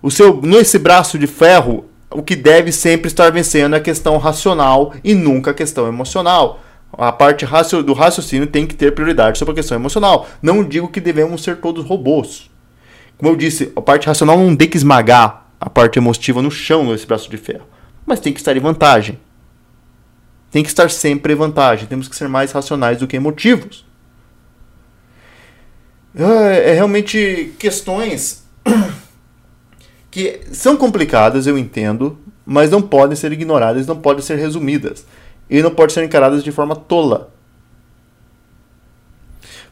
O 0.00 0.10
seu, 0.10 0.40
nesse 0.42 0.78
braço 0.78 1.18
de 1.18 1.26
ferro, 1.26 1.84
o 2.10 2.22
que 2.22 2.34
deve 2.34 2.72
sempre 2.72 3.08
estar 3.08 3.30
vencendo 3.30 3.74
é 3.74 3.78
a 3.78 3.82
questão 3.82 4.16
racional 4.18 4.94
e 5.04 5.14
nunca 5.14 5.50
a 5.50 5.54
questão 5.54 5.86
emocional. 5.86 6.60
A 6.92 7.12
parte 7.12 7.46
do 7.84 7.92
raciocínio 7.92 8.46
tem 8.46 8.66
que 8.66 8.74
ter 8.74 8.94
prioridade 8.94 9.38
sobre 9.38 9.52
a 9.52 9.54
questão 9.54 9.76
emocional. 9.76 10.28
Não 10.42 10.64
digo 10.64 10.88
que 10.88 11.00
devemos 11.00 11.42
ser 11.42 11.58
todos 11.58 11.84
robôs. 11.84 12.50
Como 13.16 13.30
eu 13.30 13.36
disse, 13.36 13.72
a 13.76 13.80
parte 13.80 14.06
racional 14.06 14.38
não 14.38 14.56
tem 14.56 14.68
que 14.68 14.76
esmagar 14.76 15.46
a 15.60 15.70
parte 15.70 15.98
emotiva 15.98 16.42
no 16.42 16.50
chão 16.50 16.90
nesse 16.90 17.06
braço 17.06 17.30
de 17.30 17.36
ferro. 17.36 17.66
Mas 18.04 18.18
tem 18.18 18.32
que 18.32 18.40
estar 18.40 18.56
em 18.56 18.60
vantagem. 18.60 19.18
Tem 20.50 20.62
que 20.62 20.68
estar 20.68 20.90
sempre 20.90 21.32
em 21.32 21.36
vantagem. 21.36 21.86
Temos 21.86 22.08
que 22.08 22.16
ser 22.16 22.28
mais 22.28 22.50
racionais 22.50 22.98
do 22.98 23.06
que 23.06 23.16
emotivos. 23.16 23.86
É, 26.14 26.70
é 26.70 26.74
realmente 26.74 27.54
questões 27.56 28.44
que 30.10 30.40
são 30.50 30.76
complicadas, 30.76 31.46
eu 31.46 31.56
entendo, 31.56 32.18
mas 32.44 32.68
não 32.68 32.82
podem 32.82 33.14
ser 33.14 33.30
ignoradas, 33.30 33.86
não 33.86 33.96
podem 33.96 34.22
ser 34.22 34.36
resumidas 34.36 35.04
e 35.50 35.62
não 35.62 35.70
pode 35.70 35.92
ser 35.92 36.04
encaradas 36.04 36.44
de 36.44 36.52
forma 36.52 36.76
tola. 36.76 37.32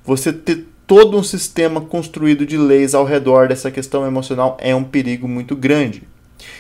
Você 0.04 0.32
ter 0.32 0.66
todo 0.86 1.16
um 1.16 1.22
sistema 1.22 1.80
construído 1.80 2.44
de 2.44 2.56
leis 2.56 2.94
ao 2.94 3.04
redor 3.04 3.46
dessa 3.46 3.70
questão 3.70 4.06
emocional 4.06 4.56
é 4.60 4.74
um 4.74 4.82
perigo 4.82 5.28
muito 5.28 5.54
grande. 5.54 6.02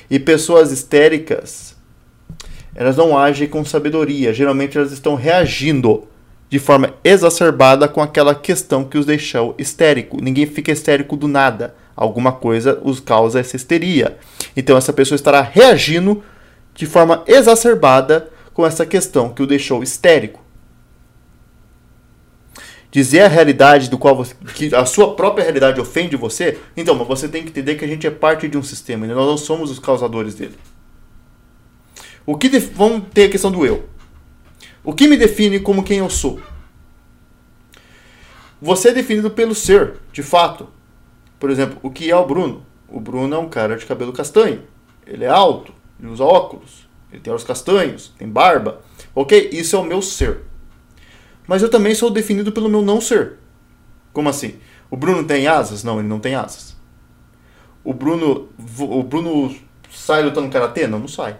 E 0.08 0.18
pessoas 0.18 0.70
histéricas, 0.70 1.74
elas 2.74 2.96
não 2.96 3.18
agem 3.18 3.48
com 3.48 3.64
sabedoria, 3.64 4.32
geralmente 4.32 4.78
elas 4.78 4.92
estão 4.92 5.14
reagindo 5.14 6.06
de 6.50 6.58
forma 6.58 6.94
exacerbada 7.02 7.88
com 7.88 8.00
aquela 8.00 8.34
questão 8.34 8.84
que 8.84 8.96
os 8.96 9.04
deixou 9.04 9.54
histérico. 9.58 10.22
Ninguém 10.22 10.46
fica 10.46 10.72
histérico 10.72 11.16
do 11.16 11.28
nada. 11.28 11.74
Alguma 11.94 12.32
coisa 12.32 12.78
os 12.82 13.00
causa 13.00 13.40
essa 13.40 13.56
histeria. 13.56 14.16
Então 14.56 14.76
essa 14.76 14.92
pessoa 14.92 15.16
estará 15.16 15.40
reagindo 15.40 16.22
de 16.74 16.86
forma 16.86 17.22
exacerbada 17.26 18.30
com 18.58 18.66
essa 18.66 18.84
questão 18.84 19.32
que 19.32 19.40
o 19.40 19.46
deixou 19.46 19.84
histérico. 19.84 20.44
Dizer 22.90 23.20
a 23.20 23.28
realidade 23.28 23.88
do 23.88 23.96
qual 23.96 24.16
você, 24.16 24.34
que 24.52 24.74
a 24.74 24.84
sua 24.84 25.14
própria 25.14 25.44
realidade 25.44 25.80
ofende 25.80 26.16
você, 26.16 26.58
então, 26.76 26.96
mas 26.96 27.06
você 27.06 27.28
tem 27.28 27.44
que 27.44 27.50
entender 27.50 27.76
que 27.76 27.84
a 27.84 27.88
gente 27.88 28.04
é 28.04 28.10
parte 28.10 28.48
de 28.48 28.58
um 28.58 28.62
sistema 28.64 29.06
e 29.06 29.10
nós 29.10 29.24
não 29.28 29.38
somos 29.38 29.70
os 29.70 29.78
causadores 29.78 30.34
dele. 30.34 30.56
O 32.26 32.36
que 32.36 32.48
vamos 32.58 33.04
ter 33.14 33.26
a 33.26 33.30
questão 33.30 33.52
do 33.52 33.64
eu. 33.64 33.88
O 34.82 34.92
que 34.92 35.06
me 35.06 35.16
define 35.16 35.60
como 35.60 35.84
quem 35.84 35.98
eu 35.98 36.10
sou? 36.10 36.40
Você 38.60 38.88
é 38.88 38.92
definido 38.92 39.30
pelo 39.30 39.54
ser, 39.54 40.00
de 40.12 40.24
fato. 40.24 40.68
Por 41.38 41.48
exemplo, 41.48 41.78
o 41.80 41.92
que 41.92 42.10
é 42.10 42.16
o 42.16 42.26
Bruno? 42.26 42.66
O 42.88 42.98
Bruno 42.98 43.36
é 43.36 43.38
um 43.38 43.48
cara 43.48 43.76
de 43.76 43.86
cabelo 43.86 44.12
castanho. 44.12 44.64
Ele 45.06 45.24
é 45.24 45.28
alto, 45.28 45.72
ele 46.00 46.10
usa 46.10 46.24
óculos, 46.24 46.87
ele 47.12 47.20
tem 47.20 47.30
olhos 47.32 47.44
castanhos, 47.44 48.12
tem 48.18 48.28
barba. 48.28 48.82
Ok? 49.14 49.50
Isso 49.52 49.76
é 49.76 49.78
o 49.78 49.84
meu 49.84 50.02
ser. 50.02 50.42
Mas 51.46 51.62
eu 51.62 51.70
também 51.70 51.94
sou 51.94 52.10
definido 52.10 52.52
pelo 52.52 52.68
meu 52.68 52.82
não 52.82 53.00
ser. 53.00 53.38
Como 54.12 54.28
assim? 54.28 54.58
O 54.90 54.96
Bruno 54.96 55.24
tem 55.24 55.46
asas? 55.46 55.82
Não, 55.82 55.98
ele 55.98 56.08
não 56.08 56.20
tem 56.20 56.34
asas. 56.34 56.76
O 57.82 57.94
Bruno, 57.94 58.48
o 58.78 59.02
Bruno 59.02 59.54
sai 59.90 60.22
lutando 60.22 60.50
karatê? 60.50 60.86
Não, 60.86 60.98
não 60.98 61.08
sai. 61.08 61.38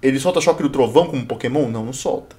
Ele 0.00 0.20
solta 0.20 0.40
choque 0.40 0.62
do 0.62 0.70
trovão 0.70 1.06
como 1.06 1.22
um 1.22 1.26
Pokémon? 1.26 1.68
Não, 1.68 1.84
não 1.84 1.92
solta. 1.92 2.36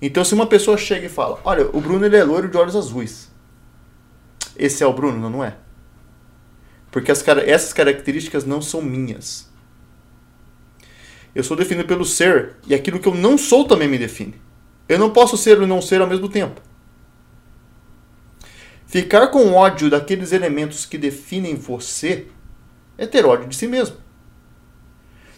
Então 0.00 0.24
se 0.24 0.32
uma 0.32 0.46
pessoa 0.46 0.78
chega 0.78 1.06
e 1.06 1.10
fala, 1.10 1.38
olha, 1.44 1.68
o 1.76 1.80
Bruno 1.80 2.06
ele 2.06 2.16
é 2.16 2.24
loiro 2.24 2.48
de 2.48 2.56
olhos 2.56 2.74
azuis. 2.74 3.30
Esse 4.56 4.82
é 4.82 4.86
o 4.86 4.92
Bruno? 4.92 5.18
Não, 5.18 5.28
não 5.28 5.44
é. 5.44 5.56
Porque 6.90 7.12
as, 7.12 7.26
essas 7.26 7.72
características 7.72 8.44
não 8.44 8.62
são 8.62 8.80
minhas. 8.80 9.49
Eu 11.34 11.44
sou 11.44 11.56
definido 11.56 11.86
pelo 11.86 12.04
ser 12.04 12.56
e 12.66 12.74
aquilo 12.74 12.98
que 12.98 13.08
eu 13.08 13.14
não 13.14 13.38
sou 13.38 13.66
também 13.66 13.88
me 13.88 13.98
define. 13.98 14.34
Eu 14.88 14.98
não 14.98 15.10
posso 15.10 15.36
ser 15.36 15.60
e 15.62 15.66
não 15.66 15.80
ser 15.80 16.00
ao 16.00 16.06
mesmo 16.06 16.28
tempo. 16.28 16.60
Ficar 18.86 19.28
com 19.28 19.52
ódio 19.52 19.88
daqueles 19.88 20.32
elementos 20.32 20.84
que 20.84 20.98
definem 20.98 21.54
você 21.54 22.26
é 22.98 23.06
ter 23.06 23.24
ódio 23.24 23.48
de 23.48 23.54
si 23.54 23.68
mesmo. 23.68 23.96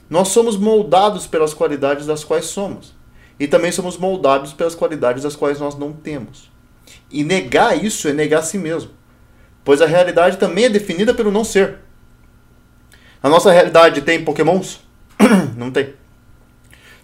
Nós 0.08 0.28
somos 0.28 0.56
moldados 0.56 1.26
pelas 1.26 1.52
qualidades 1.52 2.06
das 2.06 2.24
quais 2.24 2.46
somos. 2.46 2.94
E 3.38 3.46
também 3.46 3.72
somos 3.72 3.98
moldados 3.98 4.52
pelas 4.52 4.74
qualidades 4.74 5.22
das 5.22 5.36
quais 5.36 5.60
nós 5.60 5.76
não 5.76 5.92
temos. 5.92 6.50
E 7.10 7.22
negar 7.22 7.82
isso 7.82 8.08
é 8.08 8.12
negar 8.12 8.40
a 8.40 8.42
si 8.42 8.56
mesmo. 8.56 8.90
Pois 9.64 9.82
a 9.82 9.86
realidade 9.86 10.38
também 10.38 10.64
é 10.64 10.68
definida 10.68 11.12
pelo 11.14 11.30
não 11.30 11.44
ser. 11.44 11.78
A 13.22 13.28
nossa 13.28 13.52
realidade 13.52 14.02
tem 14.02 14.24
pokémons? 14.24 14.80
não 15.56 15.70
tem. 15.70 15.94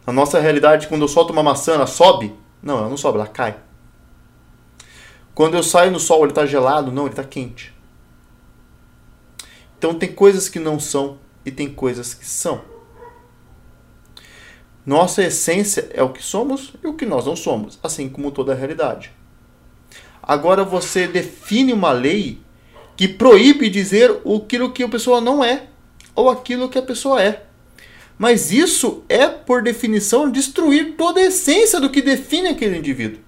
Na 0.07 0.13
nossa 0.13 0.41
realidade, 0.41 0.89
quando 0.89 1.03
eu 1.03 1.09
solto 1.09 1.33
uma 1.33 1.43
maçã, 1.43 1.75
ela 1.75 1.87
sobe? 1.87 2.35
Não, 2.63 2.79
ela 2.79 2.89
não 2.89 2.97
sobe, 2.97 3.19
ela 3.19 3.27
cai. 3.27 3.57
Quando 5.35 5.55
eu 5.55 5.63
saio 5.63 5.91
no 5.91 6.01
sol, 6.01 6.23
ele 6.23 6.33
está 6.33 6.47
gelado? 6.47 6.91
Não, 6.91 7.05
ele 7.05 7.13
está 7.13 7.23
quente. 7.23 7.75
Então 9.79 9.95
tem 9.95 10.13
coisas 10.13 10.49
que 10.49 10.59
não 10.59 10.81
são 10.81 11.19
e 11.45 11.51
tem 11.51 11.73
coisas 11.73 12.13
que 12.13 12.27
são. 12.27 12.63
Nossa 14.85 15.23
essência 15.23 15.91
é 15.93 16.03
o 16.03 16.09
que 16.09 16.23
somos 16.23 16.73
e 16.83 16.87
o 16.87 16.95
que 16.95 17.07
nós 17.07 17.27
não 17.27 17.37
somos, 17.37 17.79
assim 17.83 18.09
como 18.09 18.33
toda 18.33 18.53
a 18.53 18.57
realidade. 18.57 19.13
Agora 20.23 20.65
você 20.65 21.07
define 21.07 21.73
uma 21.73 21.93
lei 21.93 22.41
que 22.97 23.07
proíbe 23.07 23.71
dizer 23.71 24.11
aquilo 24.11 24.73
que 24.73 24.83
a 24.83 24.89
pessoa 24.89 25.21
não 25.21 25.45
é 25.45 25.67
ou 26.15 26.29
aquilo 26.29 26.69
que 26.69 26.79
a 26.79 26.83
pessoa 26.83 27.23
é. 27.23 27.48
Mas 28.19 28.51
isso 28.51 29.05
é, 29.09 29.29
por 29.29 29.63
definição, 29.63 30.29
destruir 30.29 30.97
toda 30.97 31.21
a 31.21 31.27
essência 31.27 31.81
do 31.81 31.89
que 31.89 32.03
define 32.03 32.49
aquele 32.49 32.77
indivíduo. 32.77 33.21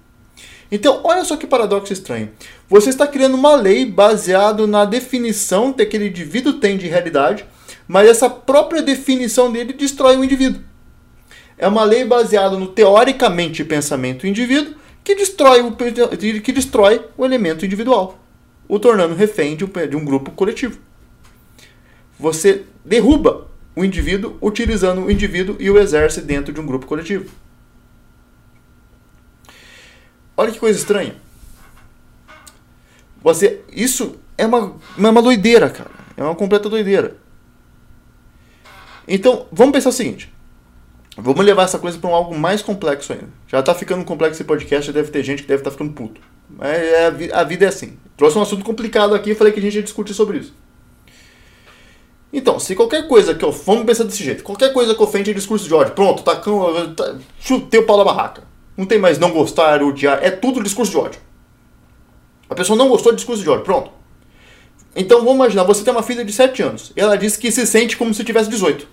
Então, 0.69 1.01
olha 1.03 1.23
só 1.23 1.37
que 1.37 1.47
paradoxo 1.47 1.93
estranho. 1.93 2.29
Você 2.69 2.89
está 2.89 3.07
criando 3.07 3.35
uma 3.35 3.55
lei 3.55 3.85
baseado 3.85 4.67
na 4.67 4.85
definição 4.85 5.71
que 5.71 5.81
aquele 5.81 6.07
indivíduo 6.07 6.53
tem 6.53 6.77
de 6.77 6.87
realidade, 6.87 7.45
mas 7.87 8.09
essa 8.09 8.29
própria 8.29 8.81
definição 8.81 9.51
dele 9.51 9.73
destrói 9.73 10.17
o 10.17 10.23
indivíduo. 10.23 10.61
É 11.57 11.67
uma 11.67 11.83
lei 11.83 12.05
baseada 12.05 12.57
no 12.57 12.67
teoricamente 12.67 13.63
pensamento 13.63 14.21
do 14.21 14.27
indivíduo 14.27 14.75
que 15.03 15.15
destrói 15.15 15.61
o, 15.61 15.75
que 16.41 16.51
destrói 16.51 17.05
o 17.17 17.25
elemento 17.25 17.65
individual, 17.65 18.19
o 18.67 18.79
tornando 18.79 19.15
refém 19.15 19.55
de 19.55 19.65
um 19.95 20.05
grupo 20.05 20.31
coletivo. 20.31 20.79
Você 22.17 22.63
derruba 22.85 23.50
o 23.75 23.83
indivíduo 23.83 24.37
utilizando 24.41 25.01
o 25.01 25.11
indivíduo 25.11 25.55
e 25.59 25.69
o 25.69 25.77
exerce 25.77 26.21
dentro 26.21 26.53
de 26.53 26.59
um 26.59 26.65
grupo 26.65 26.85
coletivo. 26.85 27.29
Olha 30.35 30.51
que 30.51 30.59
coisa 30.59 30.77
estranha. 30.77 31.15
Você, 33.21 33.61
isso 33.71 34.15
é 34.37 34.45
uma, 34.45 34.75
é 34.97 35.09
uma 35.09 35.21
doideira, 35.21 35.69
cara. 35.69 35.91
É 36.17 36.23
uma 36.23 36.35
completa 36.35 36.69
doideira. 36.69 37.17
Então, 39.07 39.45
vamos 39.51 39.73
pensar 39.73 39.89
o 39.89 39.93
seguinte. 39.93 40.33
Vamos 41.17 41.45
levar 41.45 41.63
essa 41.63 41.77
coisa 41.77 41.97
para 41.97 42.09
um 42.09 42.15
algo 42.15 42.37
mais 42.37 42.61
complexo 42.61 43.13
ainda. 43.13 43.29
Já 43.47 43.59
está 43.59 43.75
ficando 43.75 44.03
complexo 44.05 44.37
esse 44.37 44.43
podcast, 44.43 44.87
já 44.87 44.93
deve 44.93 45.11
ter 45.11 45.23
gente 45.23 45.43
que 45.43 45.47
deve 45.47 45.59
estar 45.59 45.69
tá 45.69 45.77
ficando 45.77 45.93
puto. 45.93 46.21
Mas 46.49 46.77
é, 46.77 47.31
a, 47.33 47.43
vida 47.43 47.65
é 47.65 47.67
assim. 47.67 47.97
Trouxe 48.17 48.37
um 48.37 48.41
assunto 48.41 48.63
complicado 48.63 49.13
aqui 49.13 49.31
e 49.31 49.35
falei 49.35 49.51
que 49.53 49.59
a 49.59 49.61
gente 49.61 49.75
ia 49.75 49.83
discutir 49.83 50.13
sobre 50.13 50.39
isso. 50.39 50.55
Então, 52.33 52.59
se 52.59 52.75
qualquer 52.75 53.07
coisa 53.07 53.35
que 53.35 53.43
eu. 53.43 53.51
Vamos 53.51 53.85
pensar 53.85 54.05
desse 54.05 54.23
jeito. 54.23 54.43
Qualquer 54.43 54.71
coisa 54.71 54.95
que 54.95 55.03
ofende 55.03 55.31
é 55.31 55.33
discurso 55.33 55.67
de 55.67 55.73
ódio. 55.73 55.93
Pronto, 55.93 56.23
tacão. 56.23 56.93
Tá, 56.95 57.15
chutei 57.39 57.79
o 57.79 57.85
pau 57.85 57.97
da 57.97 58.05
barraca. 58.05 58.43
Não 58.77 58.85
tem 58.85 58.97
mais 58.97 59.19
não 59.19 59.31
gostar, 59.31 59.83
odiar. 59.83 60.19
É 60.21 60.31
tudo 60.31 60.63
discurso 60.63 60.91
de 60.91 60.97
ódio. 60.97 61.21
A 62.49 62.55
pessoa 62.55 62.77
não 62.77 62.87
gostou 62.87 63.11
de 63.11 63.17
discurso 63.17 63.43
de 63.43 63.49
ódio. 63.49 63.65
Pronto. 63.65 63.91
Então 64.95 65.19
vamos 65.19 65.35
imaginar, 65.35 65.63
você 65.63 65.83
tem 65.83 65.93
uma 65.93 66.03
filha 66.03 66.23
de 66.23 66.33
7 66.33 66.63
anos. 66.63 66.91
E 66.95 66.99
ela 66.99 67.17
diz 67.17 67.37
que 67.37 67.51
se 67.51 67.65
sente 67.65 67.95
como 67.95 68.13
se 68.13 68.23
tivesse 68.23 68.49
18. 68.49 68.87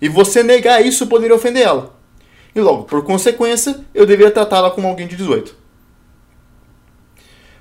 E 0.00 0.08
você 0.08 0.42
negar 0.42 0.84
isso 0.84 1.06
poderia 1.06 1.36
ofender 1.36 1.62
ela. 1.62 1.94
E 2.54 2.60
logo, 2.60 2.84
por 2.84 3.04
consequência, 3.04 3.84
eu 3.94 4.06
deveria 4.06 4.32
tratá-la 4.32 4.70
como 4.70 4.86
alguém 4.86 5.06
de 5.06 5.16
18. 5.16 5.63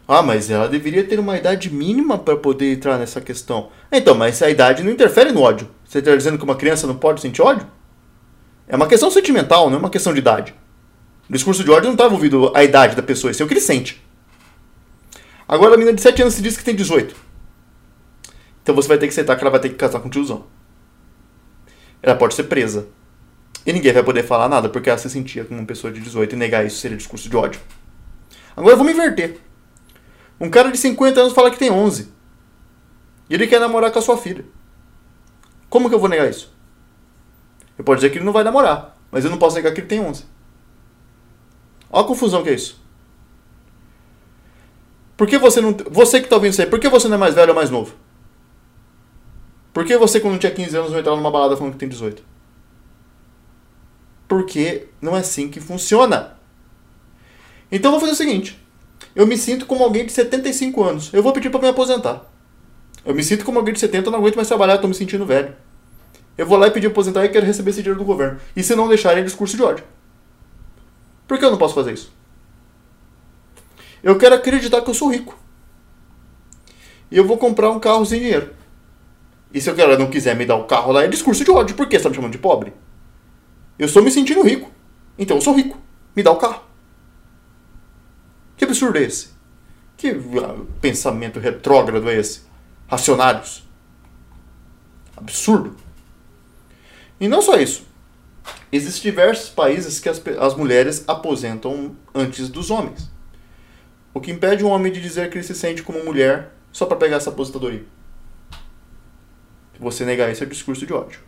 Ah, 0.08 0.22
mas 0.22 0.50
ela 0.50 0.68
deveria 0.68 1.04
ter 1.04 1.20
uma 1.20 1.38
idade 1.38 1.74
mínima 1.74 2.18
para 2.18 2.36
poder 2.36 2.74
entrar 2.74 2.98
nessa 2.98 3.22
questão. 3.22 3.70
Então, 3.92 4.14
mas 4.14 4.42
a 4.42 4.50
idade 4.50 4.84
não 4.84 4.92
interfere 4.92 5.32
no 5.32 5.42
ódio. 5.42 5.70
Você 5.86 6.00
está 6.00 6.16
dizendo 6.16 6.38
que 6.38 6.44
uma 6.44 6.56
criança 6.56 6.86
não 6.86 6.96
pode 6.96 7.22
sentir 7.22 7.42
ódio? 7.42 7.66
É 8.68 8.76
uma 8.76 8.88
questão 8.88 9.10
sentimental, 9.10 9.70
não 9.70 9.78
é 9.78 9.80
uma 9.80 9.90
questão 9.90 10.14
de 10.14 10.20
idade. 10.20 10.54
O 11.30 11.34
discurso 11.34 11.64
de 11.64 11.72
ódio 11.72 11.86
não 11.86 11.94
está 11.94 12.06
envolvido 12.06 12.52
a 12.54 12.64
idade 12.64 12.96
da 12.96 13.04
pessoa, 13.04 13.32
isso 13.32 13.42
é 13.42 13.46
o 13.46 13.48
que 13.48 13.54
ele 13.54 13.62
sente. 13.62 14.04
Agora 15.48 15.76
a 15.76 15.78
menina 15.78 15.96
de 15.96 16.02
7 16.02 16.22
anos 16.22 16.34
se 16.34 16.42
diz 16.42 16.58
que 16.58 16.64
tem 16.64 16.76
18. 16.76 17.16
Então 18.62 18.76
você 18.76 18.88
vai 18.88 18.98
ter 18.98 19.08
que 19.08 19.14
aceitar 19.14 19.36
que 19.36 19.44
ela 19.44 19.52
vai 19.52 19.60
ter 19.60 19.70
que 19.70 19.76
casar 19.76 20.00
com 20.00 20.08
o 20.08 20.12
tiozão. 20.12 20.46
Ela 22.02 22.16
pode 22.16 22.34
ser 22.34 22.44
presa. 22.44 22.88
E 23.66 23.72
ninguém 23.72 23.94
vai 23.94 24.04
poder 24.04 24.24
falar 24.24 24.50
nada 24.50 24.68
porque 24.68 24.90
ela 24.90 25.00
se 25.00 25.10
sentia 25.10 25.46
como 25.46 25.60
uma 25.60 25.66
pessoa 25.66 25.92
de 25.92 26.02
18 26.02 26.34
e 26.34 26.38
negar 26.38 26.66
isso 26.66 26.78
seria 26.78 26.98
discurso 26.98 27.30
de 27.30 27.36
ódio. 27.36 27.62
Agora 28.56 28.76
vamos 28.76 28.92
inverter. 28.92 29.40
Um 30.44 30.50
cara 30.50 30.70
de 30.70 30.78
50 30.78 31.22
anos 31.22 31.32
fala 31.32 31.50
que 31.50 31.58
tem 31.58 31.72
11. 31.72 32.12
E 33.30 33.34
ele 33.34 33.48
quer 33.48 33.62
namorar 33.62 33.94
com 33.94 34.00
a 34.00 34.02
sua 34.02 34.18
filha. 34.18 34.44
Como 35.70 35.88
que 35.88 35.96
eu 35.96 36.00
vou 36.00 36.10
negar 36.10 36.30
isso? 36.30 36.54
Eu 37.78 37.86
posso 37.86 37.96
dizer 37.96 38.10
que 38.10 38.18
ele 38.18 38.26
não 38.26 38.34
vai 38.34 38.44
namorar, 38.44 38.98
mas 39.10 39.24
eu 39.24 39.32
não 39.32 39.38
posso 39.38 39.56
negar 39.56 39.74
que 39.74 39.80
ele 39.80 39.88
tem 39.88 40.02
11. 40.02 40.26
Olha 41.90 42.04
a 42.04 42.08
confusão 42.08 42.44
que 42.44 42.50
é 42.50 42.56
isso. 42.56 42.84
Por 45.16 45.28
que 45.28 45.38
você 45.38 45.62
não. 45.62 45.78
Você 45.90 46.20
que 46.20 46.26
está 46.26 46.36
ouvindo 46.36 46.52
isso 46.52 46.62
aí, 46.62 46.68
por 46.68 46.78
que 46.78 46.90
você 46.90 47.08
não 47.08 47.16
é 47.16 47.20
mais 47.20 47.36
velho 47.36 47.52
ou 47.52 47.56
mais 47.56 47.70
novo? 47.70 47.96
Por 49.72 49.86
que 49.86 49.96
você, 49.98 50.20
quando 50.20 50.38
tinha 50.38 50.52
15 50.52 50.76
anos, 50.76 50.92
não 50.92 51.00
entrava 51.00 51.16
numa 51.16 51.32
balada 51.32 51.56
falando 51.56 51.72
que 51.72 51.80
tem 51.80 51.88
18? 51.88 52.22
Porque 54.28 54.90
não 55.02 55.16
é 55.16 55.22
assim 55.22 55.48
que 55.48 55.62
funciona. 55.62 56.38
Então 57.72 57.92
vou 57.92 58.00
fazer 58.02 58.12
o 58.12 58.16
seguinte: 58.16 58.62
eu 59.16 59.28
me 59.28 59.38
sinto 59.38 59.66
como 59.66 59.84
alguém 59.84 60.06
de 60.06 60.12
75 60.12 60.84
anos. 60.84 61.14
Eu 61.14 61.22
vou 61.24 61.34
pedir 61.34 61.50
para 61.50 61.62
me 61.62 61.68
aposentar. 61.68 62.30
Eu 63.06 63.14
me 63.14 63.24
sinto 63.24 63.44
como 63.44 63.60
alguém 63.60 63.74
de 63.74 63.80
70, 63.80 64.08
eu 64.08 64.12
não 64.12 64.20
aguento 64.20 64.36
mais 64.36 64.48
trabalhar, 64.48 64.76
estou 64.76 64.88
me 64.88 64.96
sentindo 64.96 65.26
velho. 65.26 65.56
Eu 66.38 66.48
vou 66.48 66.58
lá 66.58 66.68
e 66.68 66.72
pedir 66.72 66.88
aposentar 66.88 67.24
e 67.26 67.30
quero 67.30 67.46
receber 67.46 67.72
esse 67.72 67.82
dinheiro 67.82 68.00
do 68.00 68.06
governo. 68.06 68.40
E 68.56 68.64
se 68.64 68.76
não 68.76 68.88
deixarem, 68.88 69.22
é 69.22 69.26
discurso 69.26 69.56
de 69.56 69.64
ódio. 69.64 69.84
Por 71.28 71.38
que 71.38 71.46
eu 71.46 71.52
não 71.52 71.58
posso 71.58 71.76
fazer 71.76 71.94
isso? 71.94 72.12
Eu 74.02 74.18
quero 74.18 74.36
acreditar 74.36 74.82
que 74.82 74.90
eu 74.90 74.94
sou 74.94 75.10
rico. 75.10 75.38
E 77.12 77.18
eu 77.18 77.26
vou 77.26 77.38
comprar 77.38 77.70
um 77.70 77.80
carro 77.80 78.06
sem 78.06 78.20
dinheiro. 78.20 78.54
E 79.54 79.62
se 79.62 79.70
o 79.70 79.76
cara 79.76 79.98
não 79.98 80.10
quiser 80.10 80.36
me 80.36 80.46
dar 80.46 80.56
o 80.56 80.64
carro 80.64 80.92
lá, 80.92 81.04
é 81.04 81.08
discurso 81.08 81.44
de 81.44 81.52
ódio. 81.52 81.76
Por 81.76 81.86
que 81.86 81.92
você 81.92 81.98
está 81.98 82.10
me 82.10 82.16
chamando 82.16 82.32
de 82.32 82.40
pobre? 82.40 82.74
Eu 83.78 83.86
estou 83.86 84.02
me 84.02 84.10
sentindo 84.10 84.42
rico. 84.42 84.72
Então 85.18 85.38
eu 85.38 85.42
sou 85.42 85.54
rico. 85.54 85.78
Me 86.16 86.24
dá 86.24 86.32
o 86.32 86.38
carro. 86.38 86.62
Que 88.64 88.68
absurdo 88.68 88.98
é 88.98 89.02
esse? 89.02 89.28
Que 89.98 90.16
pensamento 90.80 91.38
retrógrado 91.38 92.10
é 92.10 92.16
esse? 92.16 92.44
Racionários. 92.88 93.68
Absurdo. 95.18 95.76
E 97.20 97.28
não 97.28 97.42
só 97.42 97.58
isso. 97.58 97.86
Existem 98.72 99.12
diversos 99.12 99.50
países 99.50 100.00
que 100.00 100.08
as, 100.08 100.22
as 100.40 100.56
mulheres 100.56 101.04
aposentam 101.10 101.94
antes 102.16 102.48
dos 102.48 102.72
homens. 102.72 103.12
O 104.14 104.22
que 104.22 104.32
impede 104.32 104.64
um 104.64 104.70
homem 104.70 104.94
de 104.94 105.02
dizer 105.02 105.30
que 105.30 105.38
ele 105.38 105.44
se 105.44 105.56
sente 105.56 105.84
como 105.84 106.02
mulher 106.02 106.54
só 106.72 106.86
para 106.86 106.96
pegar 106.96 107.18
essa 107.18 107.32
aposentadoria. 107.32 107.84
Você 109.78 110.06
negar 110.06 110.30
esse 110.32 110.42
é 110.42 110.46
discurso 110.46 110.86
de 110.86 110.94
ódio. 110.94 111.20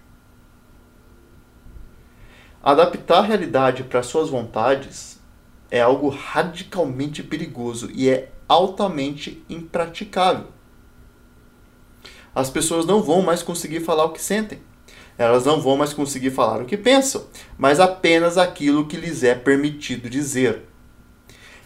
Adaptar 2.63 3.17
a 3.17 3.23
realidade 3.23 3.83
para 3.83 4.01
suas 4.03 4.29
vontades 4.29 5.14
é 5.69 5.81
algo 5.81 6.09
radicalmente 6.09 7.23
perigoso 7.23 7.89
e 7.93 8.09
é 8.09 8.29
altamente 8.47 9.43
impraticável. 9.49 10.47
As 12.33 12.49
pessoas 12.49 12.85
não 12.85 13.01
vão 13.01 13.21
mais 13.21 13.41
conseguir 13.41 13.79
falar 13.79 14.05
o 14.05 14.11
que 14.11 14.21
sentem. 14.21 14.59
Elas 15.17 15.45
não 15.45 15.61
vão 15.61 15.77
mais 15.77 15.93
conseguir 15.93 16.31
falar 16.31 16.61
o 16.61 16.65
que 16.65 16.75
pensam, 16.75 17.25
mas 17.57 17.79
apenas 17.79 18.37
aquilo 18.37 18.85
que 18.85 18.97
lhes 18.97 19.23
é 19.23 19.33
permitido 19.33 20.09
dizer. 20.09 20.63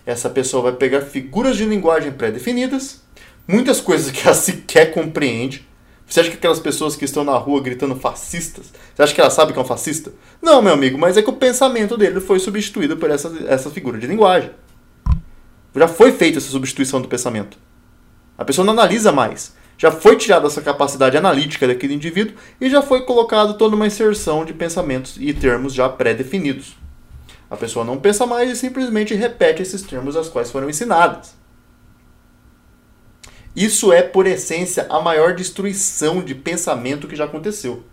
Essa 0.05 0.29
pessoa 0.29 0.63
vai 0.63 0.73
pegar 0.73 1.01
figuras 1.01 1.57
de 1.57 1.65
linguagem 1.65 2.11
pré-definidas, 2.11 3.01
muitas 3.47 3.81
coisas 3.81 4.11
que 4.11 4.21
ela 4.25 4.33
sequer 4.35 4.93
compreende. 4.93 5.67
Você 6.09 6.21
acha 6.21 6.31
que 6.31 6.37
aquelas 6.37 6.59
pessoas 6.59 6.95
que 6.95 7.05
estão 7.05 7.23
na 7.23 7.37
rua 7.37 7.61
gritando 7.61 7.95
fascistas, 7.95 8.73
você 8.95 9.03
acha 9.03 9.13
que 9.13 9.21
ela 9.21 9.29
sabe 9.29 9.53
que 9.53 9.59
é 9.59 9.61
um 9.61 9.65
fascista? 9.65 10.11
Não, 10.41 10.59
meu 10.59 10.73
amigo, 10.73 10.97
mas 10.97 11.15
é 11.17 11.21
que 11.21 11.29
o 11.29 11.33
pensamento 11.33 11.95
dele 11.95 12.19
foi 12.19 12.39
substituído 12.39 12.97
por 12.97 13.11
essa, 13.11 13.31
essa 13.47 13.69
figura 13.69 13.99
de 13.99 14.07
linguagem. 14.07 14.49
Já 15.75 15.87
foi 15.87 16.11
feita 16.11 16.39
essa 16.39 16.49
substituição 16.49 16.99
do 16.99 17.07
pensamento. 17.07 17.59
A 18.35 18.43
pessoa 18.43 18.65
não 18.65 18.73
analisa 18.73 19.11
mais. 19.11 19.53
Já 19.77 19.91
foi 19.91 20.15
tirada 20.15 20.47
essa 20.47 20.61
capacidade 20.61 21.15
analítica 21.15 21.67
daquele 21.67 21.93
indivíduo 21.93 22.35
e 22.59 22.69
já 22.69 22.81
foi 22.81 23.05
colocado 23.05 23.53
toda 23.53 23.75
uma 23.75 23.85
inserção 23.85 24.43
de 24.43 24.51
pensamentos 24.51 25.15
e 25.19 25.31
termos 25.31 25.73
já 25.73 25.87
pré-definidos. 25.87 26.75
A 27.51 27.55
pessoa 27.55 27.85
não 27.85 27.97
pensa 27.97 28.25
mais 28.25 28.49
e 28.49 28.55
simplesmente 28.55 29.13
repete 29.13 29.61
esses 29.61 29.83
termos 29.83 30.15
aos 30.15 30.27
quais 30.27 30.49
foram 30.49 30.69
ensinadas. 30.69 31.38
Isso 33.55 33.91
é, 33.91 34.01
por 34.01 34.27
essência, 34.27 34.85
a 34.89 35.01
maior 35.01 35.33
destruição 35.33 36.23
de 36.23 36.35
pensamento 36.35 37.07
que 37.07 37.15
já 37.15 37.25
aconteceu. 37.25 37.83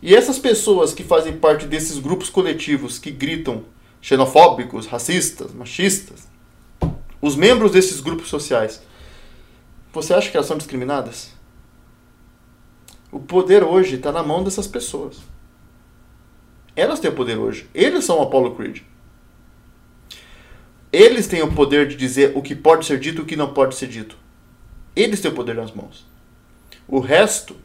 E 0.00 0.14
essas 0.14 0.38
pessoas 0.38 0.92
que 0.92 1.04
fazem 1.04 1.36
parte 1.36 1.66
desses 1.66 1.98
grupos 1.98 2.28
coletivos 2.28 2.98
que 2.98 3.10
gritam 3.10 3.64
xenofóbicos, 4.00 4.86
racistas, 4.86 5.52
machistas, 5.52 6.28
os 7.20 7.36
membros 7.36 7.70
desses 7.70 8.00
grupos 8.00 8.28
sociais, 8.28 8.82
você 9.92 10.12
acha 10.12 10.28
que 10.28 10.36
elas 10.36 10.48
são 10.48 10.56
discriminadas? 10.56 11.30
O 13.12 13.20
poder 13.20 13.62
hoje 13.62 13.96
está 13.96 14.10
na 14.10 14.22
mão 14.22 14.42
dessas 14.42 14.66
pessoas. 14.66 15.18
Elas 16.74 16.98
têm 16.98 17.10
o 17.10 17.14
poder 17.14 17.38
hoje. 17.38 17.68
Eles 17.74 18.04
são 18.04 18.18
o 18.18 18.22
Apollo 18.22 18.56
Creed. 18.56 18.80
Eles 20.92 21.26
têm 21.26 21.42
o 21.42 21.52
poder 21.52 21.88
de 21.88 21.96
dizer 21.96 22.36
o 22.36 22.42
que 22.42 22.54
pode 22.54 22.84
ser 22.84 23.00
dito 23.00 23.20
e 23.20 23.22
o 23.22 23.26
que 23.26 23.36
não 23.36 23.54
pode 23.54 23.74
ser 23.74 23.86
dito. 23.86 24.16
Eles 24.94 25.20
têm 25.20 25.30
o 25.30 25.34
poder 25.34 25.54
nas 25.54 25.72
mãos. 25.72 26.06
O 26.86 27.00
resto 27.00 27.56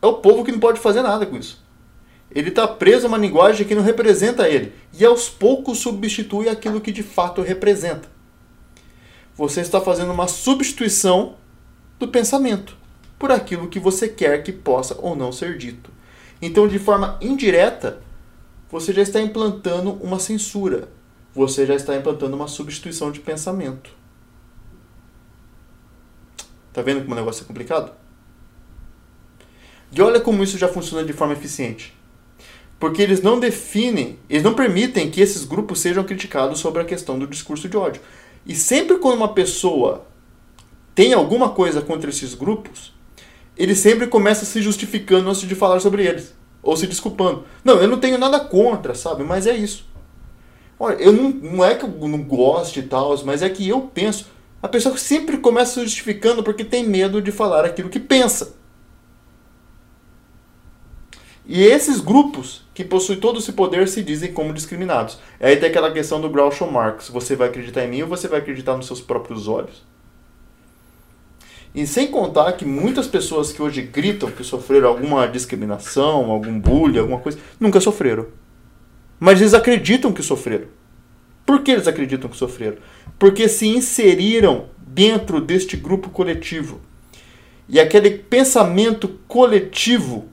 é 0.00 0.06
o 0.06 0.14
povo 0.14 0.44
que 0.44 0.52
não 0.52 0.60
pode 0.60 0.78
fazer 0.78 1.02
nada 1.02 1.26
com 1.26 1.36
isso. 1.36 1.62
Ele 2.30 2.50
está 2.50 2.68
preso 2.68 3.06
a 3.06 3.08
uma 3.08 3.18
linguagem 3.18 3.66
que 3.66 3.74
não 3.74 3.82
representa 3.82 4.48
ele 4.48 4.72
e 4.96 5.04
aos 5.04 5.28
poucos 5.28 5.78
substitui 5.78 6.48
aquilo 6.48 6.80
que 6.80 6.92
de 6.92 7.02
fato 7.02 7.42
representa. 7.42 8.08
Você 9.34 9.60
está 9.60 9.80
fazendo 9.80 10.12
uma 10.12 10.28
substituição 10.28 11.34
do 11.98 12.06
pensamento 12.06 12.76
por 13.18 13.32
aquilo 13.32 13.68
que 13.68 13.80
você 13.80 14.08
quer 14.08 14.42
que 14.44 14.52
possa 14.52 14.96
ou 15.00 15.16
não 15.16 15.32
ser 15.32 15.58
dito. 15.58 15.90
Então, 16.40 16.68
de 16.68 16.78
forma 16.78 17.18
indireta, 17.20 18.00
você 18.70 18.92
já 18.92 19.02
está 19.02 19.20
implantando 19.20 19.92
uma 19.94 20.18
censura. 20.18 20.88
Você 21.34 21.64
já 21.64 21.74
está 21.74 21.96
implantando 21.96 22.36
uma 22.36 22.48
substituição 22.48 23.12
de 23.12 23.20
pensamento. 23.20 23.90
Tá 26.72 26.82
vendo 26.82 27.02
como 27.02 27.12
o 27.12 27.16
negócio 27.16 27.42
é 27.42 27.46
complicado? 27.46 27.92
E 29.92 30.00
olha 30.00 30.20
como 30.20 30.42
isso 30.42 30.56
já 30.56 30.68
funciona 30.68 31.04
de 31.04 31.12
forma 31.12 31.34
eficiente. 31.34 31.96
Porque 32.78 33.02
eles 33.02 33.20
não 33.20 33.38
definem, 33.38 34.18
eles 34.28 34.42
não 34.42 34.54
permitem 34.54 35.10
que 35.10 35.20
esses 35.20 35.44
grupos 35.44 35.80
sejam 35.80 36.04
criticados 36.04 36.60
sobre 36.60 36.80
a 36.80 36.84
questão 36.84 37.18
do 37.18 37.26
discurso 37.26 37.68
de 37.68 37.76
ódio. 37.76 38.00
E 38.46 38.54
sempre 38.54 38.96
quando 38.98 39.16
uma 39.16 39.34
pessoa 39.34 40.06
tem 40.94 41.12
alguma 41.12 41.50
coisa 41.50 41.82
contra 41.82 42.08
esses 42.08 42.34
grupos, 42.34 42.94
ele 43.56 43.74
sempre 43.74 44.06
começa 44.06 44.44
se 44.46 44.62
justificando 44.62 45.28
antes 45.28 45.42
de 45.42 45.54
falar 45.54 45.80
sobre 45.80 46.06
eles. 46.06 46.34
Ou 46.62 46.76
se 46.76 46.86
desculpando. 46.86 47.44
Não, 47.64 47.80
eu 47.80 47.88
não 47.88 47.98
tenho 47.98 48.16
nada 48.16 48.40
contra, 48.40 48.94
sabe? 48.94 49.24
Mas 49.24 49.46
é 49.46 49.54
isso. 49.54 49.89
Olha, 50.82 50.94
eu 50.94 51.12
não, 51.12 51.28
não 51.28 51.62
é 51.62 51.74
que 51.74 51.84
eu 51.84 51.90
não 51.90 52.22
goste 52.22 52.80
e 52.80 52.82
tal, 52.84 53.14
mas 53.26 53.42
é 53.42 53.50
que 53.50 53.68
eu 53.68 53.82
penso. 53.82 54.30
A 54.62 54.66
pessoa 54.66 54.96
sempre 54.96 55.36
começa 55.36 55.82
justificando 55.82 56.42
porque 56.42 56.64
tem 56.64 56.88
medo 56.88 57.20
de 57.20 57.30
falar 57.30 57.66
aquilo 57.66 57.90
que 57.90 58.00
pensa. 58.00 58.54
E 61.44 61.62
esses 61.62 62.00
grupos 62.00 62.64
que 62.72 62.82
possuem 62.82 63.20
todo 63.20 63.40
esse 63.40 63.52
poder 63.52 63.88
se 63.88 64.02
dizem 64.02 64.32
como 64.32 64.54
discriminados. 64.54 65.18
Aí 65.38 65.56
tem 65.56 65.68
aquela 65.68 65.92
questão 65.92 66.18
do 66.18 66.30
Groucho 66.30 66.66
Marx: 66.66 67.10
você 67.10 67.36
vai 67.36 67.48
acreditar 67.48 67.84
em 67.84 67.88
mim 67.88 68.02
ou 68.02 68.08
você 68.08 68.26
vai 68.26 68.38
acreditar 68.38 68.74
nos 68.74 68.86
seus 68.86 69.02
próprios 69.02 69.48
olhos? 69.48 69.84
E 71.74 71.86
sem 71.86 72.06
contar 72.06 72.52
que 72.54 72.64
muitas 72.64 73.06
pessoas 73.06 73.52
que 73.52 73.60
hoje 73.60 73.82
gritam 73.82 74.30
que 74.30 74.42
sofreram 74.42 74.88
alguma 74.88 75.26
discriminação, 75.26 76.30
algum 76.30 76.58
bullying, 76.58 76.98
alguma 76.98 77.20
coisa, 77.20 77.38
nunca 77.60 77.80
sofreram. 77.80 78.26
Mas 79.20 79.38
eles 79.38 79.52
acreditam 79.52 80.14
que 80.14 80.22
sofreram. 80.22 80.68
Por 81.44 81.62
que 81.62 81.70
eles 81.70 81.86
acreditam 81.86 82.30
que 82.30 82.36
sofreram? 82.36 82.78
Porque 83.18 83.48
se 83.48 83.68
inseriram 83.68 84.70
dentro 84.78 85.40
deste 85.40 85.76
grupo 85.76 86.08
coletivo. 86.08 86.80
E 87.68 87.78
aquele 87.78 88.10
pensamento 88.10 89.20
coletivo 89.28 90.28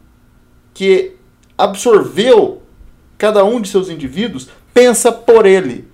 que 0.73 1.15
absorveu 1.57 2.61
cada 3.17 3.43
um 3.43 3.59
de 3.59 3.67
seus 3.67 3.89
indivíduos 3.89 4.47
pensa 4.73 5.11
por 5.11 5.45
ele. 5.45 5.87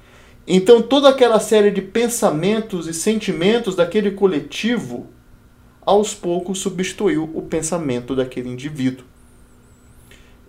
Então 0.45 0.81
toda 0.81 1.09
aquela 1.09 1.39
série 1.39 1.71
de 1.71 1.81
pensamentos 1.81 2.85
e 2.85 2.93
sentimentos 2.93 3.75
daquele 3.75 4.11
coletivo 4.11 5.07
aos 5.81 6.13
poucos 6.13 6.59
substituiu 6.59 7.29
o 7.33 7.41
pensamento 7.41 8.15
daquele 8.15 8.49
indivíduo. 8.49 9.05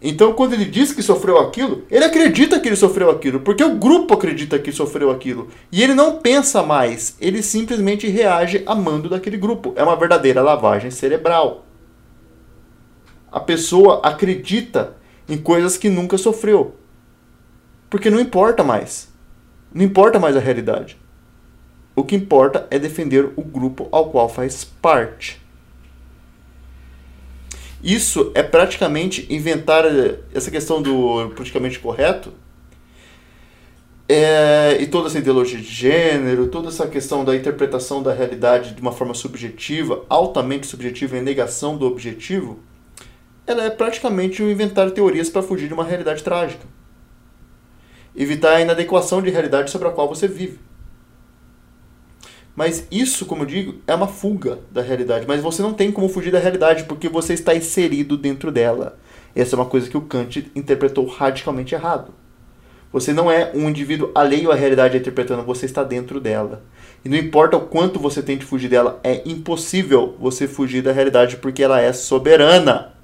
Então, 0.06 0.34
quando 0.34 0.52
ele 0.52 0.66
diz 0.66 0.92
que 0.92 1.02
sofreu 1.02 1.38
aquilo, 1.38 1.82
ele 1.90 2.04
acredita 2.04 2.60
que 2.60 2.68
ele 2.68 2.76
sofreu 2.76 3.10
aquilo, 3.10 3.40
porque 3.40 3.64
o 3.64 3.76
grupo 3.76 4.14
acredita 4.14 4.58
que 4.58 4.70
sofreu 4.70 5.10
aquilo. 5.10 5.48
E 5.72 5.82
ele 5.82 5.94
não 5.94 6.18
pensa 6.18 6.62
mais, 6.62 7.16
ele 7.20 7.42
simplesmente 7.42 8.06
reage 8.06 8.62
amando 8.66 9.08
daquele 9.08 9.38
grupo. 9.38 9.72
É 9.74 9.82
uma 9.82 9.96
verdadeira 9.96 10.42
lavagem 10.42 10.90
cerebral 10.90 11.64
a 13.34 13.40
pessoa 13.40 14.00
acredita 14.04 14.94
em 15.28 15.36
coisas 15.36 15.76
que 15.76 15.88
nunca 15.88 16.16
sofreu. 16.16 16.76
Porque 17.90 18.08
não 18.08 18.20
importa 18.20 18.62
mais. 18.62 19.12
Não 19.74 19.84
importa 19.84 20.20
mais 20.20 20.36
a 20.36 20.40
realidade. 20.40 20.96
O 21.96 22.04
que 22.04 22.14
importa 22.14 22.68
é 22.70 22.78
defender 22.78 23.32
o 23.34 23.42
grupo 23.42 23.88
ao 23.90 24.08
qual 24.10 24.28
faz 24.28 24.62
parte. 24.62 25.43
Isso 27.84 28.32
é 28.34 28.42
praticamente 28.42 29.26
inventar 29.28 29.84
essa 30.34 30.50
questão 30.50 30.80
do 30.80 31.30
politicamente 31.36 31.78
correto 31.78 32.32
é, 34.08 34.78
e 34.80 34.86
toda 34.86 35.08
essa 35.08 35.18
ideologia 35.18 35.58
de 35.58 35.64
gênero, 35.64 36.48
toda 36.48 36.68
essa 36.68 36.86
questão 36.86 37.24
da 37.24 37.36
interpretação 37.36 38.02
da 38.02 38.12
realidade 38.12 38.74
de 38.74 38.80
uma 38.80 38.92
forma 38.92 39.12
subjetiva, 39.12 40.02
altamente 40.08 40.66
subjetiva, 40.66 41.18
em 41.18 41.22
negação 41.22 41.76
do 41.76 41.86
objetivo 41.86 42.58
ela 43.46 43.64
é 43.64 43.70
praticamente 43.70 44.42
um 44.42 44.50
inventar 44.50 44.90
teorias 44.90 45.28
para 45.28 45.42
fugir 45.42 45.68
de 45.68 45.74
uma 45.74 45.84
realidade 45.84 46.22
trágica. 46.22 46.66
Evitar 48.16 48.56
a 48.56 48.60
inadequação 48.60 49.20
de 49.20 49.30
realidade 49.30 49.70
sobre 49.70 49.88
a 49.88 49.90
qual 49.90 50.08
você 50.08 50.26
vive. 50.26 50.58
Mas 52.56 52.86
isso, 52.90 53.26
como 53.26 53.42
eu 53.42 53.46
digo, 53.46 53.74
é 53.86 53.94
uma 53.94 54.06
fuga 54.06 54.60
da 54.70 54.80
realidade. 54.80 55.26
Mas 55.26 55.42
você 55.42 55.60
não 55.60 55.74
tem 55.74 55.90
como 55.90 56.08
fugir 56.08 56.30
da 56.30 56.38
realidade 56.38 56.84
porque 56.84 57.08
você 57.08 57.34
está 57.34 57.54
inserido 57.54 58.16
dentro 58.16 58.52
dela. 58.52 58.98
Essa 59.34 59.56
é 59.56 59.58
uma 59.58 59.66
coisa 59.66 59.88
que 59.88 59.96
o 59.96 60.02
Kant 60.02 60.50
interpretou 60.54 61.04
radicalmente 61.06 61.74
errado. 61.74 62.12
Você 62.92 63.12
não 63.12 63.28
é 63.28 63.50
um 63.52 63.68
indivíduo 63.68 64.12
alheio 64.14 64.52
à 64.52 64.54
realidade 64.54 64.96
interpretando, 64.96 65.42
você 65.42 65.66
está 65.66 65.82
dentro 65.82 66.20
dela. 66.20 66.62
E 67.04 67.08
não 67.08 67.16
importa 67.16 67.56
o 67.56 67.66
quanto 67.66 67.98
você 67.98 68.22
tente 68.22 68.44
fugir 68.44 68.68
dela, 68.68 69.00
é 69.02 69.20
impossível 69.28 70.16
você 70.20 70.46
fugir 70.46 70.80
da 70.80 70.92
realidade 70.92 71.38
porque 71.38 71.60
ela 71.60 71.80
é 71.80 71.92
soberana. 71.92 72.94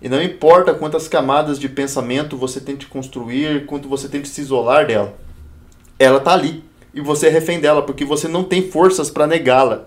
E 0.00 0.08
não 0.08 0.22
importa 0.22 0.72
quantas 0.72 1.08
camadas 1.08 1.58
de 1.58 1.68
pensamento 1.68 2.36
você 2.36 2.60
tente 2.60 2.86
construir, 2.86 3.66
quanto 3.66 3.88
você 3.88 4.08
tente 4.08 4.28
se 4.28 4.40
isolar 4.40 4.86
dela. 4.86 5.18
ela 5.98 6.20
tá 6.20 6.32
ali 6.32 6.67
e 6.98 7.00
você 7.00 7.28
é 7.28 7.30
refém 7.30 7.60
dela 7.60 7.80
porque 7.80 8.04
você 8.04 8.26
não 8.26 8.42
tem 8.42 8.70
forças 8.70 9.08
para 9.08 9.24
negá-la. 9.24 9.84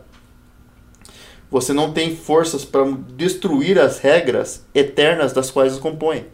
Você 1.50 1.74
não 1.74 1.92
tem 1.92 2.16
forças 2.16 2.64
para 2.64 2.86
destruir 3.18 3.78
as 3.78 4.00
regras 4.00 4.66
eternas 4.74 5.34
das 5.34 5.52
quais 5.52 5.74
as 5.74 5.80
compõem. 5.80 6.28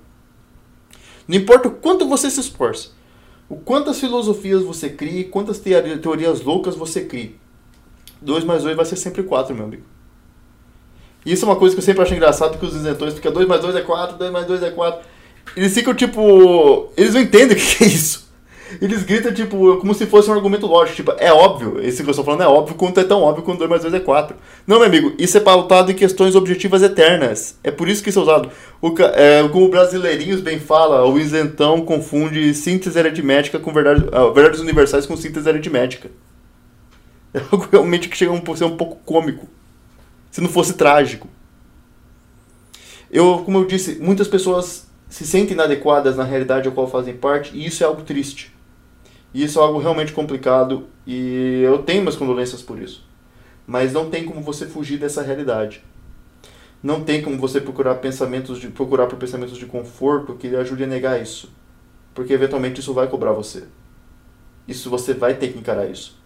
Não 1.27 1.35
importa 1.35 1.67
o 1.67 1.71
quanto 1.71 2.07
você 2.07 2.29
se 2.29 2.39
esforce, 2.39 2.89
o 3.49 3.55
quantas 3.55 3.99
filosofias 3.99 4.61
você 4.61 4.87
crie, 4.87 5.23
quantas 5.23 5.57
teorias 5.57 6.41
loucas 6.41 6.75
você 6.75 7.05
crie. 7.05 7.39
2 8.21 8.43
mais 8.43 8.61
2 8.61 8.75
vai 8.75 8.85
ser 8.85 8.97
sempre 8.97 9.23
4, 9.23 9.55
meu 9.55 9.65
amigo. 9.65 9.83
Isso 11.25 11.43
é 11.43 11.47
uma 11.47 11.55
coisa 11.55 11.73
que 11.73 11.79
eu 11.79 11.85
sempre 11.85 12.03
acho 12.03 12.13
engraçado 12.13 12.59
que 12.59 12.65
os 12.67 12.75
isentões 12.75 13.15
ficam 13.15 13.33
2 13.33 13.47
mais 13.47 13.61
2 13.61 13.75
é 13.77 13.81
4, 13.81 14.15
2 14.15 14.31
mais 14.31 14.45
2 14.45 14.61
é 14.61 14.69
4. 14.69 15.03
Eles 15.55 15.73
ficam 15.73 15.95
tipo. 15.95 16.91
Eles 16.95 17.15
não 17.15 17.21
entendem 17.21 17.57
o 17.57 17.59
que 17.59 17.83
é 17.83 17.87
isso. 17.87 18.26
Eles 18.81 19.03
gritam, 19.03 19.33
tipo, 19.33 19.77
como 19.77 19.93
se 19.93 20.05
fosse 20.05 20.29
um 20.29 20.33
argumento 20.33 20.67
lógico. 20.67 20.95
Tipo, 20.97 21.13
é 21.17 21.31
óbvio, 21.31 21.79
esse 21.81 22.03
que 22.03 22.09
eu 22.09 22.11
estou 22.11 22.25
falando 22.25 22.43
é 22.43 22.47
óbvio 22.47 22.75
quanto 22.75 22.99
é 22.99 23.03
tão 23.03 23.21
óbvio 23.21 23.43
quanto 23.43 23.59
2 23.59 23.69
mais 23.69 23.81
2 23.81 23.93
é 23.93 23.99
4. 23.99 24.35
Não, 24.65 24.77
meu 24.77 24.87
amigo, 24.87 25.13
isso 25.17 25.37
é 25.37 25.39
pautado 25.39 25.91
em 25.91 25.95
questões 25.95 26.35
objetivas 26.35 26.83
eternas. 26.83 27.57
É 27.63 27.71
por 27.71 27.87
isso 27.87 28.03
que 28.03 28.09
isso 28.09 28.19
é 28.19 28.21
usado. 28.21 28.49
O, 28.81 28.93
é, 29.01 29.47
como 29.49 29.65
o 29.65 29.69
Brasileirinhos 29.69 30.41
bem 30.41 30.59
fala, 30.59 31.05
o 31.07 31.17
isentão 31.17 31.81
confunde 31.81 32.53
síntese 32.53 32.99
aritmética 32.99 33.59
com 33.59 33.71
verdade, 33.71 34.05
uh, 34.13 34.33
verdades 34.33 34.59
universais 34.59 35.05
com 35.05 35.15
síntese 35.15 35.47
aritmética. 35.47 36.09
É 37.33 37.39
algo 37.51 37.67
realmente 37.69 38.07
que 38.07 38.17
chega 38.17 38.31
a 38.31 38.55
ser 38.55 38.63
um 38.63 38.77
pouco 38.77 38.95
cômico. 39.05 39.47
Se 40.31 40.39
não 40.39 40.49
fosse 40.49 40.73
trágico. 40.73 41.27
Eu, 43.11 43.41
como 43.45 43.59
eu 43.59 43.65
disse, 43.65 43.99
muitas 44.01 44.29
pessoas 44.29 44.87
se 45.09 45.25
sentem 45.25 45.53
inadequadas 45.53 46.17
na 46.17 46.23
realidade 46.23 46.67
a 46.67 46.71
qual 46.71 46.89
fazem 46.89 47.15
parte, 47.15 47.55
e 47.55 47.65
isso 47.65 47.83
é 47.83 47.85
algo 47.85 48.01
triste. 48.01 48.56
E 49.33 49.43
isso 49.43 49.59
é 49.59 49.63
algo 49.63 49.79
realmente 49.79 50.13
complicado 50.13 50.87
e 51.05 51.61
eu 51.63 51.79
tenho 51.79 52.01
minhas 52.01 52.15
condolências 52.15 52.61
por 52.61 52.79
isso. 52.79 53.05
Mas 53.65 53.93
não 53.93 54.09
tem 54.09 54.25
como 54.25 54.41
você 54.41 54.65
fugir 54.65 54.97
dessa 54.97 55.21
realidade. 55.21 55.83
Não 56.81 57.03
tem 57.03 57.21
como 57.21 57.37
você 57.37 57.59
procurar 57.59 57.95
pensamentos 57.95 58.59
de 58.59 58.69
procurar 58.69 59.07
por 59.07 59.17
pensamentos 59.17 59.57
de 59.57 59.65
conforto 59.65 60.35
que 60.35 60.47
lhe 60.47 60.55
ajude 60.55 60.83
a 60.83 60.87
negar 60.87 61.21
isso. 61.21 61.51
Porque 62.13 62.33
eventualmente 62.33 62.79
isso 62.79 62.93
vai 62.93 63.07
cobrar 63.07 63.33
você. 63.33 63.65
Isso 64.67 64.89
você 64.89 65.13
vai 65.13 65.33
ter 65.33 65.51
que 65.51 65.59
encarar 65.59 65.89
isso. 65.89 66.17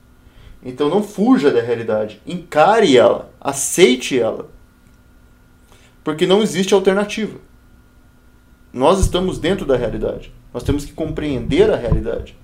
Então 0.63 0.89
não 0.89 1.01
fuja 1.01 1.49
da 1.49 1.61
realidade, 1.61 2.21
encare 2.25 2.95
ela, 2.95 3.31
aceite 3.39 4.19
ela. 4.19 4.49
Porque 6.03 6.27
não 6.27 6.41
existe 6.41 6.73
alternativa. 6.73 7.39
Nós 8.71 8.99
estamos 8.99 9.39
dentro 9.39 9.65
da 9.65 9.75
realidade. 9.75 10.31
Nós 10.53 10.63
temos 10.63 10.85
que 10.85 10.93
compreender 10.93 11.71
a 11.71 11.75
realidade 11.75 12.35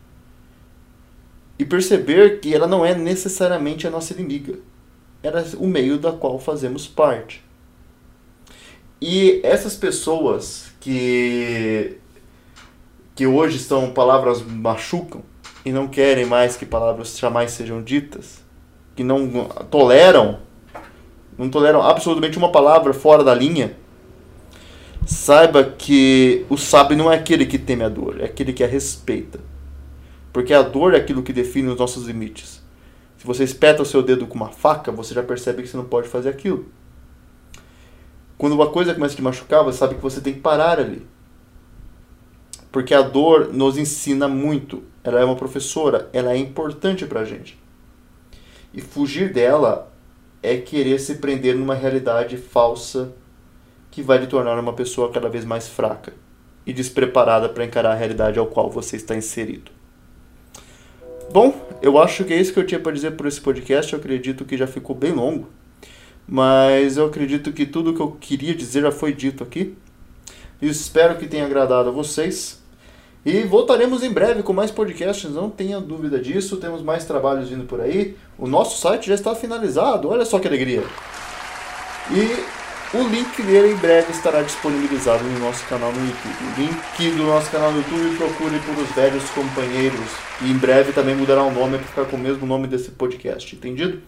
e 1.59 1.65
perceber 1.65 2.39
que 2.39 2.53
ela 2.53 2.67
não 2.67 2.85
é 2.85 2.95
necessariamente 2.95 3.87
a 3.87 3.89
nossa 3.89 4.13
inimiga. 4.13 4.59
Ela 5.23 5.41
é 5.41 5.45
o 5.57 5.67
meio 5.67 5.97
da 5.97 6.11
qual 6.11 6.39
fazemos 6.39 6.87
parte. 6.87 7.43
E 9.01 9.39
essas 9.43 9.75
pessoas 9.75 10.71
que 10.79 11.97
que 13.15 13.25
hoje 13.25 13.57
são 13.57 13.89
palavras 13.91 14.43
machucam 14.43 15.23
e 15.65 15.71
não 15.71 15.87
querem 15.87 16.23
mais 16.23 16.55
que 16.55 16.67
palavras 16.67 17.17
jamais 17.17 17.49
sejam 17.49 17.81
ditas, 17.81 18.43
que 18.95 19.03
não 19.03 19.45
toleram 19.71 20.39
não 21.37 21.49
toleram 21.49 21.81
absolutamente 21.81 22.37
uma 22.37 22.51
palavra 22.51 22.93
fora 22.93 23.23
da 23.23 23.33
linha, 23.33 23.75
saiba 25.05 25.63
que 25.63 26.45
o 26.49 26.57
sábio 26.57 26.97
não 26.97 27.11
é 27.11 27.15
aquele 27.15 27.45
que 27.45 27.59
teme 27.59 27.83
a 27.83 27.89
dor, 27.89 28.19
é 28.19 28.25
aquele 28.25 28.51
que 28.51 28.63
a 28.63 28.67
respeita. 28.67 29.39
Porque 30.37 30.53
a 30.53 30.61
dor 30.61 30.93
é 30.93 30.97
aquilo 30.97 31.23
que 31.23 31.33
define 31.33 31.67
os 31.69 31.79
nossos 31.79 32.05
limites. 32.05 32.61
Se 33.17 33.25
você 33.25 33.43
espeta 33.43 33.81
o 33.81 33.85
seu 33.85 34.03
dedo 34.03 34.27
com 34.27 34.35
uma 34.35 34.51
faca, 34.51 34.91
você 34.91 35.11
já 35.11 35.23
percebe 35.23 35.63
que 35.63 35.67
você 35.67 35.75
não 35.75 35.85
pode 35.85 36.07
fazer 36.07 36.29
aquilo. 36.29 36.67
Quando 38.37 38.53
uma 38.53 38.69
coisa 38.69 38.93
começa 38.93 39.15
a 39.15 39.15
te 39.15 39.23
machucar, 39.23 39.63
você 39.63 39.79
sabe 39.79 39.95
que 39.95 40.01
você 40.01 40.21
tem 40.21 40.35
que 40.35 40.39
parar 40.39 40.79
ali. 40.79 41.01
Porque 42.71 42.93
a 42.93 43.01
dor 43.01 43.51
nos 43.51 43.79
ensina 43.79 44.27
muito. 44.27 44.83
Ela 45.03 45.21
é 45.21 45.25
uma 45.25 45.35
professora, 45.35 46.07
ela 46.13 46.31
é 46.31 46.37
importante 46.37 47.03
pra 47.07 47.25
gente. 47.25 47.59
E 48.71 48.79
fugir 48.79 49.33
dela 49.33 49.91
é 50.43 50.55
querer 50.57 50.99
se 50.99 51.15
prender 51.15 51.55
numa 51.55 51.73
realidade 51.73 52.37
falsa 52.37 53.11
que 53.89 54.03
vai 54.03 54.19
lhe 54.19 54.27
tornar 54.27 54.59
uma 54.59 54.73
pessoa 54.73 55.11
cada 55.11 55.29
vez 55.29 55.43
mais 55.43 55.67
fraca 55.67 56.13
e 56.63 56.71
despreparada 56.71 57.49
para 57.49 57.65
encarar 57.65 57.93
a 57.93 57.95
realidade 57.95 58.37
ao 58.37 58.45
qual 58.45 58.69
você 58.69 58.97
está 58.97 59.15
inserido. 59.15 59.76
Bom, 61.31 61.53
eu 61.81 61.97
acho 61.97 62.23
que 62.23 62.33
é 62.33 62.37
isso 62.39 62.53
que 62.53 62.59
eu 62.59 62.65
tinha 62.65 62.79
para 62.79 62.93
dizer 62.93 63.11
por 63.11 63.27
esse 63.27 63.41
podcast. 63.41 63.91
Eu 63.91 63.99
acredito 63.99 64.45
que 64.45 64.57
já 64.57 64.65
ficou 64.65 64.95
bem 64.95 65.11
longo, 65.11 65.49
mas 66.27 66.97
eu 66.97 67.05
acredito 67.05 67.51
que 67.51 67.65
tudo 67.65 67.93
que 67.93 67.99
eu 67.99 68.11
queria 68.11 68.55
dizer 68.55 68.81
já 68.81 68.91
foi 68.91 69.13
dito 69.13 69.43
aqui. 69.43 69.75
Espero 70.61 71.17
que 71.17 71.27
tenha 71.27 71.45
agradado 71.45 71.89
a 71.89 71.91
vocês. 71.91 72.63
E 73.25 73.43
voltaremos 73.43 74.03
em 74.03 74.09
breve 74.09 74.41
com 74.41 74.53
mais 74.53 74.71
podcasts, 74.71 75.29
não 75.29 75.49
tenha 75.49 75.81
dúvida 75.81 76.17
disso. 76.17 76.55
Temos 76.57 76.81
mais 76.81 77.03
trabalhos 77.03 77.49
vindo 77.49 77.65
por 77.65 77.81
aí. 77.81 78.15
O 78.37 78.47
nosso 78.47 78.79
site 78.79 79.07
já 79.07 79.15
está 79.15 79.35
finalizado, 79.35 80.07
olha 80.07 80.23
só 80.23 80.39
que 80.39 80.47
alegria. 80.47 80.83
E 82.09 82.66
o 82.93 83.07
link 83.07 83.43
dele 83.43 83.73
em 83.73 83.75
breve 83.75 84.11
estará 84.11 84.41
disponibilizado 84.41 85.23
no 85.23 85.39
nosso 85.39 85.65
canal 85.65 85.91
no 85.91 85.99
YouTube. 85.99 86.35
O 86.41 86.61
link 86.61 87.17
do 87.17 87.23
nosso 87.23 87.51
canal 87.51 87.71
no 87.71 87.79
YouTube 87.79 88.15
procure 88.15 88.59
por 88.59 88.77
os 88.81 88.89
velhos 88.91 89.29
companheiros. 89.31 90.09
E 90.41 90.49
em 90.49 90.57
breve 90.57 90.93
também 90.93 91.15
mudará 91.15 91.43
o 91.43 91.51
nome 91.51 91.77
para 91.77 91.87
ficar 91.87 92.05
com 92.05 92.15
o 92.15 92.19
mesmo 92.19 92.45
nome 92.47 92.67
desse 92.67 92.91
podcast, 92.91 93.55
entendido? 93.55 94.01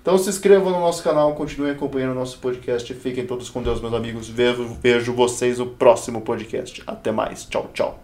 Então 0.00 0.18
se 0.18 0.28
inscrevam 0.28 0.70
no 0.70 0.80
nosso 0.80 1.02
canal, 1.02 1.34
continuem 1.34 1.72
acompanhando 1.72 2.12
o 2.12 2.14
nosso 2.14 2.38
podcast. 2.38 2.92
Fiquem 2.94 3.26
todos 3.26 3.50
com 3.50 3.62
Deus, 3.62 3.80
meus 3.80 3.94
amigos. 3.94 4.28
Vejo, 4.28 4.76
vejo 4.82 5.12
vocês 5.12 5.58
no 5.58 5.66
próximo 5.66 6.22
podcast. 6.22 6.82
Até 6.86 7.12
mais. 7.12 7.44
Tchau, 7.44 7.70
tchau. 7.72 8.02